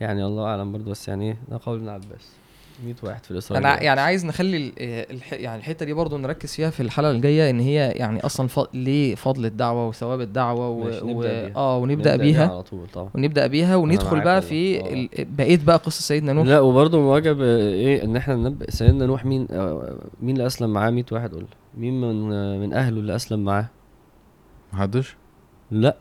[0.00, 2.30] يعني الله اعلم برضه بس يعني ايه ده قول ابن عباس
[2.82, 5.32] 100 واحد في الاسره انا يعني عايز نخلي الح...
[5.32, 8.60] يعني الحته دي برضو نركز فيها في الحلقه الجايه ان هي يعني اصلا ف...
[8.74, 10.84] ليه فضل الدعوه وثواب الدعوه و...
[11.02, 11.22] و...
[11.24, 14.92] اه ونبدا, نبدأ بيها, بيها على طول طبعا ونبدا بيها وندخل بقى في آه.
[14.92, 15.08] ال...
[15.18, 19.46] بقيه بقى قصه سيدنا نوح لا وبرضه واجب ايه ان احنا ننبئ سيدنا نوح مين
[19.50, 21.46] آه، مين اللي اسلم معاه 100 واحد قول
[21.78, 23.66] مين من من اهله اللي اسلم معاه
[24.72, 25.16] محدش
[25.70, 25.96] لا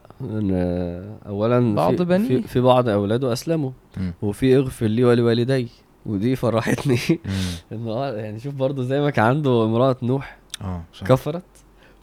[0.52, 2.28] آه، اولا بعض في, بني.
[2.28, 4.12] في, في بعض اولاده اسلموا م.
[4.22, 5.68] وفي اغفر لي ولوالدي
[6.06, 7.00] ودي فرحتني
[7.72, 11.44] انه آه، يعني شوف برضه زي ما كان عنده امراه نوح اه كفرت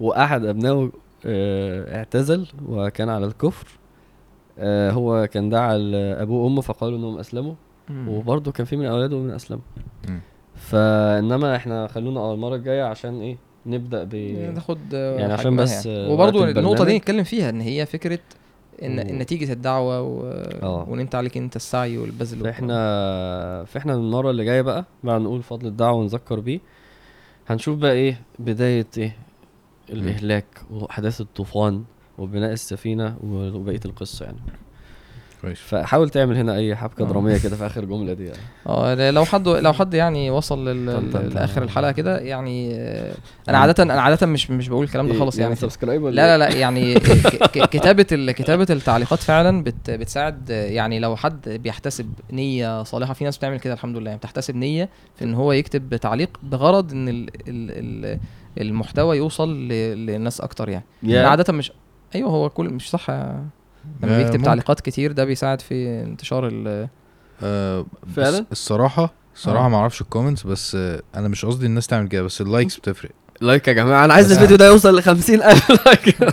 [0.00, 0.92] واحد ابنائه
[1.26, 3.66] آه، اعتزل وكان على الكفر
[4.58, 7.54] آه، هو كان دعا لابوه وامه فقالوا انهم اسلموا
[8.08, 9.62] وبرضه كان في من اولاده من اسلموا
[10.54, 14.14] فانما احنا خلونا اه المره الجايه عشان ايه نبدا ب
[14.54, 16.12] ناخد يعني عشان بس يعني.
[16.12, 18.18] وبرضه النقطه دي نتكلم فيها ان هي فكره
[18.82, 20.22] إن نتيجه الدعوه و...
[20.62, 20.86] آه.
[20.88, 25.66] وان انت عليك انت السعي والبذل فاحنا فاحنا المره اللي جايه بقى بقى نقول فضل
[25.66, 26.60] الدعوه ونذكر بيه
[27.48, 29.16] هنشوف بقى ايه بدايه ايه
[29.90, 31.84] الاهلاك واحداث الطوفان
[32.18, 34.38] وبناء السفينه وبقيه القصه يعني
[35.42, 37.08] كويس فحاول تعمل هنا اي حبكه آه.
[37.08, 38.38] دراميه كده في اخر الجمله دي يعني.
[38.68, 40.84] اه لو حد لو حد يعني وصل
[41.14, 43.14] لاخر الحلقه كده يعني آه،
[43.48, 46.16] انا عاده انا عاده مش مش بقول الكلام ده إيه، خالص يعني, سبسكرايب يعني.
[46.16, 46.94] لا لا لا يعني
[47.74, 48.02] كتابه
[48.32, 49.90] كتابه التعليقات فعلا بت...
[49.90, 54.56] بتساعد يعني لو حد بيحتسب نيه صالحه في ناس بتعمل كده الحمد لله يعني بتحتسب
[54.56, 58.18] نيه في ان هو يكتب تعليق بغرض ان الـ الـ
[58.60, 61.08] المحتوى يوصل للناس اكتر يعني yeah.
[61.08, 61.72] انا عاده مش
[62.14, 63.06] ايوه هو كل مش صح
[64.02, 64.42] لما بيكتب آه، ممكن.
[64.42, 66.88] تعليقات كتير ده بيساعد في انتشار ال
[67.42, 67.86] آه
[68.16, 69.68] فعلا الصراحه الصراحه آه.
[69.68, 73.10] ما اعرفش الكومنتس بس آه انا مش قصدي الناس تعمل كده بس اللايكس بتفرق
[73.40, 76.32] لايك يا جماعه انا عايز الفيديو ده يوصل ل 50000 لايك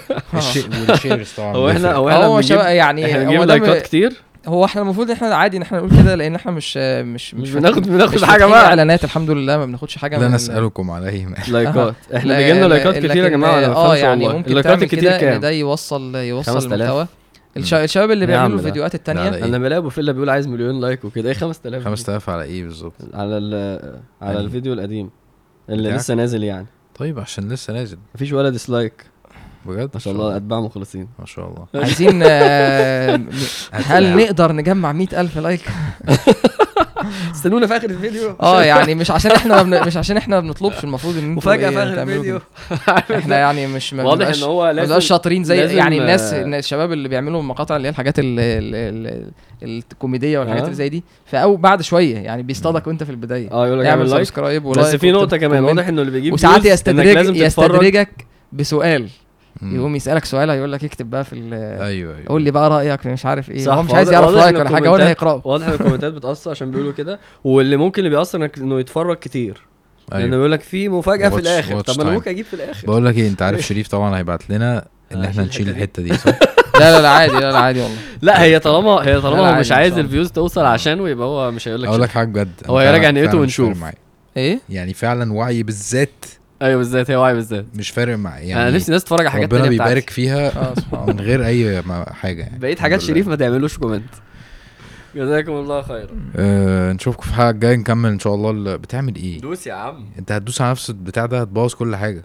[0.87, 4.13] والشيرز طبعا هو احنا هو احنا هو يعني احنا بنجيب لايكات كتير
[4.47, 7.81] هو احنا المفروض احنا عادي ان احنا نقول كده لان احنا مش مش مش بناخد
[7.87, 12.53] بناخد حاجه بقى اعلانات الحمد لله ما بناخدش حاجه لا نسالكم عليه لايكات احنا بيجي
[12.53, 17.07] لنا لايكات كتير يا جماعه اه يعني ممكن الكتير كام ده يوصل يوصل المحتوى
[17.57, 21.29] الشباب اللي بيعملوا الفيديوهات التانية إيه؟ انا بلاقي ابو فيلا بيقول عايز مليون لايك وكده
[21.29, 24.01] ايه 5000 5000 على ايه بالظبط على على
[24.33, 25.09] يعني الفيديو القديم
[25.69, 26.65] اللي لسه نازل يعني
[26.95, 29.05] طيب عشان لسه نازل مفيش ولا ديسلايك
[29.65, 33.21] بجد ما شاء الله اتباع مخلصين ما شاء الله عايزين آه،
[33.71, 35.61] هل نقدر نجمع 100000 لايك
[37.35, 39.87] استنونا في اخر الفيديو اه يعني مش عشان احنا بن...
[39.87, 42.39] مش عشان احنا ما بنطلبش المفروض ان انتوا مفاجاه في إيه اخر الفيديو
[43.19, 47.75] احنا يعني مش واضح ان هو لازم شاطرين زي يعني الناس الشباب اللي بيعملوا المقاطع
[47.75, 48.13] اللي هي الحاجات
[49.63, 50.65] الكوميديه والحاجات أه.
[50.65, 54.09] اللي زي دي فاو بعد شويه يعني بيصطادك وانت في البدايه اه يقول لك اعمل
[54.09, 58.09] سبسكرايب بس في نقطه كمان واضح انه اللي بيجيب وساعات يستدرج يستدرجك
[58.53, 59.09] بسؤال
[59.61, 61.85] يقوم يسالك سؤال هيقول لك اكتب بقى في ايوه
[62.17, 64.91] ايوه قول لي بقى رايك مش عارف ايه هو مش عايز يعرف رايك ولا حاجه
[64.91, 68.79] ولا هيقراه واضح ان الكومنتات بتاثر عشان بيقولوا كده واللي ممكن اللي بيأثر انك انه
[68.79, 69.61] يتفرج كتير
[70.13, 70.23] أيوة.
[70.23, 73.17] لانه بيقول لك في مفاجاه في الاخر طب انا ممكن اجيب في الاخر بقول لك
[73.17, 76.39] ايه انت عارف شريف طبعا هيبعت لنا ان آه، احنا نشيل الحته دي صح
[76.79, 79.71] لا لا لا عادي لا لا عادي والله لا هي طالما هي طالما هو مش
[79.71, 80.67] عايز الفيوز توصل آه.
[80.67, 83.77] عشانه يبقى هو مش هيقول لك اقول لك حاجه بجد هو هيراجع نيته ونشوف
[84.37, 86.25] ايه يعني فعلا وعي بالذات
[86.61, 89.53] ايوه بالذات هي واعي بالذات مش فارق معايا يعني انا نفسي الناس تتفرج على حاجات
[89.53, 90.73] ربنا بيبارك فيها آه،
[91.07, 91.81] من غير اي
[92.13, 94.09] حاجه يعني بقيت حاجات شريف ما تعملوش كومنت
[95.15, 99.67] جزاكم الله خيرا آه نشوفكم في حلقه الجايه نكمل ان شاء الله بتعمل ايه دوس
[99.67, 102.23] يا عم انت هتدوس على نفس البتاع ده هتبوظ كل حاجه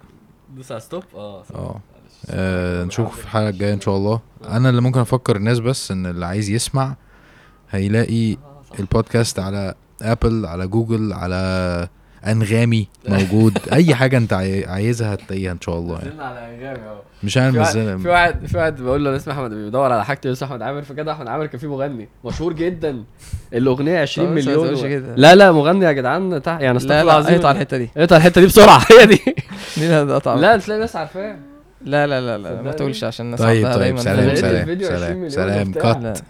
[0.56, 1.80] دوس على ستوب اه اه
[2.30, 4.56] آه نشوفكم في الحلقه الجايه ان شاء الله آه.
[4.56, 6.96] انا اللي ممكن افكر الناس بس ان اللي عايز يسمع
[7.70, 8.36] هيلاقي آه،
[8.80, 11.88] البودكاست على ابل على جوجل على
[12.26, 14.32] انغامي موجود اي حاجه انت
[14.66, 16.22] عايزها هتلاقيها ان شاء الله يعني.
[16.22, 19.92] على انغامي اهو مش عارف في, في واحد في واحد بقول له اسمه احمد بيدور
[19.92, 23.04] على حاجته اسمه احمد عامر فكده احمد عامر كان في مغني مشهور جدا
[23.52, 25.00] الاغنيه 20 مليون و...
[25.16, 26.58] لا لا مغني يا جدعان تح...
[26.60, 29.20] يعني استغفر الله العظيم اقطع الحته دي اقطع الحته دي بسرعه هي دي
[29.80, 31.36] لا تلاقي الناس عارفاه
[31.84, 34.88] لا لا لا لا ما تقولش عشان الناس طيب طيب سلام سلام
[35.28, 36.20] سلام سلام كات